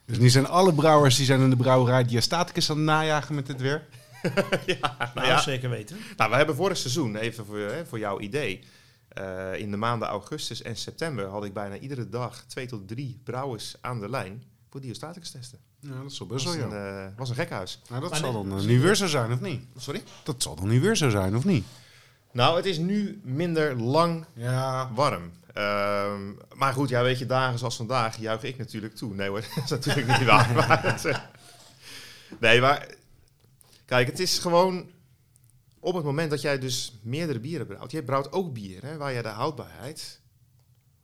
Dus 0.05 0.17
nu 0.17 0.29
zijn 0.29 0.47
alle 0.47 0.73
brouwers 0.73 1.15
die 1.15 1.25
zijn 1.25 1.41
in 1.41 1.49
de 1.49 1.55
brouwerij 1.55 2.03
diastaticus 2.05 2.69
aan 2.69 2.75
het 2.77 2.85
najagen 2.85 3.35
met 3.35 3.45
dit 3.45 3.61
weer. 3.61 3.85
ja, 4.65 4.95
nou 4.97 5.09
Nou, 5.15 5.27
ja. 5.27 5.41
zeker 5.41 5.69
weten. 5.69 5.97
Nou, 6.17 6.29
we 6.31 6.35
hebben 6.37 6.55
vorig 6.55 6.77
seizoen, 6.77 7.15
even 7.15 7.45
voor, 7.45 7.57
hè, 7.57 7.85
voor 7.85 7.99
jouw 7.99 8.19
idee. 8.19 8.63
eh, 9.07 9.59
in 9.59 9.71
de 9.71 9.77
maanden 9.77 10.07
augustus 10.07 10.61
en 10.61 10.75
september 10.75 11.25
had 11.27 11.45
ik 11.45 11.53
bijna 11.53 11.77
iedere 11.77 12.09
dag 12.09 12.43
twee 12.47 12.65
tot 12.67 12.87
drie 12.87 13.19
brouwers 13.23 13.75
aan 13.81 13.99
de 13.99 14.09
lijn 14.09 14.43
voor 14.69 14.81
diastaticus 14.81 15.31
testen. 15.31 15.59
Ja, 15.79 15.89
dat 16.01 16.13
zal 16.13 16.27
Dat 16.27 16.35
best 16.43 16.55
wel, 16.55 16.63
een, 16.63 16.69
ja. 16.69 17.05
eh, 17.05 17.11
was 17.17 17.29
een 17.29 17.35
gekhuis. 17.35 17.81
Nou, 17.89 18.01
dat 18.01 18.09
Maar 18.09 18.19
zal 18.19 18.31
nee, 18.31 18.37
dan 18.41 18.47
eh, 18.49 18.53
misschien- 18.55 18.75
nu 18.75 18.81
weer 18.81 18.95
zo 18.95 19.07
zijn, 19.07 19.31
of 19.31 19.39
niet? 19.41 19.65
Sorry? 19.77 20.03
Dat 20.23 20.43
zal 20.43 20.55
dan 20.55 20.67
nu 20.67 20.81
weer 20.81 20.95
zo 20.97 21.09
zijn, 21.09 21.35
of 21.35 21.45
niet? 21.45 21.65
Nou, 22.31 22.55
het 22.55 22.65
is 22.65 22.77
nu 22.77 23.21
minder 23.23 23.75
lang 23.81 24.25
Ja. 24.33 24.89
warm. 24.93 25.31
Ehm, 25.53 26.33
maar 26.53 26.73
goed, 26.73 26.89
ja, 26.89 27.03
weet 27.03 27.19
je, 27.19 27.25
dagen 27.25 27.59
zoals 27.59 27.75
vandaag 27.75 28.17
juich 28.17 28.43
ik 28.43 28.57
natuurlijk 28.57 28.95
toe. 28.95 29.13
Nee 29.13 29.29
hoor, 29.29 29.41
dat 29.55 29.63
is 29.63 29.69
natuurlijk 29.69 30.19
niet 30.19 30.27
waar. 30.27 30.53
Maar 30.67 31.05
eh, 31.05 31.17
nee, 32.39 32.61
maar 32.61 32.95
kijk, 33.85 34.07
het 34.07 34.19
is 34.19 34.39
gewoon 34.39 34.91
op 35.79 35.93
het 35.93 36.03
moment 36.03 36.29
dat 36.29 36.41
jij 36.41 36.59
dus 36.59 36.99
meerdere 37.01 37.39
bieren 37.39 37.67
brouwt. 37.67 37.91
Je 37.91 38.03
brouwt 38.03 38.31
ook 38.31 38.53
bier, 38.53 38.81
hè, 38.81 38.97
waar 38.97 39.13
jij 39.13 39.21
de 39.21 39.27
houdbaarheid... 39.27 40.21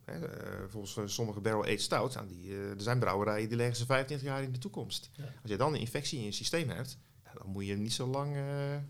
Hè, 0.06 0.28
eh, 0.28 0.70
volgens 0.70 0.98
eh, 0.98 1.04
sommige 1.06 1.40
barrel-aged 1.40 1.82
stouts, 1.82 2.16
nou, 2.16 2.28
die, 2.28 2.56
er 2.56 2.82
zijn 2.82 3.00
brouwerijen 3.00 3.48
die 3.48 3.58
leggen 3.58 3.76
ze 3.76 3.86
25 3.86 4.28
jaar 4.28 4.44
in 4.44 4.52
de 4.52 4.58
toekomst. 4.58 5.10
Ja. 5.14 5.24
Als 5.24 5.52
je 5.52 5.58
dan 5.58 5.74
een 5.74 5.80
infectie 5.80 6.20
in 6.20 6.26
je 6.26 6.32
systeem 6.32 6.70
hebt, 6.70 6.98
dan 7.34 7.48
moet 7.52 7.66
je 7.66 7.76
niet 7.76 7.94
zo 7.94 8.08
lang... 8.08 8.36
Ja. 8.36 8.82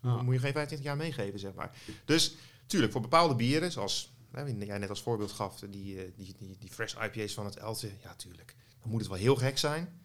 dan 0.00 0.24
moet 0.24 0.34
je 0.34 0.40
geen 0.40 0.52
25 0.52 0.86
jaar 0.86 0.96
meegeven, 0.96 1.38
zeg 1.38 1.54
maar. 1.54 1.70
Dus 2.04 2.34
tuurlijk, 2.66 2.92
voor 2.92 3.00
bepaalde 3.00 3.34
bieren, 3.34 3.72
zoals 3.72 4.12
jij 4.58 4.78
net 4.78 4.88
als 4.88 5.02
voorbeeld 5.02 5.32
gaf, 5.32 5.58
die, 5.70 5.98
eh, 5.98 6.10
die, 6.16 6.34
die, 6.38 6.56
die 6.58 6.70
fresh 6.70 6.94
IPA's 6.94 7.34
van 7.34 7.44
het 7.44 7.56
Eltje, 7.56 7.90
ja, 8.02 8.14
tuurlijk. 8.14 8.56
Dan 8.80 8.90
moet 8.90 9.00
het 9.00 9.08
wel 9.08 9.18
heel 9.18 9.36
gek 9.36 9.58
zijn, 9.58 10.00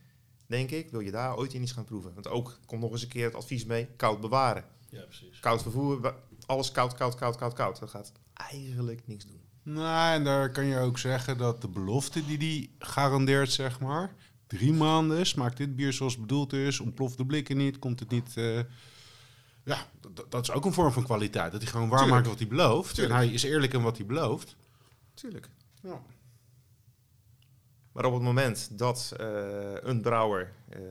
denk 0.45 0.71
ik. 0.71 0.91
Wil 0.91 0.99
je 0.99 1.11
daar 1.11 1.37
ooit 1.37 1.53
in 1.53 1.61
iets 1.61 1.71
gaan 1.71 1.85
proeven? 1.85 2.13
Want 2.13 2.27
ook 2.27 2.59
komt 2.65 2.81
nog 2.81 2.91
eens 2.91 3.01
een 3.01 3.07
keer 3.07 3.25
het 3.25 3.35
advies 3.35 3.65
mee: 3.65 3.85
koud 3.95 4.21
bewaren. 4.21 4.65
Ja, 4.89 5.01
precies. 5.03 5.39
Koud 5.39 5.61
vervoer, 5.61 6.01
wa- 6.01 6.15
alles 6.45 6.71
koud, 6.71 6.93
koud, 6.93 7.15
koud, 7.15 7.35
koud, 7.35 7.53
koud. 7.53 7.79
Dat 7.79 7.89
gaat 7.89 8.11
eigenlijk 8.33 9.01
niks 9.07 9.25
doen. 9.25 9.41
Nou, 9.63 10.13
en 10.15 10.23
daar 10.23 10.51
kan 10.51 10.65
je 10.65 10.77
ook 10.79 10.97
zeggen 10.99 11.37
dat 11.37 11.61
de 11.61 11.67
belofte 11.67 12.25
die 12.25 12.37
die 12.37 12.75
garandeert, 12.79 13.51
zeg 13.51 13.79
maar, 13.79 14.15
drie 14.47 14.73
maanden 14.73 15.25
smaakt 15.25 15.57
dit 15.57 15.75
bier 15.75 15.93
zoals 15.93 16.13
het 16.13 16.21
bedoeld 16.21 16.53
is, 16.53 16.79
ontploft 16.79 17.17
de 17.17 17.25
blikken 17.25 17.57
niet, 17.57 17.79
komt 17.79 17.99
het 17.99 18.09
niet. 18.09 18.37
eh, 18.37 18.59
ja, 19.63 19.87
dat, 20.29 20.41
is 20.41 20.51
ook 20.51 20.65
een 20.65 20.73
vorm 20.73 20.91
van 20.91 21.03
kwaliteit. 21.03 21.51
Dat 21.51 21.61
hij 21.61 21.71
gewoon 21.71 21.89
waar 21.89 21.99
Tuurlijk. 21.99 22.17
maakt 22.17 22.39
wat 22.39 22.47
hij 22.47 22.57
belooft. 22.57 22.95
Tuurlijk. 22.95 23.15
En 23.19 23.25
hij 23.25 23.33
is 23.33 23.43
eerlijk 23.43 23.73
in 23.73 23.81
wat 23.81 23.97
hij 23.97 24.05
belooft. 24.05 24.55
Tuurlijk. 25.13 25.49
Ja. 25.81 26.01
Maar 27.91 28.05
op 28.05 28.13
het 28.13 28.21
moment 28.21 28.77
dat 28.77 29.13
eh, 29.17 29.73
een 29.73 30.01
brouwer 30.01 30.53
eh, 30.69 30.81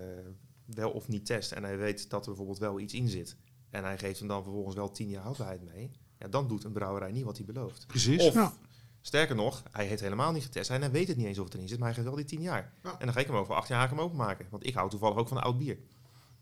wel 0.64 0.90
of 0.90 1.08
niet 1.08 1.26
test 1.26 1.52
en 1.52 1.62
hij 1.64 1.78
weet 1.78 2.10
dat 2.10 2.20
er 2.20 2.26
bijvoorbeeld 2.28 2.58
wel 2.58 2.80
iets 2.80 2.94
in 2.94 3.08
zit, 3.08 3.36
en 3.70 3.84
hij 3.84 3.98
geeft 3.98 4.18
hem 4.18 4.28
dan 4.28 4.42
vervolgens 4.42 4.74
wel 4.74 4.90
10 4.90 5.08
jaar 5.08 5.22
houdbaarheid 5.22 5.62
mee, 5.62 5.90
ja, 6.18 6.28
dan 6.28 6.48
doet 6.48 6.64
een 6.64 6.72
brouwerij 6.72 7.12
niet 7.12 7.24
wat 7.24 7.36
hij 7.36 7.46
belooft. 7.46 7.86
Precies. 7.86 8.22
Of, 8.22 8.34
Ja. 8.34 8.52
sterker 9.00 9.36
nog, 9.36 9.62
hij 9.70 9.86
heeft 9.86 10.00
helemaal 10.02 10.32
niet 10.32 10.42
getest. 10.42 10.68
Hij 10.68 10.90
weet 10.90 11.08
het 11.08 11.16
niet 11.16 11.26
eens 11.26 11.38
of 11.38 11.44
het 11.44 11.54
erin 11.54 11.68
zit, 11.68 11.78
maar 11.78 11.86
hij 11.86 11.96
geeft 11.96 12.06
wel 12.06 12.16
die 12.16 12.24
10 12.24 12.40
jaar. 12.40 12.72
Ja. 12.82 12.90
En 12.98 13.04
dan 13.04 13.12
ga 13.14 13.20
ik 13.20 13.26
hem 13.26 13.36
over 13.36 13.54
8 13.54 13.68
jaar 13.68 13.78
ga 13.78 13.84
ik 13.84 13.90
hem 13.90 14.00
openmaken. 14.00 14.46
Want 14.50 14.66
ik 14.66 14.74
hou 14.74 14.90
toevallig 14.90 15.16
ook 15.16 15.28
van 15.28 15.42
oud 15.42 15.58
bier. 15.58 15.78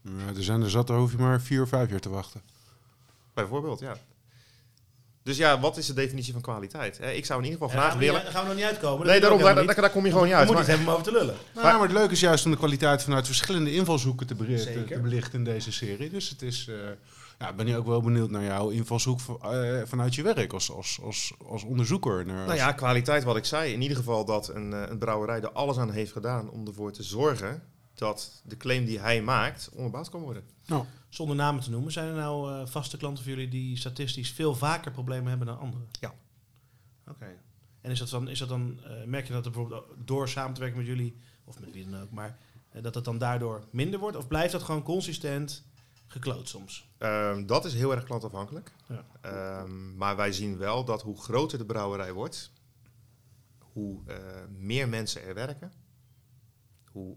Ja, 0.02 0.10
er 0.36 0.42
zijn 0.42 0.62
er 0.62 0.70
zat, 0.70 0.86
daar 0.86 0.98
hoef 0.98 1.10
je 1.12 1.18
maar 1.18 1.40
vier 1.40 1.62
of 1.62 1.68
vijf 1.68 1.90
jaar 1.90 2.00
te 2.00 2.08
wachten. 2.08 2.40
Bijvoorbeeld, 3.34 3.80
ja. 3.80 3.96
Dus 5.22 5.36
ja, 5.36 5.60
wat 5.60 5.76
is 5.76 5.86
de 5.86 5.92
definitie 5.92 6.32
van 6.32 6.42
kwaliteit? 6.42 6.98
Eh, 6.98 7.16
Ik 7.16 7.24
zou 7.26 7.38
in 7.42 7.44
ieder 7.50 7.60
geval 7.60 7.76
graag 7.78 7.90
gaan, 7.90 7.98
we 8.00 8.04
willen... 8.06 8.22
daar 8.22 8.32
gaan 8.32 8.42
we 8.42 8.46
nog 8.48 8.56
niet 8.56 8.64
uitkomen. 8.66 9.06
Nee, 9.06 9.20
daarom, 9.20 9.38
daar, 9.38 9.54
daar, 9.54 9.74
daar, 9.74 9.90
kom 9.90 10.04
je 10.04 10.10
gewoon 10.10 10.24
niet 10.24 10.32
Je 10.32 10.38
uit. 10.38 10.46
moet 10.46 10.54
Maar, 10.56 10.64
iets 10.64 10.72
hebben 10.76 10.86
om 10.94 11.00
over 11.00 11.12
te 11.12 11.18
lullen. 11.18 11.34
Nou, 11.54 11.66
maar 11.66 11.82
het 11.88 11.92
leuke 11.92 12.12
is 12.12 12.20
juist 12.20 12.44
om 12.44 12.50
de 12.50 12.56
kwaliteit 12.56 13.02
vanuit 13.02 13.26
verschillende 13.26 13.72
invalshoeken 13.74 14.26
te, 14.26 14.34
beri- 14.34 14.84
te, 14.86 14.98
belichten 15.02 15.38
in 15.38 15.44
deze 15.44 15.72
serie. 15.72 16.10
Dus 16.10 16.28
het 16.28 16.42
is, 16.42 16.68
eh, 16.68 16.74
ja, 17.38 17.52
ben 17.52 17.66
je 17.66 17.76
ook 17.76 17.86
wel 17.86 18.00
benieuwd 18.02 18.30
naar 18.30 18.44
jouw 18.44 18.68
invalshoek 18.68 19.20
van- 19.20 19.38
eh, 19.42 19.80
vanuit 19.84 20.14
je 20.14 20.22
werk 20.22 20.52
als, 20.52 20.70
als, 20.70 20.98
als, 21.02 21.34
als 21.46 21.62
onderzoeker. 21.64 22.26
Naar, 22.26 22.46
nou 22.46 22.54
ja, 22.58 22.72
kwaliteit 22.72 23.24
wat 23.24 23.36
ik 23.36 23.44
zei. 23.44 23.72
In 23.72 23.82
ieder 23.82 23.96
geval 23.96 24.24
dat 24.24 24.48
een, 24.48 24.72
eh, 24.72 24.82
een 24.88 24.98
brouwerij 24.98 25.40
er 25.40 25.52
alles 25.52 25.76
aan 25.78 25.90
heeft 25.90 26.12
gedaan 26.12 26.50
om 26.50 26.66
ervoor 26.66 26.92
te 26.92 27.02
zorgen 27.02 27.62
dat 28.00 28.42
de 28.44 28.56
claim 28.56 28.84
die 28.84 29.00
hij 29.00 29.22
maakt 29.22 29.70
onderbouwd 29.72 30.10
kan 30.10 30.20
worden. 30.20 30.42
Nou, 30.66 30.84
Zonder 31.08 31.36
namen 31.36 31.62
te 31.62 31.70
noemen, 31.70 31.92
zijn 31.92 32.08
er 32.08 32.14
nou 32.14 32.52
eh, 32.52 32.66
vaste 32.66 32.96
klanten 32.96 33.24
voor 33.24 33.32
jullie 33.32 33.48
die 33.48 33.76
statistisch 33.76 34.30
veel 34.30 34.54
vaker 34.54 34.92
problemen 34.92 35.28
hebben 35.28 35.46
dan 35.46 35.58
anderen? 35.58 35.88
Ja. 36.00 36.14
Oké. 37.08 37.36
En 37.80 37.90
is 37.90 37.98
dat 37.98 38.08
dan, 38.08 38.28
is 38.28 38.38
dat 38.38 38.48
dan 38.48 38.78
eh, 38.84 39.04
merk 39.04 39.26
je 39.26 39.32
dat 39.32 39.44
er 39.44 39.50
bijvoorbeeld 39.50 39.86
door 40.04 40.28
samen 40.28 40.54
te 40.54 40.60
werken 40.60 40.78
met 40.78 40.86
jullie, 40.86 41.16
of 41.44 41.60
met 41.60 41.72
wie 41.72 41.90
dan 41.90 42.00
ook, 42.00 42.10
maar 42.10 42.38
eh, 42.68 42.82
dat 42.82 42.94
het 42.94 43.04
dan 43.04 43.18
daardoor 43.18 43.64
minder 43.70 44.00
wordt? 44.00 44.16
Of 44.16 44.28
blijft 44.28 44.52
dat 44.52 44.62
gewoon 44.62 44.82
consistent 44.82 45.64
gekloot 46.06 46.48
soms? 46.48 46.88
Ehm, 46.98 47.46
dat 47.46 47.64
is 47.64 47.74
heel 47.74 47.94
erg 47.94 48.04
klantafhankelijk. 48.04 48.72
Ja. 48.88 49.04
Ehm, 49.20 49.96
maar 49.96 50.16
wij 50.16 50.32
zien 50.32 50.56
wel 50.56 50.84
dat 50.84 51.02
hoe 51.02 51.20
groter 51.20 51.58
de 51.58 51.64
brouwerij 51.64 52.12
wordt, 52.12 52.52
hoe 53.58 54.00
eh, 54.06 54.16
meer 54.48 54.88
mensen 54.88 55.22
er 55.22 55.34
werken, 55.34 55.72
hoe 56.84 57.16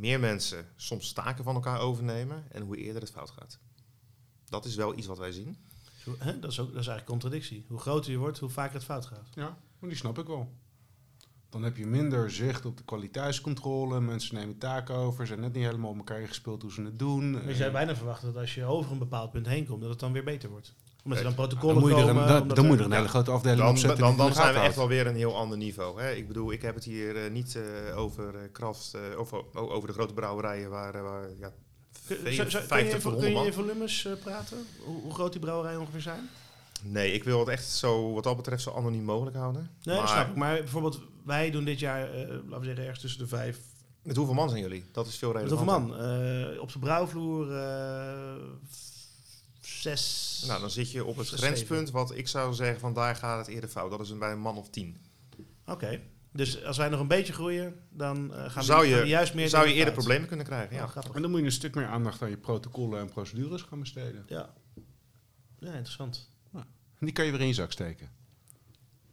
meer 0.00 0.20
mensen 0.20 0.66
soms 0.76 1.12
taken 1.12 1.44
van 1.44 1.54
elkaar 1.54 1.80
overnemen 1.80 2.44
en 2.52 2.62
hoe 2.62 2.76
eerder 2.76 3.02
het 3.02 3.10
fout 3.10 3.30
gaat. 3.30 3.58
Dat 4.48 4.64
is 4.64 4.74
wel 4.74 4.98
iets 4.98 5.06
wat 5.06 5.18
wij 5.18 5.32
zien. 5.32 5.56
Zo, 5.98 6.14
hè? 6.18 6.38
Dat, 6.38 6.50
is 6.50 6.60
ook, 6.60 6.66
dat 6.72 6.80
is 6.80 6.86
eigenlijk 6.86 7.06
contradictie. 7.06 7.64
Hoe 7.68 7.78
groter 7.78 8.10
je 8.10 8.18
wordt, 8.18 8.38
hoe 8.38 8.48
vaker 8.48 8.74
het 8.74 8.84
fout 8.84 9.06
gaat. 9.06 9.28
ja, 9.34 9.58
maar 9.78 9.88
die 9.88 9.98
snap 9.98 10.18
ik 10.18 10.26
wel. 10.26 10.52
Dan 11.48 11.62
heb 11.62 11.76
je 11.76 11.86
minder 11.86 12.30
zicht 12.30 12.66
op 12.66 12.76
de 12.76 12.84
kwaliteitscontrole. 12.84 14.00
Mensen 14.00 14.34
nemen 14.34 14.58
taken 14.58 14.94
over. 14.94 15.26
Zijn 15.26 15.40
net 15.40 15.52
niet 15.52 15.64
helemaal 15.64 15.90
op 15.90 15.96
elkaar 15.96 16.20
ingespeeld 16.20 16.62
hoe 16.62 16.72
ze 16.72 16.82
het 16.82 16.98
doen. 16.98 17.30
Maar 17.30 17.42
je 17.44 17.50
Eh, 17.50 17.56
zou 17.56 17.72
bijna 17.72 17.96
verwachten 17.96 18.32
dat 18.32 18.36
als 18.42 18.54
je 18.54 18.64
over 18.64 18.92
een 18.92 18.98
bepaald 18.98 19.30
punt 19.30 19.46
heen 19.46 19.66
komt, 19.66 19.80
dat 19.80 19.90
het 19.90 19.98
dan 20.00 20.12
weer 20.12 20.24
beter 20.24 20.50
wordt. 20.50 20.74
Omdat 21.04 21.18
er 21.18 21.24
dan 21.24 21.34
dan 21.36 21.46
protocollen 21.46 21.80
moet 21.80 21.90
je 21.90 21.94
er 21.96 22.00
een, 22.00 22.06
komen. 22.06 22.26
dan, 22.28 22.40
omdat 22.42 22.56
dan 22.56 22.64
er- 22.64 22.70
moet 22.70 22.78
je 22.78 22.84
er 22.84 22.90
een 22.90 22.96
ja. 22.96 23.02
hele 23.02 23.08
grote 23.08 23.30
afdeling 23.30 23.60
Dan, 23.60 23.70
opzetten. 23.70 23.98
dan, 23.98 24.16
dan 24.16 24.34
zijn 24.34 24.54
we 24.54 24.60
echt 24.60 24.76
wel 24.76 24.88
weer 24.88 25.06
een 25.06 25.14
heel 25.16 25.36
ander 25.36 25.58
niveau. 25.58 26.00
Hè? 26.00 26.12
Ik 26.12 26.26
bedoel, 26.26 26.52
ik 26.52 26.62
heb 26.62 26.74
het 26.74 26.84
hier 26.84 27.24
eh, 27.24 27.30
niet 27.30 27.56
eh, 27.88 27.98
over 27.98 28.34
eh, 28.34 28.40
kraft, 28.52 28.94
eh, 28.94 29.18
over, 29.18 29.42
over 29.54 29.88
de 29.88 29.94
grote 29.94 30.14
brouwerijen 30.14 30.70
waar, 30.70 31.02
waar 31.02 31.28
ja, 31.38 31.52
Kun, 32.06 32.16
zou- 32.34 32.50
zou- 32.50 32.62
kun 32.64 32.68
50 32.68 32.88
je, 32.90 32.94
in- 32.94 33.00
tot 33.00 33.18
kun 33.20 33.28
je 33.28 33.34
100 33.34 33.56
in 33.56 33.62
volumes 33.62 34.08
praten? 34.22 34.56
Hoe, 34.84 35.00
hoe 35.02 35.14
groot 35.14 35.32
die 35.32 35.40
brouwerijen 35.40 35.80
ongeveer 35.80 36.00
zijn? 36.00 36.28
Nee, 36.82 37.12
ik 37.12 37.24
wil 37.24 37.38
het 37.38 37.48
echt 37.48 37.68
zo, 37.68 38.12
wat 38.12 38.24
dat 38.24 38.36
betreft, 38.36 38.62
zo 38.62 38.72
anoniem 38.76 39.04
mogelijk 39.04 39.36
houden. 39.36 39.70
Nee, 39.82 39.94
maar 39.96 40.04
dat 40.04 40.14
snap 40.14 40.28
ik. 40.28 40.34
Maar 40.36 40.54
bijvoorbeeld, 40.56 41.00
wij 41.24 41.50
doen 41.50 41.64
dit 41.64 41.78
jaar, 41.78 42.10
eh, 42.14 42.28
laten 42.28 42.58
we 42.58 42.64
zeggen, 42.64 42.82
ergens 42.84 43.00
tussen 43.00 43.20
de 43.20 43.26
vijf. 43.26 43.58
met 44.02 44.16
hoeveel 44.16 44.34
man 44.34 44.48
zijn 44.48 44.60
jullie? 44.62 44.84
Dat 44.92 45.06
is 45.06 45.16
veel 45.18 45.32
Met 45.32 45.42
relevanter. 45.42 45.74
hoeveel 45.74 45.98
man? 45.98 46.52
Eh, 46.54 46.60
op 46.60 46.72
de 46.72 46.78
brouwvloer 46.78 47.56
eh, 47.56 48.34
zes. 49.80 50.42
Nou, 50.46 50.60
dan 50.60 50.70
zit 50.70 50.90
je 50.90 51.04
op 51.04 51.16
het 51.16 51.28
grenspunt 51.28 51.90
wat 51.90 52.14
ik 52.16 52.28
zou 52.28 52.54
zeggen 52.54 52.80
van 52.80 52.94
daar 52.94 53.16
gaat 53.16 53.38
het 53.46 53.54
eerder 53.54 53.70
fout. 53.70 53.90
Dat 53.90 54.00
is 54.00 54.10
een, 54.10 54.18
bij 54.18 54.32
een 54.32 54.40
man 54.40 54.56
of 54.56 54.70
tien. 54.70 54.96
Oké. 55.66 56.00
Dus 56.32 56.64
als 56.64 56.76
wij 56.76 56.88
nog 56.88 57.00
een 57.00 57.06
beetje 57.08 57.32
groeien, 57.32 57.80
dan 57.90 58.34
eh, 58.34 58.50
gaan, 58.50 58.64
Zou 58.64 58.80
we, 58.80 58.86
je- 58.88 58.92
gaan 58.94 59.02
we 59.02 59.08
juist 59.08 59.34
meer 59.34 59.48
Zou 59.48 59.68
je 59.68 59.74
eerder 59.74 59.94
problemen 59.94 60.28
kunnen 60.28 60.46
krijgen? 60.46 60.74
Ja, 60.76 60.82
Ja. 60.82 60.86
grappig. 60.88 61.14
En 61.14 61.22
dan 61.22 61.30
moet 61.30 61.40
je 61.40 61.46
een 61.46 61.52
stuk 61.52 61.74
meer 61.74 61.86
aandacht 61.86 62.22
aan 62.22 62.30
je 62.30 62.36
protocollen 62.36 63.00
en 63.00 63.08
procedures 63.08 63.62
gaan 63.62 63.80
besteden. 63.80 64.24
Ja. 64.28 64.50
ja, 65.58 65.68
interessant. 65.72 66.28
En 66.98 67.06
die 67.06 67.12
kan 67.14 67.24
je 67.24 67.30
weer 67.30 67.40
in 67.40 67.46
je 67.46 67.54
zak 67.54 67.72
steken. 67.72 68.10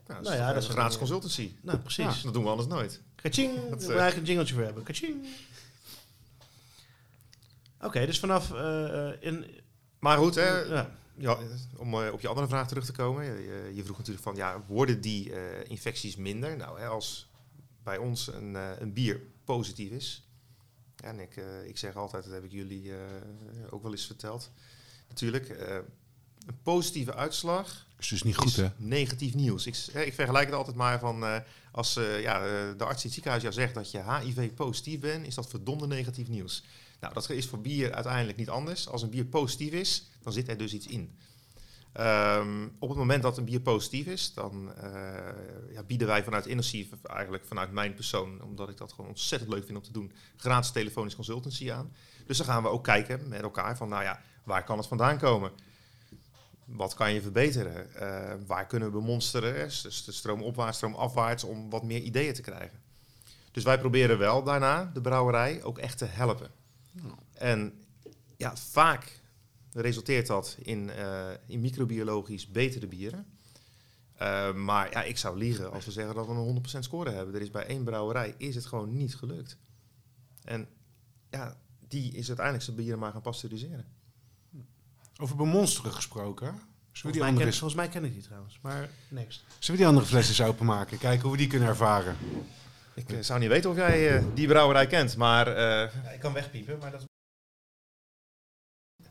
Nou, 0.08 0.22
Nou 0.24 0.36
ja, 0.36 0.46
dat 0.46 0.54
dat 0.54 0.64
is 0.64 0.70
een 0.70 0.76
gratis 0.76 0.98
consultancy. 0.98 1.52
Nou, 1.62 1.78
precies. 1.80 2.22
Dat 2.22 2.34
doen 2.34 2.44
we 2.44 2.50
anders 2.50 2.68
nooit. 2.68 3.02
Kaching. 3.16 3.54
Dat, 3.70 3.80
Daar 3.80 3.90
eh, 3.90 3.96
eigenlijk 3.96 4.18
een 4.18 4.26
jingletje 4.26 4.54
voor 4.54 4.64
hebben. 4.64 4.84
Kaching. 4.84 5.26
Oké, 7.82 8.06
dus 8.06 8.20
vanaf... 8.20 8.52
eh, 8.54 9.10
in, 9.20 9.46
Maar 10.08 10.18
goed, 10.18 10.36
hè, 10.36 10.58
ja. 10.60 10.90
ja, 11.16 11.38
om 11.78 11.94
eh, 12.04 12.14
op 12.14 12.22
je 12.22 12.28
andere 12.28 12.48
vraag 12.48 12.68
terug 12.68 12.86
te 12.86 12.92
komen. 12.92 13.26
Je, 13.26 13.72
je- 13.74 13.84
vroeg 13.84 13.98
natuurlijk 13.98 14.26
van, 14.26 14.36
ja, 14.36 14.64
worden 14.68 15.02
die 15.02 15.34
eh, 15.34 15.70
infecties 15.70 16.16
minder? 16.16 16.58
Nou, 16.58 16.80
hè, 16.80 16.88
als 16.88 17.30
bij 17.84 17.98
ons 17.98 18.28
een, 18.28 18.56
eh, 18.56 18.70
een 18.80 18.94
bier 18.94 19.22
positief 19.44 19.92
is. 19.92 20.28
Ja, 20.96 21.08
en 21.08 21.20
ik, 21.20 21.36
ik 21.66 21.78
zeg 21.78 21.96
altijd, 21.96 22.24
dat 22.24 22.34
heb 22.34 22.44
ik 22.44 22.52
jullie 22.52 22.92
ook 23.70 23.84
wel 23.84 23.92
eens 23.92 24.06
verteld. 24.06 24.52
Natuurlijk, 25.08 25.50
een 26.46 26.62
positieve 26.64 27.14
uitslag 27.14 27.86
Is 28.00 28.08
dus 28.08 28.24
niet 28.24 28.36
goed, 28.38 28.56
hè? 28.56 28.68
negatief 28.78 29.34
nieuws. 29.34 29.66
Ik, 29.66 29.76
ik 29.94 30.14
vergelijk 30.14 30.46
het 30.46 30.56
altijd 30.56 30.76
maar 30.76 31.00
van 31.00 31.44
als 31.72 31.94
ja, 32.20 32.40
de 32.74 32.84
arts 32.84 32.98
in 32.98 33.04
het 33.04 33.14
ziekenhuis 33.14 33.42
jou 33.42 33.54
zegt 33.54 33.74
dat 33.74 33.92
je 33.92 34.14
HIV 34.14 34.54
positief 34.54 35.00
bent, 35.00 35.28
is 35.28 35.36
dat 35.36 35.50
verdomde 35.50 35.88
negatief 35.88 36.28
nieuws. 36.28 36.64
Nou, 37.00 37.14
dat 37.14 37.30
is 37.30 37.48
voor 37.48 37.62
bier 37.62 37.94
uiteindelijk 37.94 38.38
niet 38.38 38.50
anders. 38.50 38.88
Als 38.88 39.02
een 39.02 39.10
bier 39.10 39.26
positief 39.26 39.72
is, 39.72 40.10
dan 40.22 40.34
zit 40.34 40.48
er 40.48 40.58
dus 40.58 40.74
iets 40.74 40.88
in. 40.88 41.18
Ehm, 41.98 42.68
op 42.80 42.90
het 42.90 42.98
moment 42.98 43.24
dat 43.24 43.38
een 43.38 43.46
bier 43.46 43.60
positief 43.60 44.06
is, 44.06 44.34
dan 44.34 44.74
eh, 44.76 44.92
ja, 45.72 45.84
bieden 45.84 46.08
wij 46.08 46.24
vanuit 46.24 46.46
Innosief, 46.46 46.88
eigenlijk 47.04 47.46
vanuit 47.46 47.72
mijn 47.72 47.94
persoon, 47.94 48.42
omdat 48.42 48.70
ik 48.70 48.78
dat 48.78 48.92
gewoon 48.94 49.10
ontzettend 49.10 49.52
leuk 49.52 49.66
vind 49.66 49.78
om 49.78 49.84
te 49.84 49.92
doen, 49.92 50.12
gratis 50.36 50.72
telefonisch 50.72 51.16
consultancy 51.16 51.72
aan. 51.72 51.92
Dus 52.26 52.38
dan 52.38 52.46
gaan 52.46 52.64
we 52.64 52.70
ook 52.70 52.84
kijken 52.84 53.28
met 53.28 53.42
elkaar 53.42 53.78
van, 53.78 53.90
nou 53.90 54.04
ja, 54.04 54.22
waar 54.44 54.64
kan 54.64 54.78
het 54.78 54.88
vandaan 54.88 55.18
komen? 55.18 55.52
Wat 56.66 56.94
kan 56.94 57.14
je 57.14 57.22
verbeteren? 57.22 57.96
Eh, 57.96 58.34
waar 58.48 58.68
kunnen 58.68 58.92
we 58.92 59.00
bemonsteren? 59.00 59.54
Dus 59.64 60.04
de 60.04 60.12
stroom 60.12 60.42
opwaarts, 60.42 60.78
stroom 60.78 60.96
afwaarts, 60.96 61.44
om 61.44 61.70
wat 61.70 61.84
meer 61.84 62.02
ideeën 62.02 62.34
te 62.34 62.42
krijgen. 62.42 62.80
Dus 63.52 63.64
wij 63.64 63.80
proberen 63.80 64.18
wel 64.18 64.44
daarna 64.44 64.92
de 64.94 65.02
brouwerij 65.02 65.64
ook 65.64 65.78
echt 65.78 65.98
te 65.98 66.06
helpen. 66.06 66.52
En 67.34 67.84
ja, 68.38 68.56
vaak 68.56 69.22
resulteert 69.74 70.28
dat 70.28 70.58
in, 70.60 70.90
eh, 70.90 71.30
in 71.46 71.60
microbiologisch 71.62 72.48
betere 72.48 72.88
bieren. 72.88 73.26
Eh, 74.14 74.54
maar 74.54 74.92
ja, 74.92 75.04
ik 75.04 75.18
zou 75.18 75.38
liegen 75.38 75.72
als 75.72 75.86
we 75.86 75.92
zeggen 75.92 76.16
dat 76.16 76.26
we 76.26 76.32
een 76.32 76.38
100% 76.38 76.84
score 76.84 77.10
hebben. 77.12 77.36
Er 77.36 77.42
is 77.42 77.52
bij 77.52 77.66
één 77.66 77.84
brouwerij 77.84 78.34
is 78.38 78.56
het 78.56 78.66
gewoon 78.66 78.98
niet 78.98 79.16
gelukt. 79.16 79.58
En 80.44 80.68
ja, 81.30 81.58
die 81.88 82.12
is 82.12 82.28
uiteindelijk 82.28 82.66
zijn 82.66 82.76
bieren 82.78 83.00
maar 83.00 83.12
gaan 83.12 83.22
pasteuriseren. 83.22 83.86
Over 85.18 85.36
bemonsteren 85.36 85.94
gesproken. 85.94 86.46
Zullen 86.48 86.62
Volgens 86.92 87.02
die 87.02 87.12
mij, 87.12 87.22
andere, 87.22 87.38
ken, 87.38 87.48
eens- 87.48 87.58
volgens 87.60 87.80
mij 87.80 87.90
ken 87.90 88.04
ik 88.06 88.14
die 88.14 88.22
trouwens. 88.24 88.60
Maar 88.62 88.90
next. 89.10 89.38
zullen 89.48 89.72
we 89.72 89.78
die 89.78 89.88
andere 89.88 90.06
flessen 90.06 90.36
eens 90.46 90.54
openmaken? 90.54 90.98
Kijken 90.98 91.22
hoe 91.22 91.32
we 91.32 91.38
die 91.38 91.48
kunnen 91.48 91.68
ervaren. 91.68 92.16
Ik 92.98 93.12
eh, 93.12 93.18
zou 93.22 93.40
niet 93.40 93.50
weten 93.50 93.70
of 93.70 93.76
jij 93.76 94.16
eh, 94.16 94.24
die 94.34 94.48
brouwerij 94.48 94.88
kent, 94.88 95.18
maar 95.18 95.48
eh, 95.48 95.94
Ja, 96.04 96.10
ik 96.10 96.20
kan 96.20 96.34
wegpiepen, 96.34 96.78
maar 96.80 96.92
dat... 96.92 97.06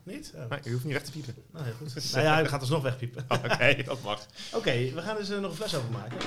Niet? 0.03 0.33
Oh. 0.35 0.49
nee, 0.49 0.59
je 0.63 0.71
hoeft 0.71 0.83
niet 0.83 0.93
weg 0.93 1.03
te 1.03 1.11
piepen. 1.11 1.35
Nou, 1.51 1.65
heel 1.65 1.73
goed. 1.73 1.93
nou 2.13 2.25
ja, 2.25 2.33
hij 2.33 2.45
gaat 2.47 2.59
alsnog 2.59 2.83
wegpiepen. 2.83 3.25
Oké, 3.51 3.83
dat 3.83 4.01
mag. 4.01 4.25
Oké, 4.53 4.71
we 4.93 5.01
gaan 5.01 5.15
dus 5.15 5.29
nog 5.29 5.43
een 5.43 5.55
fles 5.55 5.75
openmaken. 5.75 6.17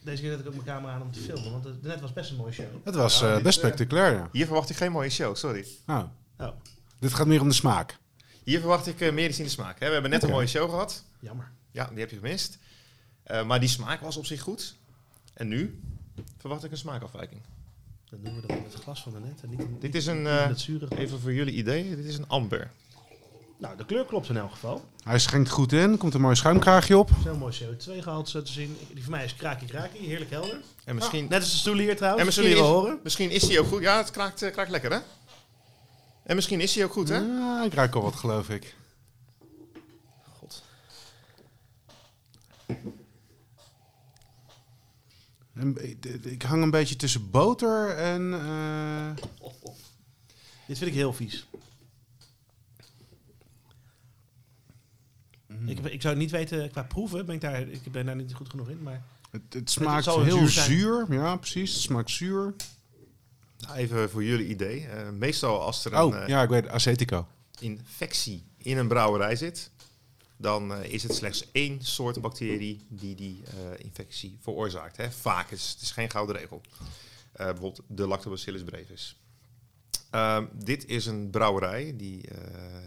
Deze 0.00 0.22
keer 0.22 0.30
zet 0.30 0.40
ik 0.40 0.46
ook 0.46 0.52
mijn 0.52 0.66
camera 0.66 0.92
aan 0.92 1.02
om 1.02 1.12
te 1.12 1.20
filmen, 1.20 1.50
want 1.50 1.64
het 1.64 1.82
net 1.82 2.00
was 2.00 2.12
best 2.12 2.30
een 2.30 2.36
mooie 2.36 2.52
show. 2.52 2.66
Het 2.84 2.94
was 2.94 3.22
eh, 3.22 3.42
best 3.42 3.58
spectaculair, 3.58 4.12
ja. 4.12 4.28
Hier 4.32 4.46
verwacht 4.46 4.70
ik 4.70 4.76
geen 4.76 4.92
mooie 4.92 5.10
show, 5.10 5.36
sorry. 5.36 5.66
Nou, 5.86 6.06
Oh, 6.38 6.48
dit 6.98 7.14
gaat 7.14 7.26
meer 7.26 7.40
om 7.40 7.48
de 7.48 7.54
smaak. 7.54 7.98
Hier 8.44 8.58
verwacht 8.58 8.86
ik 8.86 9.00
eh, 9.00 9.12
meer 9.12 9.28
iets 9.28 9.38
in 9.38 9.44
de 9.44 9.50
smaak. 9.50 9.80
Hè. 9.80 9.86
We 9.86 9.92
hebben 9.92 10.10
net 10.10 10.22
een 10.22 10.30
mooie 10.30 10.46
show 10.46 10.70
gehad. 10.70 11.04
jammer. 11.20 11.50
Ja, 11.70 11.86
die 11.86 11.98
heb 11.98 12.10
je 12.10 12.16
gemist. 12.16 12.58
Eh, 13.22 13.44
maar 13.44 13.60
die 13.60 13.68
smaak 13.68 14.00
was 14.00 14.16
op 14.16 14.26
zich 14.26 14.40
goed. 14.40 14.76
En 15.34 15.48
nu 15.48 15.80
verwacht 16.42 16.64
ik 16.64 16.70
een 16.70 16.76
smaakafwijking. 16.76 17.40
Dan 18.10 18.20
doen 18.22 18.34
we 18.34 18.40
dat 18.46 18.56
in 18.56 18.62
het 18.64 18.74
glas 18.74 19.02
van 19.02 19.12
daarnet. 19.12 19.40
En 19.42 19.50
niet 19.50 19.60
in, 19.60 19.76
Dit 19.80 19.94
is 19.94 20.06
een, 20.06 20.26
eh. 20.26 20.50
Even 20.98 21.20
voor 21.20 21.32
jullie 21.32 21.54
idee, 21.54 21.96
dit 21.96 22.04
is 22.04 22.16
een 22.18 22.28
amber. 22.28 22.70
Nou, 23.58 23.76
de 23.76 23.84
kleur 23.84 24.04
klopt 24.04 24.28
in 24.28 24.36
elk 24.36 24.50
geval. 24.50 24.84
Hij 25.04 25.18
schenkt 25.18 25.50
goed 25.50 25.72
in, 25.72 25.96
komt 25.98 26.14
een 26.14 26.20
mooi 26.20 26.34
schuimkraagje 26.36 26.98
op. 26.98 27.10
Zo'n 27.24 27.38
mooi 27.38 27.54
CO2-gehalte 27.64 28.42
te 28.42 28.52
zien. 28.52 28.76
Die 28.94 29.02
van 29.02 29.12
mij 29.12 29.24
is 29.24 29.36
krakie 29.36 29.68
krakie, 29.68 30.00
heerlijk 30.06 30.30
helder. 30.30 30.60
En 30.84 30.94
misschien, 30.94 31.26
Net 31.28 31.40
als 31.40 31.50
de 31.50 31.56
stoelen 31.56 31.84
hier 31.84 31.96
trouwens. 31.96 32.20
En 32.20 32.26
misschien 32.26 32.50
is- 32.50 32.58
horen. 32.58 32.98
misschien 33.02 33.30
is 33.30 33.42
die 33.46 33.60
ook 33.60 33.66
goed. 33.66 33.80
Ja, 33.82 33.96
het 33.96 34.10
kraakt, 34.10 34.42
eh, 34.42 34.52
kraakt 34.52 34.70
lekker 34.70 34.92
hè? 34.92 34.98
En 36.22 36.34
misschien 36.34 36.60
is 36.60 36.72
die 36.72 36.84
ook 36.84 36.92
goed 36.92 37.08
hè? 37.08 37.18
Ja, 37.18 37.64
ik 37.64 37.74
ruik 37.74 37.94
al 37.94 38.02
wat, 38.02 38.14
geloof 38.14 38.48
ik. 38.50 38.74
God. 40.38 40.62
Ik 46.22 46.42
hang 46.42 46.62
een 46.62 46.70
beetje 46.70 46.96
tussen 46.96 47.30
boter 47.30 47.96
en... 47.96 48.32
eh, 48.34 49.24
Dit 50.66 50.78
vind 50.78 50.90
ik 50.90 50.96
heel 50.96 51.12
vies. 51.12 51.46
Ik, 55.66 55.78
ik 55.78 56.02
zou 56.02 56.16
niet 56.16 56.30
weten, 56.30 56.70
qua 56.70 56.82
proeven 56.82 57.26
ben 57.26 57.34
ik 57.34 57.40
daar, 57.40 57.60
ik 57.60 57.92
ben 57.92 58.06
daar 58.06 58.16
niet 58.16 58.34
goed 58.34 58.48
genoeg 58.50 58.68
in. 58.68 58.82
Maar 58.82 59.02
Het, 59.30 59.42
het 59.50 59.70
smaakt 59.70 60.04
zal 60.04 60.22
heel 60.22 60.46
zuur. 60.48 61.06
Ja, 61.12 61.36
precies. 61.36 61.72
Het 61.72 61.82
smaakt 61.82 62.10
zuur. 62.10 62.54
Nou, 63.58 63.76
Even 63.76 64.10
voor 64.10 64.24
jullie 64.24 64.46
idee. 64.46 64.86
Eh, 64.86 65.10
meestal 65.10 65.60
als 65.60 65.84
er 65.84 65.92
een 65.92 66.02
Oh, 66.02 66.16
eh, 66.16 66.28
ja, 66.28 66.42
ik 66.42 66.48
weet 66.48 66.68
Acetico. 66.68 67.26
infectie 67.60 68.44
in 68.56 68.78
een 68.78 68.88
brouwerij 68.88 69.36
zit, 69.36 69.70
dan 70.42 70.74
eh, 70.74 70.92
is 70.92 71.02
het 71.02 71.14
slechts 71.14 71.52
één 71.52 71.84
soort 71.84 72.20
bacterie 72.20 72.86
die 72.88 73.14
die 73.14 73.42
eh, 73.44 73.84
infectie 73.84 74.38
veroorzaakt. 74.40 74.96
Hè. 74.96 75.10
Vaak 75.10 75.50
is 75.50 75.70
het 75.70 75.82
is 75.82 75.90
geen 75.90 76.10
gouden 76.10 76.36
regel. 76.36 76.60
Eh, 77.32 77.46
bijvoorbeeld 77.46 77.80
de 77.86 78.06
Lactobacillus 78.06 78.62
brevis. 78.62 79.16
Ehm, 80.10 80.46
dit 80.52 80.86
is 80.86 81.06
een 81.06 81.30
brouwerij 81.30 81.96
die 81.96 82.28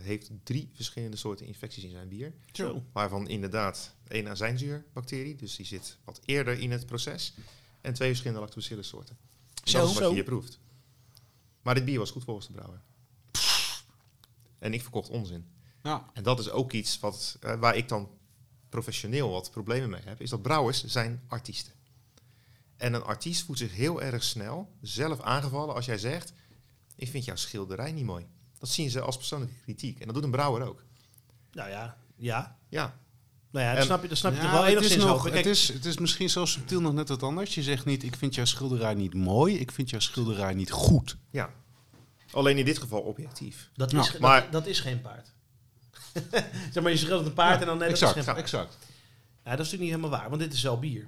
heeft 0.01 0.29
drie 0.43 0.69
verschillende 0.73 1.17
soorten 1.17 1.45
infecties 1.45 1.83
in 1.83 1.91
zijn 1.91 2.07
bier. 2.07 2.33
zo. 2.51 2.83
Waarvan 2.91 3.27
inderdaad 3.27 3.95
één 4.07 4.27
azijnzuurbacterie, 4.27 5.35
dus 5.35 5.55
die 5.55 5.65
zit 5.65 5.97
wat 6.03 6.21
eerder 6.25 6.59
in 6.59 6.71
het 6.71 6.85
proces. 6.85 7.33
En 7.81 7.93
twee 7.93 8.07
verschillende 8.07 8.41
lactobacillus 8.41 8.87
soorten. 8.87 9.17
Zo, 9.63 9.79
dat 9.79 9.89
is 9.89 9.99
wat 9.99 10.07
je 10.09 10.13
hier 10.13 10.23
proeft. 10.23 10.59
Maar 11.61 11.75
dit 11.75 11.85
bier 11.85 11.99
was 11.99 12.11
goed 12.11 12.23
volgens 12.23 12.47
de 12.47 12.53
brouwer. 12.53 12.81
En 14.59 14.73
ik 14.73 14.81
verkocht 14.81 15.09
onzin. 15.09 15.45
Ja. 15.85 16.05
En 16.13 16.23
dat 16.23 16.39
is 16.39 16.49
ook 16.49 16.71
iets 16.71 16.99
wat, 16.99 17.37
eh, 17.41 17.55
waar 17.59 17.75
ik 17.75 17.89
dan 17.89 18.09
professioneel 18.69 19.29
wat 19.31 19.51
problemen 19.51 19.89
mee 19.89 20.01
heb. 20.03 20.21
Is 20.21 20.29
dat 20.29 20.41
brouwers 20.41 20.83
zijn 20.83 21.23
artiesten. 21.27 21.73
En 22.77 22.93
een 22.93 23.03
artiest 23.03 23.43
voelt 23.45 23.57
zich 23.57 23.73
heel 23.73 24.01
erg 24.01 24.23
snel 24.23 24.71
zelf 24.81 25.21
aangevallen 25.21 25.75
als 25.75 25.85
jij 25.85 25.97
zegt... 25.97 26.33
ik 26.95 27.09
vind 27.09 27.25
jouw 27.25 27.35
schilderij 27.35 27.91
niet 27.91 28.05
mooi. 28.05 28.25
Dat 28.59 28.69
zien 28.69 28.89
ze 28.89 29.01
als 29.01 29.17
persoonlijke 29.17 29.55
kritiek. 29.61 29.99
En 29.99 30.05
dat 30.05 30.15
doet 30.15 30.23
een 30.23 30.31
brouwer 30.31 30.67
ook. 30.67 30.83
Nou 31.51 31.69
ja, 31.69 31.97
ja. 32.15 32.57
Ja, 32.69 32.99
Nou 33.51 33.65
ja, 33.65 33.75
dat 33.75 33.83
snap 33.85 34.01
je, 34.01 34.07
dat 34.07 34.17
snap 34.17 34.31
je 34.31 34.37
Ja, 34.37 34.43
toch 34.43 34.51
wel 34.51 34.61
het, 34.63 34.69
is 34.71 34.77
enigszins 34.77 35.03
nog, 35.05 35.17
hoop 35.17 35.27
ik. 35.27 35.33
het, 35.33 35.45
is, 35.45 35.67
het 35.67 35.85
is 35.85 35.97
misschien 35.97 36.29
zo 36.29 36.45
subtiel 36.45 36.81
nog 36.81 36.93
net 36.93 37.09
wat 37.09 37.23
anders. 37.23 37.55
Je 37.55 37.63
zegt 37.63 37.85
niet, 37.85 38.03
ik 38.03 38.15
vind 38.15 38.35
jouw 38.35 38.45
schilderij 38.45 38.93
niet 38.93 39.13
mooi. 39.13 39.57
Ik 39.59 39.71
vind 39.71 39.89
jouw 39.89 39.99
schilderij 39.99 40.53
niet 40.53 40.71
goed. 40.71 41.17
ja. 41.29 41.49
Alleen 42.31 42.57
in 42.57 42.65
dit 42.65 42.77
geval 42.77 43.01
objectief. 43.01 43.69
dat, 43.73 43.93
is, 43.93 44.17
maar- 44.17 44.41
dat, 44.41 44.51
dat 44.51 44.65
is 44.67 44.79
geen 44.79 45.01
paard. 45.01 45.33
zeg 46.73 46.83
maar, 46.83 46.91
je 46.91 46.97
schildert 46.97 47.27
een 47.27 47.33
paard 47.33 47.59
en 47.61 47.67
dan 47.67 47.77
net 47.77 47.87
dat 47.89 47.95
is 47.97 48.01
exact, 48.03 48.13
geen 48.15 48.25
paard. 48.25 48.37
exact. 48.37 48.77
Ja, 49.43 49.51
dat 49.55 49.65
is 49.65 49.71
natuurlijk 49.71 49.81
niet 49.81 49.89
helemaal 49.89 50.19
waar, 50.19 50.29
want 50.29 50.41
dit 50.41 50.53
is 50.53 50.61
wel 50.63 50.79
bier. 50.79 51.07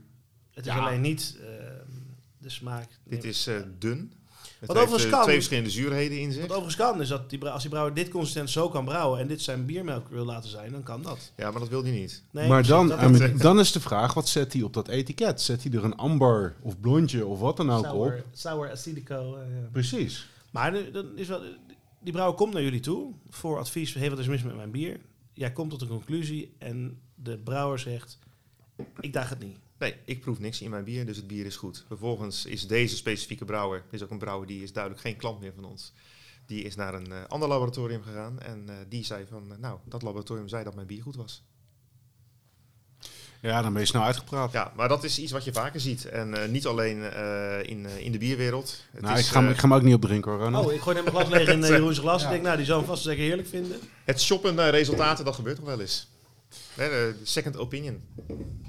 Het 0.53 0.65
is 0.65 0.73
Ja. 0.73 0.79
alleen 0.79 1.01
niet 1.01 1.37
ehm, 1.41 1.89
de 2.37 2.49
smaak. 2.49 2.87
Dit 3.03 3.23
is 3.23 3.47
eh, 3.47 3.55
dun. 3.79 4.11
Het 4.59 4.67
Wat 4.67 4.77
heeft 4.77 4.89
overigens 4.89 5.03
eh, 5.03 5.11
kan. 5.11 5.21
twee 5.23 5.35
verschillende 5.35 5.69
zuurheden 5.69 6.19
in 6.19 6.31
zich. 6.31 6.41
Wat 6.41 6.49
overigens 6.51 6.75
kan, 6.75 7.01
is 7.01 7.07
dat 7.07 7.29
die, 7.29 7.45
als 7.49 7.61
die 7.61 7.69
brouwer 7.71 7.93
dit 7.93 8.09
consistent 8.09 8.49
zo 8.49 8.69
kan 8.69 8.85
brouwen 8.85 9.19
en 9.19 9.27
dit 9.27 9.41
zijn 9.41 9.65
biermelk 9.65 10.09
wil 10.09 10.25
laten 10.25 10.49
zijn, 10.49 10.71
dan 10.71 10.83
kan 10.83 11.01
dat. 11.01 11.31
Ja, 11.35 11.51
maar 11.51 11.59
dat 11.59 11.69
wil 11.69 11.83
hij 11.83 11.91
niet. 11.91 12.23
Nee, 12.31 12.47
maar 12.47 12.65
dan, 12.67 12.87
dan 13.37 13.59
is 13.59 13.71
de 13.71 13.79
vraag, 13.79 14.13
wat 14.13 14.27
zet 14.29 14.53
hij 14.53 14.61
op 14.61 14.73
dat 14.73 14.87
etiket? 14.87 15.41
Zet 15.41 15.63
hij 15.63 15.71
er 15.71 15.83
een 15.83 15.95
amber 15.95 16.55
of 16.61 16.79
blondje 16.79 17.25
of 17.25 17.39
wat 17.39 17.57
dan 17.57 17.71
ook 17.71 17.85
sour, 17.85 18.15
op? 18.17 18.23
sour 18.33 18.71
acidico. 18.71 19.35
eh. 19.35 19.43
Precies. 19.71 20.27
Maar 20.51 20.91
dan 20.91 21.05
is 21.17 21.27
wel, 21.27 21.41
die 21.99 22.13
brouwer 22.13 22.37
komt 22.37 22.53
naar 22.53 22.63
jullie 22.63 22.79
toe 22.79 23.13
voor 23.29 23.57
advies. 23.57 23.93
Hey, 23.93 24.09
wat 24.09 24.19
is 24.19 24.27
mis 24.27 24.43
met 24.43 24.55
mijn 24.55 24.71
bier? 24.71 24.99
Jij 25.33 25.51
komt 25.51 25.69
tot 25.69 25.81
een 25.81 25.87
conclusie 25.87 26.55
en 26.57 27.01
de 27.15 27.37
brouwer 27.37 27.79
zegt: 27.79 28.19
Ik 28.99 29.13
dacht 29.13 29.29
het 29.29 29.39
niet. 29.39 29.57
Nee, 29.77 29.95
ik 30.05 30.19
proef 30.19 30.39
niks 30.39 30.61
in 30.61 30.69
mijn 30.69 30.83
bier, 30.83 31.05
dus 31.05 31.17
het 31.17 31.27
bier 31.27 31.45
is 31.45 31.55
goed. 31.55 31.83
Vervolgens 31.87 32.45
is 32.45 32.67
deze 32.67 32.95
specifieke 32.95 33.45
brouwer, 33.45 33.83
is 33.91 34.03
ook 34.03 34.09
een 34.09 34.17
brouwer 34.17 34.47
die 34.47 34.63
is 34.63 34.73
duidelijk 34.73 35.03
geen 35.03 35.15
klant 35.15 35.39
meer 35.39 35.53
van 35.53 35.65
ons. 35.65 35.93
Die 36.45 36.63
is 36.63 36.75
naar 36.75 36.93
een 36.93 37.11
eh, 37.11 37.25
ander 37.27 37.49
laboratorium 37.49 38.01
gegaan 38.01 38.39
en 38.39 38.69
eh, 38.69 38.75
die 38.89 39.03
zei 39.03 39.25
van, 39.25 39.53
nou, 39.59 39.79
dat 39.83 40.01
laboratorium 40.01 40.47
zei 40.47 40.63
dat 40.63 40.75
mijn 40.75 40.87
bier 40.87 41.01
goed 41.01 41.15
was. 41.15 41.43
Ja, 43.47 43.61
dan 43.61 43.73
ben 43.73 43.81
je 43.81 43.87
snel 43.87 44.03
uitgepraat. 44.03 44.51
Ja, 44.51 44.71
maar 44.75 44.87
dat 44.87 45.03
is 45.03 45.19
iets 45.19 45.31
wat 45.31 45.43
je 45.43 45.53
vaker 45.53 45.79
ziet. 45.79 46.05
En 46.05 46.43
eh, 46.43 46.49
niet 46.49 46.65
alleen 46.65 47.03
eh, 47.03 47.69
in, 47.69 47.85
eh, 47.85 47.97
in 47.97 48.11
de 48.11 48.17
bierwereld. 48.17 48.83
Het 48.91 49.01
nou, 49.01 49.17
is, 49.17 49.25
ik 49.25 49.31
ga, 49.31 49.41
hem- 49.41 49.49
ik 49.49 49.55
ga 49.55 49.61
hem 49.61 49.73
ook 49.73 49.81
niet 49.81 49.93
opdrinken 49.93 50.31
hoor, 50.31 50.39
Ronald. 50.39 50.65
Oh, 50.65 50.73
ik 50.73 50.81
gooi 50.81 50.95
net 50.95 51.13
mijn 51.13 51.15
glas 51.15 51.29
leeg 51.29 51.47
in 51.47 51.59
uh, 51.63 51.67
Jeroen's 51.67 51.99
glas. 51.99 52.21
Ja. 52.21 52.27
Ik 52.27 52.31
denk, 52.33 52.43
nou, 52.43 52.57
die 52.57 52.65
zou 52.65 52.77
hem 52.79 52.87
vast 52.87 53.03
zeker 53.03 53.23
heerlijk 53.23 53.47
vinden. 53.47 53.79
Het 54.03 54.21
shoppen 54.21 54.55
naar 54.55 54.69
resultaten, 54.69 55.25
dat 55.25 55.35
gebeurt 55.35 55.55
toch 55.55 55.65
wel 55.65 55.79
eens. 55.81 56.07
Hè, 56.73 56.89
de 56.89 57.15
second 57.23 57.57
opinion. 57.57 58.01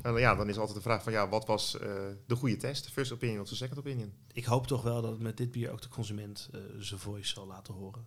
En 0.03 0.15
ja, 0.15 0.35
dan 0.35 0.49
is 0.49 0.59
altijd 0.59 0.77
de 0.77 0.83
vraag 0.83 1.03
van, 1.03 1.13
ja, 1.13 1.29
wat 1.29 1.47
was 1.47 1.79
eh, 1.79 1.89
de 2.27 2.37
goede 2.37 2.57
test? 2.57 2.91
First 2.93 3.13
opinion 3.13 3.41
of 3.41 3.49
de 3.49 3.55
second 3.55 3.79
opinion? 3.79 4.13
Ik 4.33 4.45
hoop 4.45 4.67
toch 4.67 4.83
wel 4.83 5.03
dat 5.03 5.19
met 5.19 5.37
dit 5.37 5.51
bier 5.51 5.71
ook 5.71 5.83
de 5.83 5.89
consument 5.89 6.49
eh, 6.53 6.61
zijn 6.79 7.01
voice 7.01 7.33
zal 7.35 7.47
laten 7.47 7.75
horen. 7.75 8.07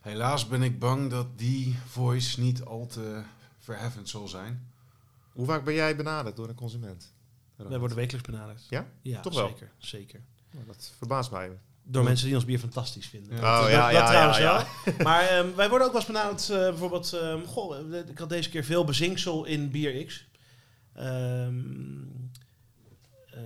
Helaas 0.00 0.48
ben 0.48 0.62
ik 0.62 0.78
bang 0.78 1.10
dat 1.10 1.38
die 1.38 1.76
voice 1.88 2.40
niet 2.40 2.64
al 2.64 2.86
te 2.86 3.22
verheffend 3.58 4.08
zal 4.08 4.28
zijn. 4.28 4.70
Hoe 5.36 5.46
vaak 5.46 5.64
ben 5.64 5.74
jij 5.74 5.96
benaderd 5.96 6.36
door 6.36 6.48
een 6.48 6.54
consument? 6.54 7.14
Wij 7.56 7.78
worden 7.78 7.96
wekelijks 7.96 8.30
benaderd. 8.30 8.66
Ja? 8.68 8.86
Ja, 9.02 9.20
Toch 9.20 9.34
wel? 9.34 9.48
Zeker, 9.48 9.70
zeker. 9.78 10.20
Nou, 10.50 10.66
dat 10.66 10.92
verbaast 10.96 11.30
mij. 11.30 11.50
Door 11.82 12.04
mensen 12.04 12.26
die 12.26 12.34
ons 12.34 12.44
bier 12.44 12.58
fantastisch 12.58 13.06
vinden. 13.06 13.36
Ja. 13.36 13.58
Oh, 13.58 13.62
Dat- 13.62 13.70
ja, 13.70 13.84
dat, 13.84 13.92
ja, 13.92 14.06
trouwens 14.08 14.38
ja, 14.38 14.66
wel. 14.84 14.94
Maar 15.06 15.28
ehm, 15.28 15.54
wij 15.54 15.68
worden 15.68 15.86
ook 15.86 15.92
wel 15.92 16.02
eens 16.02 16.10
benaderd, 16.10 16.50
eh, 16.50 16.56
bijvoorbeeld, 16.56 17.12
ehm, 17.12 17.44
goh, 17.44 17.94
eh, 17.94 18.08
ik 18.08 18.18
had 18.18 18.28
deze 18.28 18.50
keer 18.50 18.64
veel 18.64 18.84
bezinksel 18.84 19.44
in 19.44 19.70
bier 19.70 20.04
X. 20.04 20.26
Ehm 20.92 21.60
eh, 23.30 23.42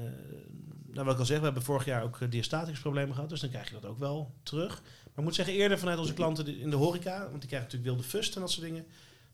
nou, 0.87 1.05
wat 1.05 1.15
ik 1.15 1.21
al 1.21 1.27
zeg, 1.27 1.39
we 1.39 1.45
hebben 1.45 1.63
vorig 1.63 1.85
jaar 1.85 2.03
ook 2.03 2.21
uh, 2.21 2.31
diastatisch 2.31 2.79
problemen 2.81 3.15
gehad, 3.15 3.31
dus 3.31 3.41
dan 3.41 3.51
krijg 3.51 3.67
je 3.69 3.75
dat 3.81 3.85
ook 3.85 3.99
wel 3.99 4.35
terug. 4.43 4.83
Maar 4.83 5.15
ik 5.17 5.25
moet 5.25 5.35
zeggen, 5.35 5.55
eerder 5.55 5.79
vanuit 5.79 5.99
onze 5.99 6.15
klanten 6.15 6.59
in 6.59 6.71
de 6.71 6.77
horeca, 6.77 7.19
want 7.19 7.41
die 7.41 7.49
krijgen 7.49 7.69
natuurlijk 7.71 7.85
wilde 7.85 8.03
fust 8.03 8.35
en 8.35 8.41
dat 8.41 8.51
soort 8.51 8.67
dingen, 8.67 8.87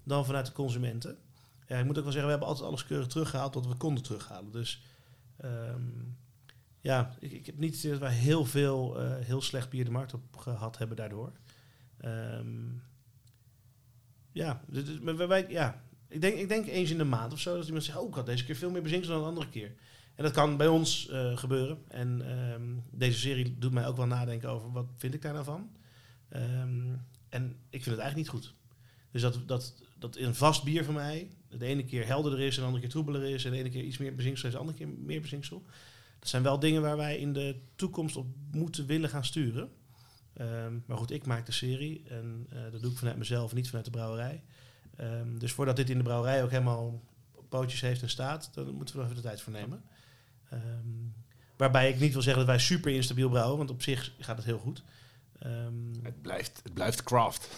dan 0.03 0.25
vanuit 0.25 0.47
de 0.47 0.53
consumenten. 0.53 1.19
Ja, 1.67 1.79
ik 1.79 1.85
moet 1.85 1.99
ook 1.99 2.03
wel 2.05 2.12
zeggen, 2.12 2.25
we 2.25 2.31
hebben 2.31 2.49
altijd 2.49 2.69
alles 2.69 2.87
keurig 2.87 3.07
teruggehaald 3.07 3.55
wat 3.55 3.67
we 3.67 3.75
konden 3.75 4.03
terughalen. 4.03 4.53
Dus 4.53 4.83
ehm, 5.37 5.83
ja, 6.81 7.17
ik, 7.21 7.33
ik 7.33 7.47
heb 7.47 7.59
niet 7.59 7.83
dat 7.83 7.99
wij 7.99 8.12
heel 8.12 8.45
veel 8.45 9.01
eh, 9.01 9.25
heel 9.25 9.43
slecht 9.43 9.71
bier 9.71 9.85
de 9.85 9.91
markt 9.91 10.14
op 10.14 10.37
gehad 10.37 10.79
hebben 10.79 10.97
daardoor. 10.97 11.33
Ehm, 12.01 12.73
ja, 14.33 14.61
dus- 14.67 14.85
dus- 14.85 14.99
wij, 14.99 15.29
wij- 15.29 15.47
ja. 15.49 15.85
Ik, 16.09 16.21
denk, 16.21 16.37
ik 16.39 16.49
denk 16.49 16.67
eens 16.67 16.91
in 16.91 16.99
de 16.99 17.05
maand 17.05 17.33
of 17.33 17.41
zo 17.41 17.57
dat 17.57 17.67
iemand 17.67 17.85
zegt, 17.85 17.99
oh, 17.99 18.09
ik 18.09 18.14
had 18.14 18.27
deze 18.27 18.45
keer 18.45 18.57
veel 18.57 18.71
meer 18.71 18.83
bezinksel 18.83 19.12
dan 19.12 19.23
een 19.23 19.29
andere 19.29 19.49
keer. 19.49 19.75
En 20.14 20.25
dat 20.25 20.33
kan 20.33 20.57
bij 20.57 20.69
ons 20.69 21.09
eh, 21.09 21.37
gebeuren. 21.37 21.79
En 21.89 22.23
ehm, 22.29 22.75
deze 22.91 23.19
serie 23.19 23.59
doet 23.59 23.73
mij 23.73 23.87
ook 23.87 23.97
wel 23.97 24.07
nadenken 24.07 24.51
over 24.51 24.73
wat 24.73 24.87
vind 24.97 25.14
ik 25.14 25.23
daar 25.23 25.33
nou 25.33 25.45
van. 25.45 25.71
Ehm, 26.29 26.95
en 27.29 27.57
ik 27.71 27.83
vind 27.83 27.97
het 27.97 27.99
eigenlijk 27.99 28.17
niet 28.17 28.29
goed. 28.29 28.55
Dus 29.11 29.23
dat, 29.23 29.49
dat, 29.49 29.75
dat 29.99 30.17
een 30.17 30.35
vast 30.35 30.64
bier 30.64 30.85
van 30.85 30.95
mij 30.95 31.31
de 31.49 31.67
ene 31.67 31.85
keer 31.85 32.07
helderder 32.07 32.41
is 32.41 32.55
en 32.55 32.61
de 32.61 32.67
andere 32.67 32.83
keer 32.83 32.93
troebeler 32.93 33.23
is. 33.23 33.45
En 33.45 33.51
de 33.51 33.59
ene 33.59 33.69
keer 33.69 33.83
iets 33.83 33.99
meer 33.99 34.15
bezinksel 34.15 34.47
is, 34.47 34.55
de 34.55 34.61
andere 34.61 34.79
keer 34.79 34.89
meer 34.89 35.21
bezinksel. 35.21 35.65
Dat 36.19 36.29
zijn 36.29 36.43
wel 36.43 36.59
dingen 36.59 36.83
waar 36.83 36.97
wij 36.97 37.19
in 37.19 37.33
de 37.33 37.57
toekomst 37.75 38.17
op 38.17 38.27
moeten 38.51 38.87
willen 38.87 39.09
gaan 39.09 39.25
sturen. 39.25 39.71
Ehm, 40.33 40.79
maar 40.87 40.97
goed, 40.97 41.11
ik 41.11 41.27
maak 41.27 41.47
de 41.47 41.53
serie 41.53 42.03
en 42.09 42.47
eh, 42.51 42.59
dat 42.73 42.81
doe 42.81 42.91
ik 42.91 42.99
vanuit 42.99 43.17
mezelf, 43.17 43.55
niet 43.55 43.67
vanuit 43.67 43.85
de 43.85 43.91
brouwerij. 43.91 44.43
Ehm, 44.97 45.39
dus 45.39 45.53
voordat 45.53 45.77
dit 45.77 45.91
in 45.91 45.99
de 45.99 46.05
brouwerij 46.05 46.43
ook 46.43 46.51
helemaal 46.51 47.03
pootjes 47.49 47.81
heeft 47.81 48.03
en 48.03 48.11
staat, 48.11 48.51
dan 48.55 48.75
moeten 48.75 48.95
we 48.95 49.01
er 49.01 49.07
even 49.07 49.23
de 49.23 49.29
tijd 49.29 49.41
voor 49.41 49.53
nemen. 49.53 49.83
Ehm, 50.51 50.89
waarbij 51.57 51.89
ik 51.89 52.01
niet 52.01 52.13
wil 52.13 52.23
zeggen 52.23 52.47
dat 52.47 52.55
wij 52.55 52.65
super 52.65 52.93
instabiel 52.93 53.29
brouwen, 53.29 53.59
want 53.59 53.71
op 53.71 53.83
zich 53.83 54.13
gaat 54.19 54.37
het 54.37 54.47
heel 54.47 54.59
goed. 54.59 54.83
Het 56.03 56.23
blijft, 56.23 56.61
het 56.63 56.75
blijft 56.75 57.03
craft. 57.03 57.49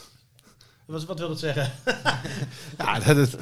Wat, 0.93 1.05
wat 1.05 1.19
wil 1.19 1.29
dat 1.29 1.39
zeggen? 1.39 1.73
Ja, 2.79 2.99
dat 2.99 3.17
het, 3.17 3.37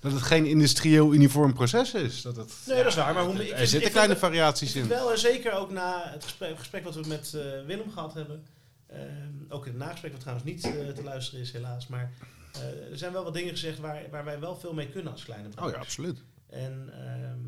dat 0.00 0.12
het 0.12 0.22
geen 0.22 0.46
industrieel 0.46 1.14
uniform 1.14 1.52
proces 1.54 1.94
is. 1.94 2.22
Dat 2.22 2.36
het, 2.36 2.52
Nee, 2.66 2.76
dat 2.76 2.86
is 2.86 2.94
waar, 2.94 3.14
maar 3.14 3.24
hoe- 3.24 3.46
ik 3.48 3.58
er 3.58 3.66
zitten 3.66 3.90
kleine 3.90 4.16
variaties 4.16 4.74
in. 4.74 4.88
wel, 4.88 5.10
en 5.12 5.18
zeker 5.18 5.52
ook 5.52 5.70
na 5.70 6.10
het 6.12 6.22
gesprek, 6.24 6.48
het 6.48 6.58
gesprek 6.58 6.84
wat 6.84 6.94
we 6.94 7.04
met 7.08 7.34
eh, 7.34 7.42
Willem 7.66 7.90
gehad 7.90 8.14
hebben. 8.14 8.44
Ehm, 8.86 9.32
ook 9.48 9.66
in 9.66 9.72
het 9.72 9.80
nagesprek, 9.80 10.12
wat 10.12 10.20
trouwens 10.20 10.46
niet 10.48 10.64
eh, 10.64 10.88
te 10.88 11.02
luisteren 11.02 11.40
is 11.40 11.52
helaas. 11.52 11.86
Maar 11.86 12.12
eh, 12.52 12.90
er 12.90 12.98
zijn 12.98 13.12
wel 13.12 13.24
wat 13.24 13.34
dingen 13.34 13.50
gezegd 13.50 13.78
waar, 13.78 14.02
waar 14.10 14.24
wij 14.24 14.40
wel 14.40 14.56
veel 14.56 14.72
mee 14.74 14.88
kunnen 14.88 15.12
als 15.12 15.24
kleine 15.24 15.48
Oh 15.62 15.70
ja, 15.70 15.76
absoluut. 15.76 16.18
En 16.46 16.88
ehm, 16.92 17.38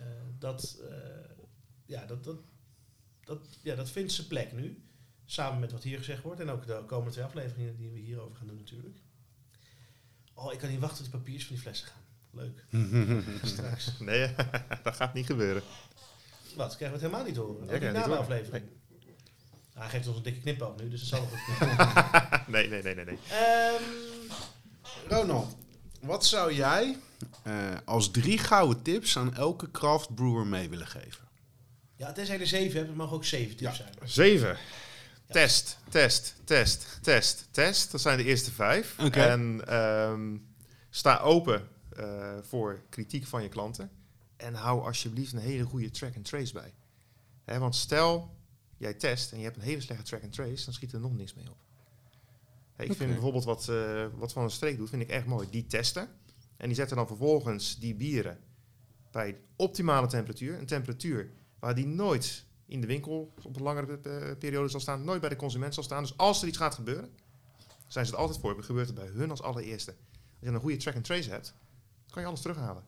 eh, 0.00 0.04
dat, 0.38 0.76
ja, 1.86 2.04
dat, 2.06 2.24
dat, 2.24 2.36
dat, 3.24 3.38
ja, 3.62 3.74
dat 3.74 3.90
vindt 3.90 4.12
zijn 4.12 4.26
plek 4.26 4.52
nu. 4.52 4.82
Samen 5.30 5.60
met 5.60 5.72
wat 5.72 5.82
hier 5.82 5.98
gezegd 5.98 6.22
wordt. 6.22 6.40
En 6.40 6.50
ook 6.50 6.66
de 6.66 6.82
komende 6.86 7.10
twee 7.12 7.24
afleveringen 7.24 7.76
die 7.76 7.90
we 7.90 7.98
hierover 7.98 8.36
gaan 8.36 8.46
doen 8.46 8.56
natuurlijk. 8.56 8.96
Oh, 10.34 10.52
ik 10.52 10.58
kan 10.58 10.68
niet 10.70 10.80
wachten 10.80 11.02
tot 11.02 11.12
die 11.12 11.20
papiers 11.20 11.46
van 11.46 11.54
die 11.54 11.62
flessen 11.62 11.86
gaan. 11.88 12.02
Leuk. 12.30 12.64
Straks. 13.52 13.92
Nee, 13.98 14.34
dat 14.82 14.94
gaat 14.96 15.14
niet 15.14 15.26
gebeuren. 15.26 15.62
Wat? 16.56 16.76
Krijgen 16.76 16.98
we 16.98 17.04
het 17.04 17.12
helemaal 17.12 17.24
niet 17.24 17.36
horen? 17.36 17.60
Ook 17.60 17.66
krijgt 17.66 17.84
niet 17.84 17.92
na 17.94 18.02
de 18.02 18.08
niet 18.08 18.18
aflevering. 18.18 18.64
Nou, 19.74 19.86
hij 19.86 19.88
geeft 19.88 20.06
ons 20.06 20.16
een 20.16 20.22
dikke 20.22 20.40
knipoog 20.40 20.76
nu, 20.76 20.88
dus 20.88 21.00
dat 21.00 21.08
zal 21.08 21.20
wel 21.20 21.38
goed. 21.38 21.76
Nee, 22.54 22.68
nee, 22.68 22.82
nee, 22.82 22.94
nee. 22.94 23.04
nee. 23.04 23.18
Ehm, 23.30 23.82
Ronald, 25.08 25.56
wat 26.00 26.26
zou 26.26 26.54
jij 26.54 26.96
eh, 27.42 27.76
als 27.84 28.10
drie 28.10 28.38
gouden 28.38 28.82
tips 28.82 29.16
aan 29.18 29.34
elke 29.34 29.70
craft 29.70 30.14
brewer 30.14 30.46
mee 30.46 30.68
willen 30.68 30.86
geven? 30.86 31.26
ja, 31.96 32.12
tenzij 32.12 32.40
er 32.40 32.46
zeven 32.46 32.76
hebt, 32.76 32.88
het 32.88 32.96
mogen 32.96 33.16
ook 33.16 33.24
zeven 33.24 33.56
tips 33.56 33.76
Ja. 33.78 33.84
zijn. 33.84 33.94
Zeven. 34.04 34.56
Test, 35.28 35.78
test, 35.88 36.34
test, 36.44 36.98
test, 37.02 37.48
test. 37.50 37.90
Dat 37.90 38.00
zijn 38.00 38.18
de 38.18 38.24
eerste 38.24 38.52
vijf. 38.52 38.98
En 38.98 39.66
ehm, 39.66 40.36
sta 40.90 41.18
open 41.18 41.68
eh, 41.96 42.38
voor 42.42 42.82
kritiek 42.88 43.26
van 43.26 43.42
je 43.42 43.48
klanten. 43.48 43.90
En 44.36 44.54
hou 44.54 44.84
alsjeblieft 44.84 45.32
een 45.32 45.38
hele 45.38 45.64
goede 45.64 45.90
track 45.90 46.16
and 46.16 46.24
trace 46.24 46.52
bij. 46.52 46.74
Want 47.58 47.76
stel, 47.76 48.36
jij 48.76 48.94
test 48.94 49.32
en 49.32 49.38
je 49.38 49.44
hebt 49.44 49.56
een 49.56 49.62
hele 49.62 49.80
slechte 49.80 50.04
track 50.04 50.22
and 50.22 50.32
trace, 50.32 50.64
dan 50.64 50.74
schiet 50.74 50.92
er 50.92 51.00
nog 51.00 51.16
niks 51.16 51.34
mee 51.34 51.50
op. 51.50 51.56
Ik 52.76 52.92
vind 52.92 53.12
bijvoorbeeld 53.12 53.44
wat, 53.44 53.68
eh, 53.68 54.06
wat 54.14 54.32
Van 54.32 54.42
een 54.42 54.50
Streek 54.50 54.76
doet, 54.76 54.88
vind 54.88 55.02
ik 55.02 55.08
echt 55.08 55.26
mooi. 55.26 55.48
Die 55.50 55.66
testen 55.66 56.08
en 56.56 56.66
die 56.66 56.74
zetten 56.76 56.96
dan 56.96 57.06
vervolgens 57.06 57.78
die 57.78 57.94
bieren 57.94 58.38
bij 59.10 59.40
optimale 59.56 60.06
temperatuur. 60.06 60.58
Een 60.58 60.66
temperatuur 60.66 61.30
waar 61.58 61.74
die 61.74 61.86
nooit 61.86 62.44
in 62.68 62.80
de 62.80 62.86
winkel 62.86 63.32
op 63.42 63.56
een 63.56 63.62
langere 63.62 63.98
eh, 64.02 64.38
periode 64.38 64.68
zal 64.68 64.80
staan, 64.80 65.04
nooit 65.04 65.20
bij 65.20 65.28
de 65.28 65.36
consument 65.36 65.74
zal 65.74 65.82
staan. 65.82 66.02
Dus 66.02 66.16
als 66.16 66.42
er 66.42 66.48
iets 66.48 66.56
gaat 66.56 66.74
gebeuren, 66.74 67.10
zijn 67.86 68.06
ze 68.06 68.10
het 68.10 68.20
altijd 68.20 68.38
voor. 68.40 68.62
Gebeurt 68.62 68.86
het 68.86 68.96
bij 68.96 69.06
hun 69.06 69.30
als 69.30 69.42
allereerste. 69.42 69.90
Als 69.90 70.28
je 70.40 70.46
een 70.46 70.60
goede 70.60 70.76
track 70.76 70.94
and 70.94 71.04
trace 71.04 71.30
hebt, 71.30 71.54
kan 72.10 72.22
je 72.22 72.28
alles 72.28 72.40
terughalen. 72.40 72.84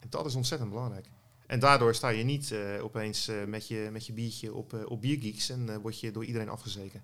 En 0.00 0.10
dat 0.10 0.26
is 0.26 0.34
ontzettend 0.34 0.70
belangrijk. 0.70 1.06
En 1.46 1.60
daardoor 1.60 1.94
sta 1.94 2.08
je 2.08 2.24
niet 2.24 2.50
eh, 2.52 2.84
opeens 2.84 3.28
eh, 3.28 3.44
met, 3.44 3.68
je, 3.68 3.88
met 3.92 4.06
je 4.06 4.12
biertje 4.12 4.54
op, 4.54 4.86
op 4.88 5.00
biergeeks 5.00 5.48
en 5.48 5.80
word 5.80 6.00
je 6.00 6.10
door 6.10 6.24
iedereen 6.24 6.48
afgezeken. 6.48 7.02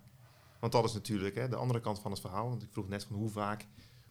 Want 0.60 0.72
dat 0.72 0.84
is 0.84 0.92
natuurlijk 0.92 1.34
hè, 1.34 1.48
de 1.48 1.56
andere 1.56 1.80
kant 1.80 1.98
van 1.98 2.10
het 2.10 2.20
verhaal. 2.20 2.48
Want 2.48 2.62
ik 2.62 2.68
vroeg 2.72 2.88
net 2.88 3.04
van 3.04 3.16
hoe 3.16 3.30
vaak 3.30 3.66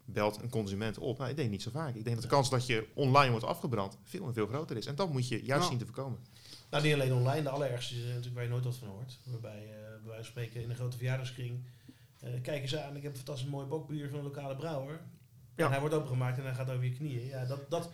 belt 0.06 0.42
een 0.42 0.50
consument 0.50 0.98
op. 0.98 1.18
Nou, 1.18 1.30
ik 1.30 1.36
denk 1.36 1.50
niet 1.50 1.62
zo 1.62 1.72
vaak. 1.72 1.96
Ik 1.96 2.04
denk 2.04 2.16
dat 2.16 2.24
de 2.24 2.32
kans 2.32 2.50
dat 2.50 2.66
je 2.66 2.88
online 2.94 3.32
wordt 3.32 3.46
afgebrand 3.46 3.98
veel 4.04 4.28
en 4.28 4.34
veel 4.34 4.48
groter 4.48 4.78
is. 4.78 4.86
En 4.86 4.96
dat 4.96 5.12
moet 5.12 5.28
je 5.28 5.44
juist 5.44 5.68
zien 5.68 5.78
te 5.78 5.86
voorkomen. 5.86 6.20
Nou, 6.70 6.84
niet 6.84 6.94
alleen 6.94 7.14
online. 7.14 7.44
De 7.44 7.50
allerergste 7.50 7.96
is 7.96 8.02
eh, 8.02 8.08
natuurlijk 8.08 8.36
waar 8.36 8.44
je 8.44 8.50
nooit 8.50 8.64
wat 8.64 8.76
van 8.76 8.88
hoort. 8.88 9.20
Waarbij, 9.24 9.64
eh 9.64 9.92
bij 9.92 10.16
wijze 10.16 10.24
van 10.24 10.24
spreken, 10.24 10.62
in 10.62 10.70
een 10.70 10.76
grote 10.76 10.98
verjaardagskring... 10.98 11.66
eh 12.20 12.42
kijk 12.42 12.62
eens 12.62 12.76
aan, 12.76 12.96
ik 12.96 13.04
heb 13.04 13.12
een 13.12 13.18
fantastisch 13.18 13.50
mooi 13.50 13.68
bokbier 13.68 14.10
van 14.10 14.18
een 14.20 14.26
lokale 14.26 14.56
brouwer. 14.56 15.00
Ja. 15.56 15.66
En 15.66 15.72
hij 15.72 15.80
wordt 15.80 15.96
opengemaakt 15.96 16.38
en 16.38 16.44
hij 16.44 16.54
gaat 16.54 16.70
over 16.70 16.84
je 16.84 16.94
knieën. 16.94 17.26
Ja, 17.26 17.46
dat, 17.46 17.70
dat, 17.70 17.90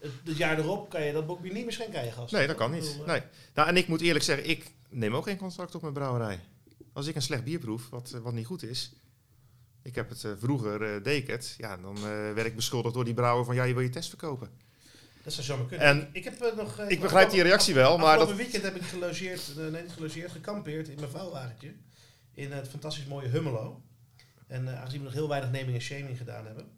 het, 0.00 0.12
het 0.24 0.36
jaar 0.36 0.58
erop 0.58 0.88
kan 0.88 1.02
je 1.02 1.12
dat 1.12 1.26
bokbier 1.26 1.52
niet 1.52 1.64
meer 1.64 1.72
schenken 1.72 1.98
aan 1.98 2.04
je 2.04 2.12
gast. 2.12 2.32
Nee, 2.32 2.46
dat 2.46 2.56
kan 2.56 2.70
niet. 2.70 3.00
Nee. 3.06 3.22
Nou, 3.54 3.68
en 3.68 3.76
ik 3.76 3.88
moet 3.88 4.00
eerlijk 4.00 4.24
zeggen, 4.24 4.48
ik 4.48 4.70
neem 4.88 5.14
ook 5.14 5.24
geen 5.24 5.36
contract 5.36 5.74
op 5.74 5.82
met 5.82 5.92
brouwerij. 5.92 6.40
Als 6.92 7.06
ik 7.06 7.14
een 7.14 7.22
slecht 7.22 7.44
bier 7.44 7.58
proef, 7.58 7.90
wat, 7.90 8.10
wat 8.10 8.32
niet 8.32 8.46
goed 8.46 8.62
is. 8.62 8.92
Ik 9.82 9.94
heb 9.94 10.08
het 10.08 10.26
vroeger, 10.38 11.06
ik 11.06 11.26
het. 11.26 11.54
Ja, 11.58 11.76
dan 11.76 12.00
werd 12.34 12.46
ik 12.46 12.56
beschuldigd 12.56 12.94
door 12.94 13.04
die 13.04 13.14
brouwer 13.14 13.44
van, 13.44 13.54
ja, 13.54 13.64
je 13.64 13.74
wil 13.74 13.82
je 13.82 13.88
test 13.88 14.08
verkopen. 14.08 14.50
Dat 15.26 15.34
zou 15.34 15.46
zomaar 15.46 15.66
kunnen. 15.66 15.86
En 15.86 16.08
ik 16.12 16.24
heb 16.24 16.40
eh, 16.40 16.56
nog... 16.56 16.78
eh, 16.78 16.90
ik 16.90 17.00
begrijp 17.00 17.30
die 17.30 17.42
reactie 17.42 17.74
wel, 17.74 17.98
maar 17.98 18.18
dat... 18.18 18.34
weekend 18.34 18.62
heb 18.62 18.74
ik 18.74 18.82
gelogeerd, 18.82 19.48
eh, 19.48 19.66
nee 19.66 19.82
niet 19.82 19.92
gelogeerd, 19.92 20.30
gekampeerd 20.32 20.88
in 20.88 20.98
mijn 20.98 21.10
vouwwagentje. 21.10 21.74
In 22.34 22.52
het 22.52 22.68
fantastisch 22.68 23.04
mooie 23.04 23.28
Hummelo. 23.28 23.82
En 24.46 24.78
aangezien 24.78 24.98
we 24.98 25.04
nog 25.04 25.14
heel 25.14 25.28
weinig 25.28 25.50
naming 25.50 25.74
en 25.74 25.82
shaming 25.82 26.16
gedaan 26.16 26.46
hebben. 26.46 26.70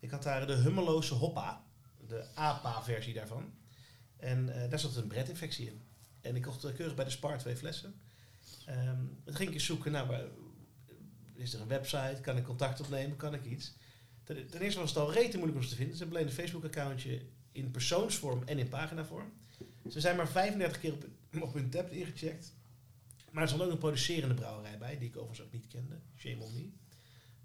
Ik 0.00 0.10
had 0.10 0.22
daar 0.22 0.46
de 0.46 0.54
Hummeloze 0.54 1.14
Hoppa, 1.14 1.64
de 2.06 2.24
APA-versie 2.34 3.14
daarvan. 3.14 3.52
En 4.16 4.46
daar 4.70 4.78
zat 4.78 4.96
een 4.96 5.06
bretinfectie 5.06 5.66
in. 5.66 5.80
En 6.20 6.36
ik 6.36 6.42
kocht 6.42 6.72
keurig 6.74 6.94
bij 6.94 7.04
de 7.04 7.10
Spar 7.10 7.38
twee 7.38 7.56
flessen. 7.56 8.00
Ehm 8.66 9.06
toen 9.24 9.34
ging 9.34 9.48
ik 9.48 9.54
eens 9.54 9.64
zoeken, 9.64 9.92
nou, 9.92 10.14
is 11.34 11.54
er 11.54 11.60
een 11.60 11.68
website? 11.68 12.20
Kan 12.20 12.36
ik 12.36 12.44
contact 12.44 12.80
opnemen? 12.80 13.16
Kan 13.16 13.34
ik 13.34 13.44
iets? 13.44 13.74
Ten, 14.24 14.50
ten 14.50 14.60
eerste 14.60 14.80
was 14.80 14.88
het 14.88 14.98
al 14.98 15.12
rete 15.12 15.36
moeilijk 15.36 15.58
om 15.58 15.64
ze 15.64 15.70
te 15.70 15.76
vinden. 15.76 15.96
Ze 15.96 16.02
hebben 16.02 16.18
alleen 16.20 16.30
een 16.30 16.42
Facebook-accountje 16.42 17.22
in 17.58 17.70
persoonsvorm 17.70 18.42
en 18.44 18.58
in 18.58 18.68
paginavorm. 18.68 19.32
Ze 19.90 20.00
zijn 20.00 20.16
maar 20.16 20.28
35 20.28 20.80
keer 20.80 20.92
op, 20.92 21.06
op 21.40 21.54
hun 21.54 21.70
tab 21.70 21.90
ingecheckt. 21.90 22.54
Maar 23.30 23.42
er 23.42 23.48
stond 23.48 23.62
ook 23.62 23.70
een 23.70 23.78
producerende 23.78 24.34
brouwerij 24.34 24.78
bij, 24.78 24.98
die 24.98 25.08
ik 25.08 25.16
overigens 25.16 25.46
ook 25.46 25.52
niet 25.52 25.66
kende. 25.66 25.98
Shame 26.16 26.44
on 26.44 26.54
me. 26.54 26.70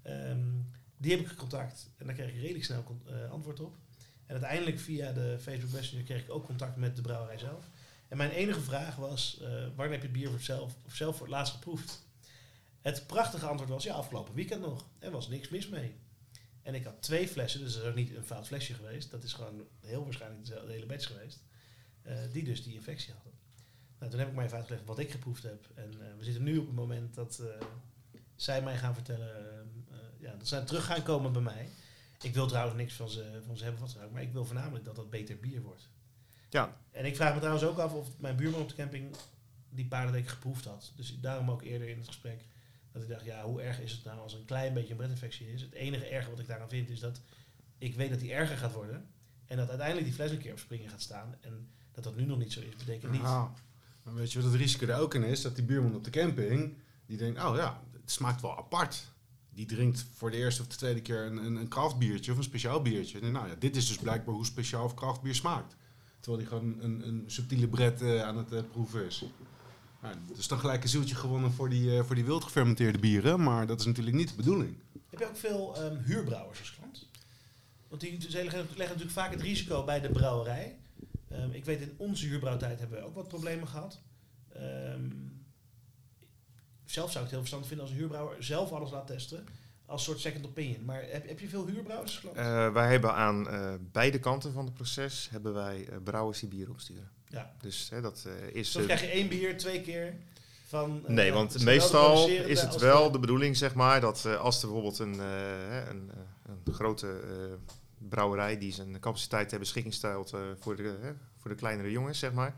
Ehm, 0.02 0.48
die 0.96 1.10
heb 1.10 1.20
ik 1.20 1.26
gecontact 1.26 1.90
en 1.96 2.06
daar 2.06 2.14
kreeg 2.14 2.28
ik 2.28 2.40
redelijk 2.40 2.64
snel 2.64 3.00
eh, 3.06 3.30
antwoord 3.30 3.60
op. 3.60 3.76
En 4.26 4.32
uiteindelijk 4.32 4.80
via 4.80 5.12
de 5.12 5.38
Facebook 5.40 5.72
Messenger 5.72 6.04
kreeg 6.04 6.22
ik 6.22 6.30
ook 6.30 6.46
contact 6.46 6.76
met 6.76 6.96
de 6.96 7.02
brouwerij 7.02 7.38
zelf. 7.38 7.70
En 8.08 8.16
mijn 8.16 8.30
enige 8.30 8.60
vraag 8.60 8.96
was, 8.96 9.38
eh, 9.40 9.48
wanneer 9.48 9.90
heb 9.90 10.00
je 10.00 10.08
het 10.08 10.12
bier 10.12 10.30
voor 10.30 10.40
zelf, 10.40 10.76
of 10.84 10.94
zelf 10.94 11.16
voor 11.16 11.26
het 11.26 11.34
laatst 11.34 11.54
geproefd? 11.54 12.06
Het 12.80 13.06
prachtige 13.06 13.46
antwoord 13.46 13.70
was, 13.70 13.84
ja, 13.84 13.94
afgelopen 13.94 14.34
weekend 14.34 14.60
nog. 14.60 14.88
Er 14.98 15.10
was 15.10 15.28
niks 15.28 15.48
mis 15.48 15.68
mee. 15.68 15.94
En 16.64 16.74
ik 16.74 16.84
had 16.84 17.02
twee 17.02 17.28
flessen, 17.28 17.60
dus 17.60 17.72
dat 17.72 17.82
is 17.82 17.88
ook 17.88 17.94
niet 17.94 18.16
een 18.16 18.24
fout 18.24 18.46
flesje 18.46 18.74
geweest. 18.74 19.10
Dat 19.10 19.22
is 19.22 19.32
gewoon 19.32 19.66
heel 19.80 20.04
waarschijnlijk 20.04 20.44
dezelfde 20.46 20.72
hele 20.72 20.86
batch 20.86 21.06
geweest. 21.06 21.42
eh, 22.02 22.16
die 22.32 22.44
dus 22.44 22.62
die 22.62 22.74
infectie 22.74 23.12
hadden. 23.12 23.32
Nou, 23.98 24.10
toen 24.10 24.20
heb 24.20 24.28
ik 24.28 24.34
mij 24.34 24.44
even 24.44 24.56
uitgelegd 24.56 24.84
wat 24.84 24.98
ik 24.98 25.10
geproefd 25.10 25.42
heb. 25.42 25.66
En 25.74 25.90
eh, 26.00 26.16
we 26.18 26.24
zitten 26.24 26.42
nu 26.42 26.58
op 26.58 26.66
het 26.66 26.74
moment 26.74 27.14
dat 27.14 27.38
eh, 27.38 27.66
zij 28.34 28.62
mij 28.62 28.76
gaan 28.76 28.94
vertellen, 28.94 29.72
ja, 30.18 30.34
dat 30.36 30.48
zij 30.48 30.64
terug 30.64 30.84
gaan 30.84 31.02
komen 31.02 31.32
bij 31.32 31.42
mij. 31.42 31.68
Ik 32.22 32.34
wil 32.34 32.46
trouwens 32.46 32.76
niks 32.76 32.94
van 32.94 33.08
ze, 33.08 33.40
van 33.46 33.56
ze 33.56 33.64
hebben, 33.64 33.82
wat 33.82 33.92
dan 33.92 34.04
ook, 34.04 34.12
maar 34.12 34.22
ik 34.22 34.32
wil 34.32 34.44
voornamelijk 34.44 34.84
dat 34.84 34.96
dat 34.96 35.10
beter 35.10 35.38
bier 35.38 35.62
wordt. 35.62 35.88
Ja. 36.50 36.76
En 36.90 37.04
ik 37.04 37.16
vraag 37.16 37.32
me 37.32 37.38
trouwens 37.38 37.66
ook 37.66 37.78
af 37.78 37.92
of 37.92 38.18
mijn 38.18 38.36
buurman 38.36 38.60
op 38.60 38.68
de 38.68 38.74
camping 38.74 39.16
die 39.68 39.86
paardenweek 39.86 40.28
geproefd 40.28 40.64
had. 40.64 40.92
Dus 40.96 41.20
daarom 41.20 41.50
ook 41.50 41.62
eerder 41.62 41.88
in 41.88 41.96
het 41.98 42.06
gesprek 42.06 42.44
dat 42.94 43.02
ik 43.02 43.08
dacht, 43.08 43.24
ja, 43.24 43.44
hoe 43.44 43.62
erg 43.62 43.80
is 43.80 43.92
het 43.92 44.04
nou 44.04 44.18
als 44.18 44.32
er 44.32 44.38
een 44.38 44.44
klein 44.44 44.74
beetje 44.74 44.90
een 44.90 44.96
bretinfectie 44.96 45.52
is? 45.52 45.62
Het 45.62 45.72
enige 45.72 46.06
erge 46.06 46.30
wat 46.30 46.38
ik 46.38 46.46
daaraan 46.46 46.68
vind 46.68 46.90
is 46.90 47.00
dat 47.00 47.20
ik 47.78 47.94
weet 47.94 48.10
dat 48.10 48.20
die 48.20 48.32
erger 48.32 48.56
gaat 48.56 48.72
worden. 48.72 49.08
En 49.46 49.56
dat 49.56 49.68
uiteindelijk 49.68 50.06
die 50.06 50.14
fles 50.16 50.30
een 50.30 50.38
keer 50.38 50.52
op 50.52 50.58
springen 50.58 50.90
gaat 50.90 51.02
staan. 51.02 51.34
En 51.40 51.68
dat 51.92 52.04
dat 52.04 52.16
nu 52.16 52.24
nog 52.24 52.38
niet 52.38 52.52
zo 52.52 52.60
is, 52.60 52.76
betekent 52.76 53.12
niet. 53.12 53.22
Nou, 53.22 53.48
maar 54.02 54.14
weet 54.14 54.32
je 54.32 54.40
wat 54.40 54.50
het 54.50 54.60
risico 54.60 54.86
er 54.86 54.98
ook 54.98 55.14
in 55.14 55.22
is? 55.22 55.42
Dat 55.42 55.54
die 55.54 55.64
buurman 55.64 55.94
op 55.94 56.04
de 56.04 56.10
camping, 56.10 56.74
die 57.06 57.16
denkt, 57.16 57.44
oh 57.44 57.56
ja, 57.56 57.82
het 57.92 58.10
smaakt 58.10 58.40
wel 58.40 58.58
apart. 58.58 59.12
Die 59.50 59.66
drinkt 59.66 60.06
voor 60.14 60.30
de 60.30 60.36
eerste 60.36 60.62
of 60.62 60.68
de 60.68 60.76
tweede 60.76 61.02
keer 61.02 61.24
een, 61.26 61.36
een, 61.36 61.56
een 61.56 61.68
kraftbiertje 61.68 62.32
of 62.32 62.36
een 62.36 62.44
speciaal 62.44 62.82
biertje. 62.82 63.20
En 63.20 63.32
nou 63.32 63.48
ja, 63.48 63.54
dit 63.58 63.76
is 63.76 63.88
dus 63.88 63.96
blijkbaar 63.96 64.34
hoe 64.34 64.44
speciaal 64.44 64.84
of 64.84 64.94
kraftbier 64.94 65.34
smaakt. 65.34 65.76
Terwijl 66.20 66.42
die 66.42 66.52
gewoon 66.52 66.80
een, 66.80 67.08
een 67.08 67.24
subtiele 67.26 67.68
bret 67.68 68.02
eh, 68.02 68.22
aan 68.22 68.36
het 68.36 68.52
eh, 68.52 68.62
proeven 68.70 69.04
is. 69.06 69.24
Nou, 70.04 70.16
dus 70.34 70.48
dan 70.48 70.58
gelijk 70.58 70.82
een 70.82 70.88
zieltje 70.88 71.14
gewonnen 71.14 71.52
voor 71.52 71.68
die, 71.68 71.96
eh, 71.96 72.04
voor 72.04 72.14
die 72.14 72.24
wild 72.24 72.44
gefermenteerde 72.44 72.98
bieren. 72.98 73.42
Maar 73.42 73.66
dat 73.66 73.80
is 73.80 73.86
natuurlijk 73.86 74.16
niet 74.16 74.28
de 74.28 74.34
bedoeling. 74.34 74.76
Heb 75.08 75.18
je 75.18 75.26
ook 75.26 75.36
veel 75.36 75.76
ehm, 75.76 75.96
huurbrouwers 75.96 76.58
als 76.58 76.74
klant? 76.74 77.08
Want 77.88 78.00
die 78.00 78.18
leggen, 78.20 78.50
leggen 78.50 78.76
natuurlijk 78.76 79.10
vaak 79.10 79.30
het 79.30 79.40
risico 79.40 79.84
bij 79.84 80.00
de 80.00 80.08
brouwerij. 80.08 80.76
Ehm, 81.28 81.50
ik 81.50 81.64
weet 81.64 81.80
in 81.80 81.94
onze 81.96 82.26
huurbrouwtijd 82.26 82.78
hebben 82.78 82.98
we 82.98 83.04
ook 83.04 83.14
wat 83.14 83.28
problemen 83.28 83.68
gehad. 83.68 84.00
Ehm, 84.52 85.10
zelf 86.84 87.10
zou 87.10 87.24
ik 87.24 87.30
het 87.30 87.30
heel 87.30 87.38
verstandig 87.38 87.68
vinden 87.68 87.86
als 87.86 87.94
een 87.94 88.00
huurbrouwer 88.00 88.44
zelf 88.44 88.72
alles 88.72 88.90
laat 88.90 89.06
testen. 89.06 89.46
Als 89.86 90.04
soort 90.04 90.20
second 90.20 90.46
opinion. 90.46 90.84
Maar 90.84 91.02
heb, 91.10 91.28
heb 91.28 91.40
je 91.40 91.48
veel 91.48 91.66
huurbrouwers 91.66 92.10
als 92.10 92.20
klant? 92.20 92.36
Eh, 92.36 92.72
wij 92.72 92.90
hebben 92.90 93.14
aan 93.14 93.48
eh, 93.48 93.74
beide 93.92 94.18
kanten 94.18 94.52
van 94.52 94.64
het 94.64 94.74
proces 94.74 95.28
hebben 95.30 95.54
wij 95.54 95.88
eh, 95.88 95.96
brouwers 96.04 96.40
die 96.40 96.48
bier 96.48 96.70
opsturen. 96.70 97.10
Ja. 97.34 97.54
Dus 97.60 97.88
hè, 97.90 98.00
dat 98.00 98.24
eh, 98.26 98.54
is... 98.54 98.74
Eh, 98.74 98.84
krijg 98.84 99.00
je 99.00 99.06
één 99.06 99.28
bier 99.28 99.58
twee 99.58 99.80
keer 99.80 100.14
van... 100.66 101.02
eh, 101.06 101.10
Nee, 101.14 101.32
want 101.32 101.64
meestal 101.64 102.28
is 102.28 102.60
het 102.60 102.76
wel 102.76 103.10
de- 103.10 103.18
bedoeling, 103.18 103.56
zeg 103.56 103.74
maar, 103.74 104.00
dat 104.00 104.24
eh, 104.24 104.40
als 104.40 104.62
er 104.62 104.68
bijvoorbeeld 104.68 104.98
een, 104.98 105.18
een, 105.18 106.10
een 106.46 106.74
grote 106.74 107.20
brouwerij 108.08 108.58
die 108.58 108.72
zijn 108.72 109.00
capaciteit 109.00 109.48
ter 109.48 109.58
beschikking 109.58 109.94
stelt 109.94 110.32
voor, 110.60 110.76
de, 110.76 111.14
voor 111.36 111.50
de 111.50 111.56
kleinere 111.56 111.90
jongens, 111.90 112.18
zeg 112.18 112.32
maar, 112.32 112.56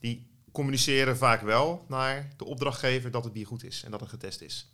die 0.00 0.26
communiceren 0.52 1.16
vaak 1.16 1.40
wel 1.40 1.84
naar 1.88 2.28
de 2.36 2.44
opdrachtgever 2.44 3.10
dat 3.10 3.24
het 3.24 3.32
bier 3.32 3.46
goed 3.46 3.64
is 3.64 3.82
en 3.84 3.90
dat 3.90 4.00
het 4.00 4.08
getest 4.08 4.40
is. 4.40 4.68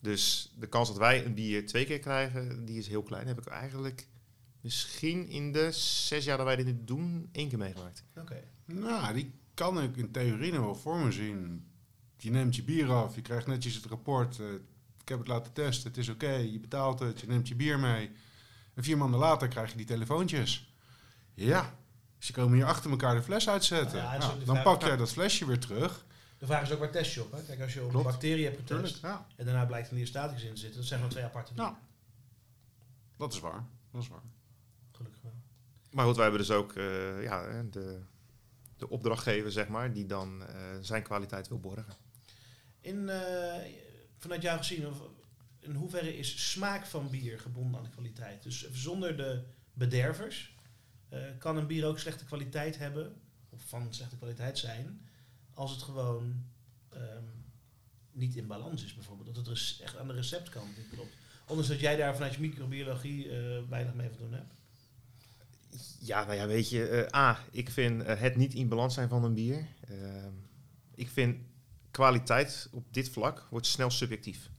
Dus 0.00 0.52
de 0.58 0.66
kans 0.66 0.88
dat 0.88 0.96
wij 0.98 1.24
een 1.24 1.34
bier 1.34 1.66
twee 1.66 1.84
keer 1.84 1.98
krijgen, 1.98 2.64
die 2.64 2.78
is 2.78 2.88
heel 2.88 3.02
klein. 3.02 3.26
Heb 3.26 3.38
ik 3.38 3.46
eigenlijk 3.46 4.06
misschien 4.64 5.28
in 5.28 5.52
de 5.52 5.72
zes 5.72 6.24
jaar 6.24 6.36
dat 6.36 6.46
wij 6.46 6.56
dit 6.56 6.86
doen, 6.86 7.28
één 7.32 7.48
keer 7.48 7.58
meegemaakt. 7.58 8.04
Oké. 8.16 8.42
Nou, 8.64 9.14
die 9.14 9.32
kan 9.54 9.82
ik 9.82 9.96
in 9.96 10.10
theorie 10.10 10.52
nog 10.52 10.60
wel 10.64 10.74
voor 10.74 10.98
me 10.98 11.12
zien. 11.12 11.66
Je 12.16 12.30
neemt 12.30 12.56
je 12.56 12.62
bier 12.62 12.92
af, 12.92 13.14
je 13.14 13.22
krijgt 13.22 13.46
netjes 13.46 13.74
het 13.74 13.84
rapport. 13.84 14.38
eh, 14.40 14.46
ik 15.00 15.08
heb 15.08 15.18
het 15.18 15.28
laten 15.28 15.52
testen, 15.52 15.88
het 15.88 15.98
is 15.98 16.08
oké, 16.08 16.30
je 16.32 16.58
betaalt 16.60 16.98
het, 16.98 17.20
je 17.20 17.26
neemt 17.26 17.48
je 17.48 17.54
bier 17.54 17.78
mee. 17.78 18.10
En 18.74 18.82
vier 18.82 18.98
maanden 18.98 19.20
later 19.20 19.48
krijg 19.48 19.70
je 19.70 19.76
die 19.76 19.86
telefoontjes. 19.86 20.72
Ja, 21.34 21.74
ze 22.18 22.32
komen 22.32 22.56
hier 22.56 22.66
achter 22.66 22.90
elkaar 22.90 23.14
de 23.14 23.22
fles 23.22 23.48
uitzetten. 23.48 23.98
Ja, 23.98 24.18
Nou, 24.18 24.44
dan 24.44 24.62
pak 24.62 24.82
jij 24.82 24.96
dat 24.96 25.12
flesje 25.12 25.46
weer 25.46 25.58
terug. 25.58 26.04
De 26.38 26.46
vraag 26.46 26.62
is 26.62 26.72
ook 26.72 26.78
waar 26.78 26.90
test 26.90 27.14
je 27.14 27.22
op. 27.22 27.32
Hè? 27.32 27.42
Kijk, 27.42 27.60
als 27.60 27.74
je 27.74 27.82
op 27.82 27.90
Klopt. 27.90 28.04
een 28.04 28.10
bacterie 28.10 28.44
hebt 28.44 28.56
getest 28.56 28.80
Tuurlijk, 28.82 29.02
ja, 29.02 29.26
en 29.36 29.44
daarna 29.44 29.64
blijkt 29.64 29.88
er 29.88 29.94
neostaticus 29.94 30.42
in 30.42 30.54
te 30.54 30.60
zitten, 30.60 30.76
dat 30.78 30.86
zijn 30.88 30.98
gewoon 30.98 31.14
twee 31.14 31.24
aparte 31.24 31.54
dingen. 31.54 31.76
Dat 33.16 33.32
is 33.32 33.40
waar. 33.40 33.64
Dat 33.92 34.02
is 34.02 34.08
waar. 34.08 34.22
Maar 35.94 36.04
goed, 36.04 36.14
wij 36.14 36.24
hebben 36.24 36.46
dus 36.46 36.56
ook 36.56 36.72
eh, 36.72 37.22
ja, 37.22 37.62
de, 37.62 38.00
de 38.76 38.88
opdrachtgever, 38.88 39.52
zeg 39.52 39.68
maar, 39.68 39.92
die 39.92 40.06
dan 40.06 40.46
eh, 40.46 40.56
zijn 40.80 41.02
kwaliteit 41.02 41.48
wil 41.48 41.60
borgen. 41.60 41.94
In, 42.80 43.08
eh, 43.08 43.72
vanuit 44.18 44.42
jou 44.42 44.58
gezien, 44.58 44.92
in 45.60 45.74
hoeverre 45.74 46.16
is 46.16 46.50
smaak 46.50 46.86
van 46.86 47.10
bier 47.10 47.40
gebonden 47.40 47.78
aan 47.78 47.84
de 47.84 47.90
kwaliteit? 47.90 48.42
Dus 48.42 48.70
zonder 48.72 49.16
de 49.16 49.44
bedervers 49.72 50.56
kan 51.38 51.56
een 51.56 51.66
bier 51.66 51.86
ook 51.86 51.98
slechte 51.98 52.24
kwaliteit 52.24 52.78
hebben, 52.78 53.20
of 53.48 53.62
van 53.68 53.94
slechte 53.94 54.16
kwaliteit 54.16 54.58
zijn, 54.58 55.08
als 55.52 55.70
het 55.70 55.82
gewoon 55.82 56.44
ehm, 56.88 57.24
niet 58.12 58.36
in 58.36 58.46
balans 58.46 58.84
is 58.84 58.94
bijvoorbeeld. 58.94 59.34
Dat 59.34 59.46
het 59.46 59.80
echt 59.82 59.96
aan 59.96 60.08
de 60.08 60.14
receptkant 60.14 60.76
niet 60.76 60.88
klopt. 60.88 61.16
Ondanks 61.46 61.70
dat 61.70 61.80
jij 61.80 61.96
daar 61.96 62.14
vanuit 62.14 62.34
je 62.34 62.40
microbiologie 62.40 63.30
weinig 63.68 63.94
mee 63.94 64.08
van 64.08 64.18
doen 64.18 64.32
hebt. 64.32 64.54
Ja, 65.98 66.24
nou 66.24 66.36
ja, 66.36 66.46
weet 66.46 66.68
je. 66.68 66.88
eh, 66.88 67.20
A, 67.20 67.38
ik 67.50 67.70
vind 67.70 68.02
eh, 68.02 68.20
het 68.20 68.36
niet 68.36 68.54
in 68.54 68.68
balans 68.68 68.94
zijn 68.94 69.08
van 69.08 69.24
een 69.24 69.34
bier. 69.34 69.66
Ehm, 69.88 70.32
ik 70.94 71.08
vind 71.08 71.36
kwaliteit 71.90 72.68
op 72.72 72.86
dit 72.90 73.08
vlak 73.08 73.46
wordt 73.50 73.66
snel 73.66 73.90
subjectief. 73.90 74.50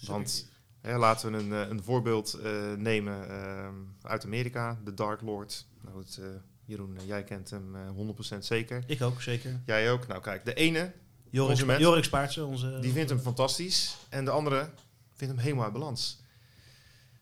Want 0.00 0.48
hè, 0.80 0.98
laten 0.98 1.32
we 1.32 1.38
een, 1.38 1.52
eh, 1.52 1.68
een 1.68 1.82
voorbeeld 1.82 2.38
nemen 2.76 3.28
ehm, 3.28 3.74
uit 4.02 4.24
Amerika, 4.24 4.80
de 4.84 4.94
Dark 4.94 5.20
Lord. 5.20 5.66
Nou, 5.82 5.98
het, 5.98 6.20
Jeroen, 6.66 6.98
jij 7.06 7.24
kent 7.24 7.50
hem 7.50 7.76
eh, 7.76 7.90
100% 8.36 8.38
zeker. 8.44 8.84
Ik 8.86 9.02
ook, 9.02 9.22
zeker. 9.22 9.62
Jij 9.66 9.90
ook. 9.90 10.06
Nou 10.06 10.20
kijk, 10.20 10.44
de 10.44 10.54
ene 10.54 10.92
Jorik, 11.30 11.48
Consument. 11.48 11.80
Jorik 11.80 12.04
Spaartse, 12.04 12.44
onze... 12.44 12.78
die 12.80 12.92
vindt 12.92 13.10
hem 13.10 13.18
fantastisch 13.18 13.96
en 14.08 14.24
de 14.24 14.30
andere 14.30 14.70
vindt 15.12 15.34
hem 15.34 15.42
helemaal 15.42 15.64
uit 15.64 15.72
balans. 15.72 16.20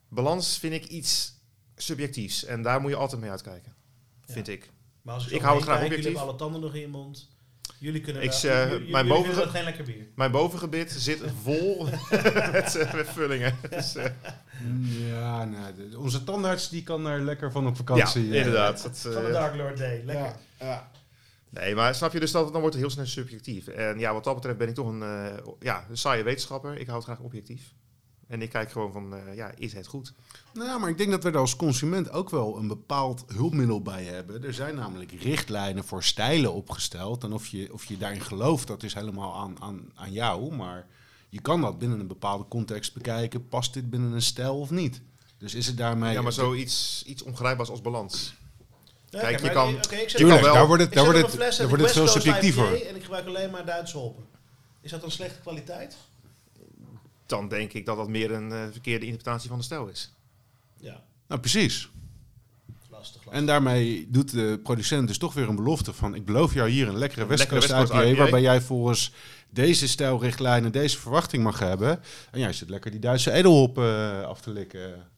Balans 0.09 0.59
vind 0.59 0.75
ik 0.75 0.85
iets 0.85 1.32
subjectiefs 1.83 2.45
en 2.45 2.63
daar 2.63 2.81
moet 2.81 2.91
je 2.91 2.97
altijd 2.97 3.21
mee 3.21 3.31
uitkijken, 3.31 3.75
Ja. 4.27 4.33
vind 4.33 4.49
ik. 4.49 4.71
Maar 5.03 5.15
als 5.15 5.29
Ik 5.29 5.41
hou 5.41 5.55
het 5.55 5.65
graag 5.65 5.75
Jullie 5.81 5.91
objectief. 5.97 6.05
hebben 6.19 6.29
alle 6.31 6.39
tanden 6.39 6.61
nog 6.61 6.75
in 6.75 6.81
je 6.81 6.89
mond. 6.89 7.31
Jullie 7.79 8.01
kunnen 8.01 8.23
Ik 8.23 8.33
wel- 8.43 8.69
jullie- 8.69 8.91
mijn 8.91 9.07
jullie 9.07 9.23
boven- 9.25 9.49
geen 9.51 9.65
lekker 9.65 9.85
bier. 9.85 10.07
Mijn 10.15 10.31
bovengebit 10.31 10.91
zit 10.93 11.23
vol 11.43 11.85
met, 12.53 12.77
eh, 12.77 12.95
met 12.95 13.09
vullingen. 13.09 13.57
Dus, 13.71 13.95
eh, 13.95 14.05
Ja, 15.09 15.45
nou, 15.45 15.75
de- 15.75 15.99
onze 15.99 16.25
tandarts 16.25 16.69
die 16.69 16.83
kan 16.83 17.07
er 17.07 17.21
lekker 17.21 17.53
van 17.53 17.67
op 17.67 17.71
ja, 17.73 17.77
vakantie. 17.77 18.31
eh. 18.31 18.37
inderdaad. 18.39 18.83
Dat, 18.83 18.99
Van 18.99 19.25
de 19.25 19.31
Dark 19.31 19.55
Lord 19.57 19.77
Day. 19.79 20.03
Lekker. 20.05 20.25
Ja, 20.25 20.37
ja. 20.67 20.91
nee, 21.49 21.75
maar 21.75 21.95
snap 21.95 22.13
je 22.13 22.21
dus 22.21 22.31
dat 22.31 22.43
dan 22.53 22.61
wordt 22.61 22.75
het 22.77 22.85
heel 22.85 22.93
snel 22.93 23.07
subjectief. 23.07 23.67
En 23.69 23.99
ja, 23.99 24.13
wat 24.13 24.25
dat 24.25 24.35
betreft 24.35 24.59
ben 24.59 24.69
ik 24.69 24.75
toch 24.75 24.87
een, 24.89 25.03
eh, 25.03 25.37
ja, 25.61 25.87
een 25.91 25.97
saaie 25.97 26.23
wetenschapper. 26.23 26.73
Ik 26.79 26.85
hou 26.87 26.97
het 26.99 27.05
graag 27.07 27.19
objectief. 27.21 27.73
En 28.33 28.43
ik 28.43 28.51
kijk 28.51 28.71
gewoon 28.71 28.93
van, 28.93 29.15
eh, 29.17 29.35
ja, 29.37 29.53
is 29.57 29.73
het 29.73 29.87
goed? 29.87 30.13
Nou, 30.53 30.81
maar 30.81 30.89
ik 30.91 30.99
denk 30.99 31.11
dat 31.11 31.23
we 31.23 31.31
er 31.31 31.37
als 31.39 31.57
consument 31.57 32.11
ook 32.11 32.31
wel 32.31 32.57
een 32.57 32.69
bepaald 32.69 33.25
hulpmiddel 33.27 33.83
bij 33.83 34.05
hebben. 34.05 34.45
Er 34.45 34.55
zijn 34.55 34.75
namelijk 34.75 35.13
richtlijnen 35.13 35.85
voor 35.85 36.03
stijlen 36.03 36.53
opgesteld. 36.53 37.25
En 37.25 37.33
of 37.33 37.47
je, 37.47 37.73
of 37.73 37.85
je 37.85 37.99
daarin 37.99 38.21
gelooft, 38.21 38.67
dat 38.67 38.83
is 38.83 38.95
helemaal 38.95 39.35
aan, 39.35 39.57
aan, 39.61 39.91
aan 39.95 40.13
jou. 40.13 40.55
Maar 40.55 40.87
je 41.29 41.41
kan 41.41 41.61
dat 41.61 41.79
binnen 41.79 42.01
een 42.01 42.07
bepaalde 42.07 42.45
context 42.49 42.95
bekijken. 42.95 43.49
Past 43.49 43.75
dit 43.75 43.91
binnen 43.91 44.13
een 44.13 44.23
stijl 44.23 44.59
of 44.59 44.71
niet? 44.71 45.01
Dus 45.39 45.55
is 45.55 45.67
het 45.67 45.77
daarmee... 45.77 46.13
Ja, 46.13 46.23
maar 46.23 46.33
zoiets 46.33 47.03
iets 47.07 47.23
ongrijpbaars 47.23 47.69
als 47.69 47.81
balans. 47.81 48.35
Ja, 49.11 49.21
Kijk, 49.21 49.41
je 49.41 49.51
kan- 49.51 49.75
oké, 49.75 49.95
ik 49.97 50.09
Tuurlijk, 50.09 50.41
wel- 50.41 50.55
daar 50.55 50.67
wordt 50.67 50.83
het, 50.83 50.93
daar 50.93 51.05
wordt 51.05 51.19
het, 51.21 51.33
een 51.33 51.39
daar 51.39 51.69
wordt 51.69 51.83
het 51.83 51.93
veel 51.93 52.09
subjectiever. 52.09 52.77
IPA 52.77 52.89
En 52.89 52.97
ik 52.97 53.03
gebruik 53.03 53.27
alleen 53.27 53.51
maar 53.51 53.67
Duitse 53.67 53.97
holpen. 53.97 54.25
Is 54.81 54.91
dat 54.91 55.01
dan 55.01 55.11
slechte 55.11 55.41
kwaliteit? 55.41 55.97
Dan 57.33 57.49
denk 57.49 57.73
ik 57.73 57.87
dat 57.87 57.97
dat 57.97 58.09
meer 58.09 58.33
een 58.33 58.53
eh, 58.53 58.63
verkeerde 58.71 59.07
interpretatie 59.07 59.49
van 59.49 59.59
de 59.59 59.65
stijl 59.65 59.87
is. 59.89 60.13
Ja, 60.77 61.03
Nou, 61.29 61.41
precies. 61.41 61.91
lastig. 62.91 62.91
lastig. 62.91 63.33
En 63.33 63.47
daarmee 63.47 64.07
doet 64.11 64.31
de 64.31 64.61
producent 64.63 65.09
dus 65.09 65.19
toch 65.19 65.35
weer 65.35 65.49
een 65.49 65.57
belofte 65.57 65.93
van... 65.93 66.15
ik 66.15 66.25
beloof 66.25 66.55
jou 66.55 66.69
hier 66.71 66.89
een 66.89 66.99
lekkere 66.99 67.27
West 67.27 67.47
Coast 67.47 67.71
IPA... 67.71 68.03
IPA. 68.03 68.19
waarbij 68.19 68.41
jij 68.41 68.61
volgens 68.61 69.13
deze 69.51 69.89
stijlrichtlijnen 69.89 70.73
deze 70.73 70.99
verwachting 70.99 71.43
mag 71.43 71.59
hebben. 71.59 72.01
En 72.31 72.41
jij 72.41 72.53
zit 72.53 72.69
lekker 72.69 72.91
die 72.91 73.01
Duitse 73.01 73.33
edelhop 73.33 73.79
eh, 73.79 74.23
af 74.23 74.41
te 74.41 74.51
likken. 74.51 75.11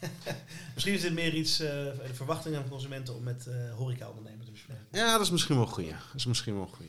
Misschien 0.74 0.94
is 0.94 1.00
dit 1.00 1.12
meer 1.12 1.34
iets, 1.34 1.60
eh, 1.60 1.68
de 1.68 2.14
verwachtingen 2.14 2.60
van 2.60 2.70
consumenten 2.70 3.14
om 3.14 3.22
met 3.22 3.46
eh 3.46 3.54
horecaondernemers 3.76 4.44
te 4.46 4.52
bespreken. 4.52 4.86
Ja, 4.92 5.12
dat 5.12 5.20
is 5.20 5.30
misschien 5.30 5.56
wel 5.56 5.66
goed. 5.66 5.88
Dat 5.88 5.96
is 6.14 6.26
misschien 6.26 6.54
wel 6.54 6.66
goed. 6.66 6.86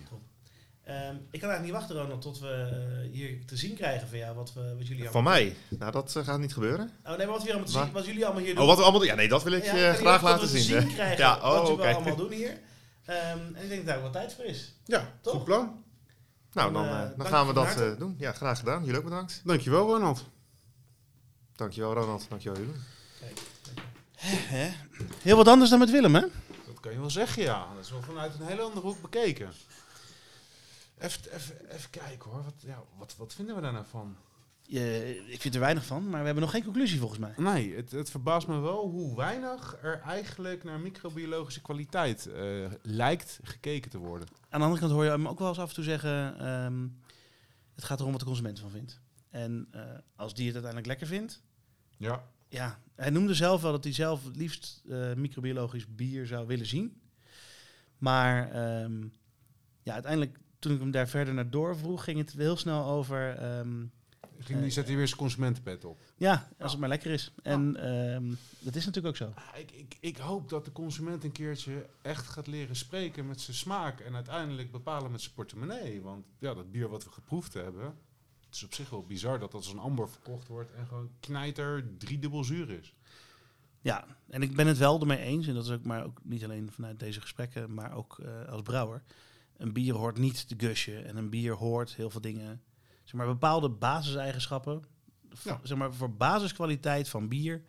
Ehm, 0.83 1.15
ik 1.31 1.39
kan 1.39 1.49
eigenlijk 1.49 1.61
niet 1.61 1.71
wachten, 1.71 1.95
Ronald, 1.95 2.21
tot 2.21 2.39
we 2.39 2.47
eh, 2.47 3.11
hier 3.11 3.45
te 3.45 3.57
zien 3.57 3.75
krijgen 3.75 4.07
van 4.07 4.17
jou, 4.17 4.35
wat, 4.35 4.53
we, 4.53 4.75
wat 4.77 4.87
jullie 4.87 5.09
Van 5.09 5.23
mij? 5.23 5.55
Nou, 5.69 5.91
dat 5.91 6.15
eh, 6.15 6.23
gaat 6.23 6.39
niet 6.39 6.53
gebeuren. 6.53 6.91
Oh 7.03 7.07
nee, 7.09 7.17
maar 7.17 7.27
wat, 7.27 7.37
we 7.37 7.43
hier 7.43 7.53
allemaal 7.53 7.83
zien, 7.83 7.91
wat 7.91 8.05
jullie 8.05 8.25
allemaal 8.25 8.43
hier 8.43 8.53
doen. 8.53 8.63
Oh, 8.63 8.67
wat 8.67 8.77
we 8.77 8.83
allemaal 8.83 8.99
doen? 8.99 9.09
Ja, 9.09 9.15
nee, 9.15 9.27
dat 9.27 9.43
wil 9.43 9.53
ik 9.53 9.63
Ja, 9.63 9.75
je 9.75 9.83
kan 9.85 9.95
graag 9.95 10.21
laten 10.21 10.51
we 10.51 10.59
zien. 10.59 10.87
krijgen 10.87 11.17
Ja, 11.17 11.39
wat 11.41 11.61
oh, 11.61 11.67
jullie 11.67 11.83
oké. 11.83 11.93
allemaal 11.93 12.15
doen 12.15 12.31
hier. 12.31 12.59
Ehm, 13.05 13.39
en 13.53 13.63
ik 13.63 13.69
denk 13.69 13.85
dat 13.85 13.85
daar 13.85 14.01
wel 14.01 14.11
tijd 14.11 14.33
voor 14.33 14.45
is. 14.45 14.75
Ja, 14.85 15.11
Toch? 15.21 15.33
goed 15.33 15.43
plan. 15.43 15.83
Nou, 16.53 16.73
dan, 16.73 16.83
Dan, 16.83 16.93
eh, 16.93 17.19
eh, 17.19 17.25
gaan 17.25 17.47
we 17.47 17.53
dat 17.53 17.81
eh, 17.81 17.97
doen. 17.97 18.15
Ja, 18.19 18.31
graag 18.31 18.59
gedaan. 18.59 18.83
Jullie 18.83 18.97
ook 18.97 19.03
bedankt. 19.03 19.41
Dankjewel, 19.43 19.87
Ronald. 19.87 20.25
Dankjewel, 21.55 21.93
Ronald. 21.93 22.25
Dankjewel, 22.29 22.59
Jeroen. 22.59 22.81
Heel 25.21 25.37
wat 25.37 25.47
anders 25.47 25.69
dan 25.69 25.79
met 25.79 25.91
Willem, 25.91 26.15
hè? 26.15 26.21
Dat 26.65 26.79
kan 26.81 26.91
je 26.91 26.99
wel 26.99 27.09
zeggen, 27.09 27.43
ja. 27.43 27.67
Dat 27.75 27.83
is 27.83 27.91
wel 27.91 28.01
vanuit 28.01 28.33
een 28.39 28.45
hele 28.45 28.61
andere 28.61 28.85
hoek 28.87 29.01
bekeken. 29.01 29.51
Even, 30.97 31.33
even, 31.33 31.69
even 31.69 31.89
kijken 31.89 32.31
hoor. 32.31 32.43
Wat, 32.43 32.61
ja, 32.61 32.83
wat, 32.97 33.15
wat 33.17 33.33
vinden 33.33 33.55
we 33.55 33.61
daar 33.61 33.73
nou 33.73 33.85
van? 33.85 34.17
Ik 35.27 35.41
vind 35.41 35.53
er 35.53 35.59
weinig 35.59 35.85
van, 35.85 36.09
maar 36.09 36.19
we 36.19 36.25
hebben 36.25 36.43
nog 36.43 36.51
geen 36.51 36.63
conclusie 36.63 36.99
volgens 36.99 37.19
mij. 37.19 37.33
Nee, 37.37 37.75
het, 37.75 37.91
het 37.91 38.09
verbaast 38.09 38.47
me 38.47 38.59
wel 38.59 38.89
hoe 38.89 39.15
weinig 39.15 39.77
er 39.81 39.99
eigenlijk 39.99 40.63
naar 40.63 40.79
microbiologische 40.79 41.61
kwaliteit 41.61 42.25
eh, 42.25 42.71
lijkt 42.81 43.39
gekeken 43.43 43.91
te 43.91 43.97
worden. 43.97 44.27
Aan 44.49 44.59
de 44.59 44.65
andere 44.65 44.79
kant 44.79 44.91
hoor 44.91 45.03
je 45.03 45.09
hem 45.09 45.27
ook 45.27 45.39
wel 45.39 45.47
eens 45.47 45.59
af 45.59 45.69
en 45.69 45.75
toe 45.75 45.83
zeggen... 45.83 46.39
ehm, 46.39 46.87
het 47.75 47.83
gaat 47.83 47.99
erom 47.99 48.11
wat 48.11 48.19
de 48.19 48.27
consument 48.27 48.57
ervan 48.57 48.71
vindt. 48.71 49.01
En 49.29 49.67
eh, 49.71 49.81
als 50.15 50.33
die 50.33 50.45
het 50.45 50.53
uiteindelijk 50.53 50.87
lekker 50.87 51.07
vindt... 51.07 51.41
Ja. 51.97 52.23
Ja, 52.47 52.79
hij 52.95 53.09
noemde 53.09 53.33
zelf 53.33 53.61
wel 53.61 53.71
dat 53.71 53.83
hij 53.83 53.93
zelf 53.93 54.23
het 54.23 54.35
liefst 54.35 54.81
eh, 54.89 55.13
microbiologisch 55.13 55.95
bier 55.95 56.27
zou 56.27 56.47
willen 56.47 56.65
zien. 56.65 57.01
Maar 57.97 58.51
ehm, 58.51 59.07
ja, 59.83 59.93
uiteindelijk, 59.93 60.39
toen 60.63 60.73
ik 60.73 60.79
hem 60.79 60.91
daar 60.91 61.07
verder 61.07 61.33
naar 61.33 61.49
doorvroeg, 61.49 62.03
ging 62.03 62.17
het 62.17 62.33
heel 62.33 62.57
snel 62.57 62.85
over... 62.85 63.29
ehm, 63.37 63.85
Ging, 64.39 64.61
die 64.61 64.69
zet 64.69 64.87
hij 64.87 64.95
weer 64.95 65.07
zijn 65.07 65.19
consumentenpet 65.19 65.85
op. 65.85 65.99
ja, 66.17 66.47
als 66.59 66.71
het 66.71 66.79
maar 66.79 66.89
lekker 66.89 67.11
is. 67.11 67.31
En 67.43 67.75
ehm, 67.75 68.23
dat 68.59 68.75
is 68.75 68.85
natuurlijk 68.85 69.07
ook 69.21 69.27
zo. 69.29 69.33
Ah, 69.35 69.59
Ik, 69.59 69.71
ik, 69.71 69.97
ik 69.99 70.17
hoop 70.17 70.49
dat 70.49 70.65
de 70.65 70.71
consument 70.71 71.23
een 71.23 71.31
keertje 71.31 71.85
echt 72.01 72.27
gaat 72.27 72.47
leren 72.47 72.75
spreken 72.75 73.27
met 73.27 73.41
zijn 73.41 73.55
smaak 73.57 73.99
en 73.99 74.15
uiteindelijk 74.15 74.71
bepalen 74.71 75.11
met 75.11 75.21
zijn 75.21 75.33
portemonnee. 75.33 76.01
Want 76.01 76.25
ja, 76.39 76.53
dat 76.53 76.71
bier 76.71 76.89
wat 76.89 77.03
we 77.03 77.11
geproefd 77.11 77.53
hebben, 77.53 77.83
het 78.45 78.55
is 78.55 78.63
op 78.63 78.73
zich 78.73 78.89
wel 78.89 79.03
bizar 79.05 79.39
dat 79.39 79.51
dat 79.51 79.61
als 79.61 79.71
een 79.73 79.79
amber 79.79 80.09
verkocht 80.09 80.47
wordt 80.47 80.71
en 80.73 80.87
gewoon 80.87 81.09
knijter 81.19 81.97
driedubbel 81.97 82.43
zuur 82.43 82.69
is. 82.69 82.93
Ja, 83.81 84.05
en 84.29 84.41
ik 84.41 84.55
ben 84.55 84.67
het 84.67 84.77
wel 84.77 84.99
ermee 84.99 85.17
eens, 85.19 85.47
en 85.47 85.53
dat 85.53 85.65
is 85.65 85.71
ook 85.71 85.83
maar 85.83 86.03
ook 86.03 86.19
niet 86.23 86.43
alleen 86.43 86.71
vanuit 86.71 86.99
deze 86.99 87.21
gesprekken, 87.21 87.73
maar 87.73 87.93
ook 87.95 88.19
eh, 88.19 88.49
als 88.49 88.61
brouwer. 88.61 89.01
Een 89.57 89.73
bier 89.73 89.93
hoort 89.93 90.17
niet 90.17 90.47
te 90.47 90.55
gushen 90.57 91.05
en 91.05 91.17
een 91.17 91.29
bier 91.29 91.53
hoort 91.53 91.95
heel 91.95 92.09
veel 92.09 92.21
dingen, 92.21 92.63
zeg 93.03 93.13
maar 93.13 93.27
bepaalde 93.27 93.69
basiseigenschappen. 93.69 94.83
Ja. 95.43 95.59
Zeg 95.63 95.77
maar 95.77 95.93
voor 95.93 96.15
basiskwaliteit 96.15 97.09
van 97.09 97.27
bier 97.27 97.63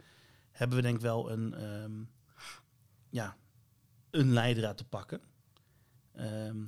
hebben 0.50 0.76
we 0.76 0.82
denk 0.82 0.96
ik 0.96 1.02
wel 1.02 1.30
een, 1.30 1.54
ehm, 1.54 2.04
ja, 3.08 3.36
een 4.10 4.32
leidraad 4.32 4.76
te 4.76 4.84
pakken. 4.84 5.20
Ehm, 6.12 6.64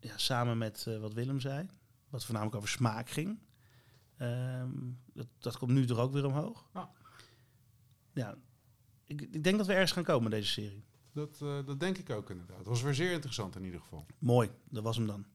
ja, 0.00 0.18
samen 0.18 0.58
met 0.58 0.86
eh, 0.86 0.98
wat 0.98 1.12
Willem 1.12 1.40
zei, 1.40 1.66
wat 2.08 2.24
voornamelijk 2.24 2.56
over 2.56 2.68
smaak 2.68 3.10
ging. 3.10 3.38
Ehm, 4.16 4.70
dat, 5.12 5.26
dat 5.38 5.58
komt 5.58 5.70
nu 5.70 5.86
er 5.86 5.98
ook 5.98 6.12
weer 6.12 6.26
omhoog. 6.26 6.68
Ja. 6.74 6.90
Ja, 8.12 8.36
ik, 9.06 9.20
ik 9.20 9.44
denk 9.44 9.56
dat 9.58 9.66
we 9.66 9.72
ergens 9.72 9.92
gaan 9.92 10.04
komen 10.04 10.30
deze 10.30 10.50
serie. 10.50 10.84
Dat, 11.12 11.38
eh, 11.42 11.66
dat 11.66 11.80
denk 11.80 11.98
ik 11.98 12.10
ook 12.10 12.30
inderdaad. 12.30 12.58
Het 12.58 12.66
was 12.66 12.82
weer 12.82 12.94
zeer 12.94 13.12
interessant 13.12 13.56
in 13.56 13.64
ieder 13.64 13.80
geval. 13.80 14.06
Mooi, 14.18 14.50
dat 14.68 14.82
was 14.82 14.96
hem 14.96 15.06
dan. 15.06 15.26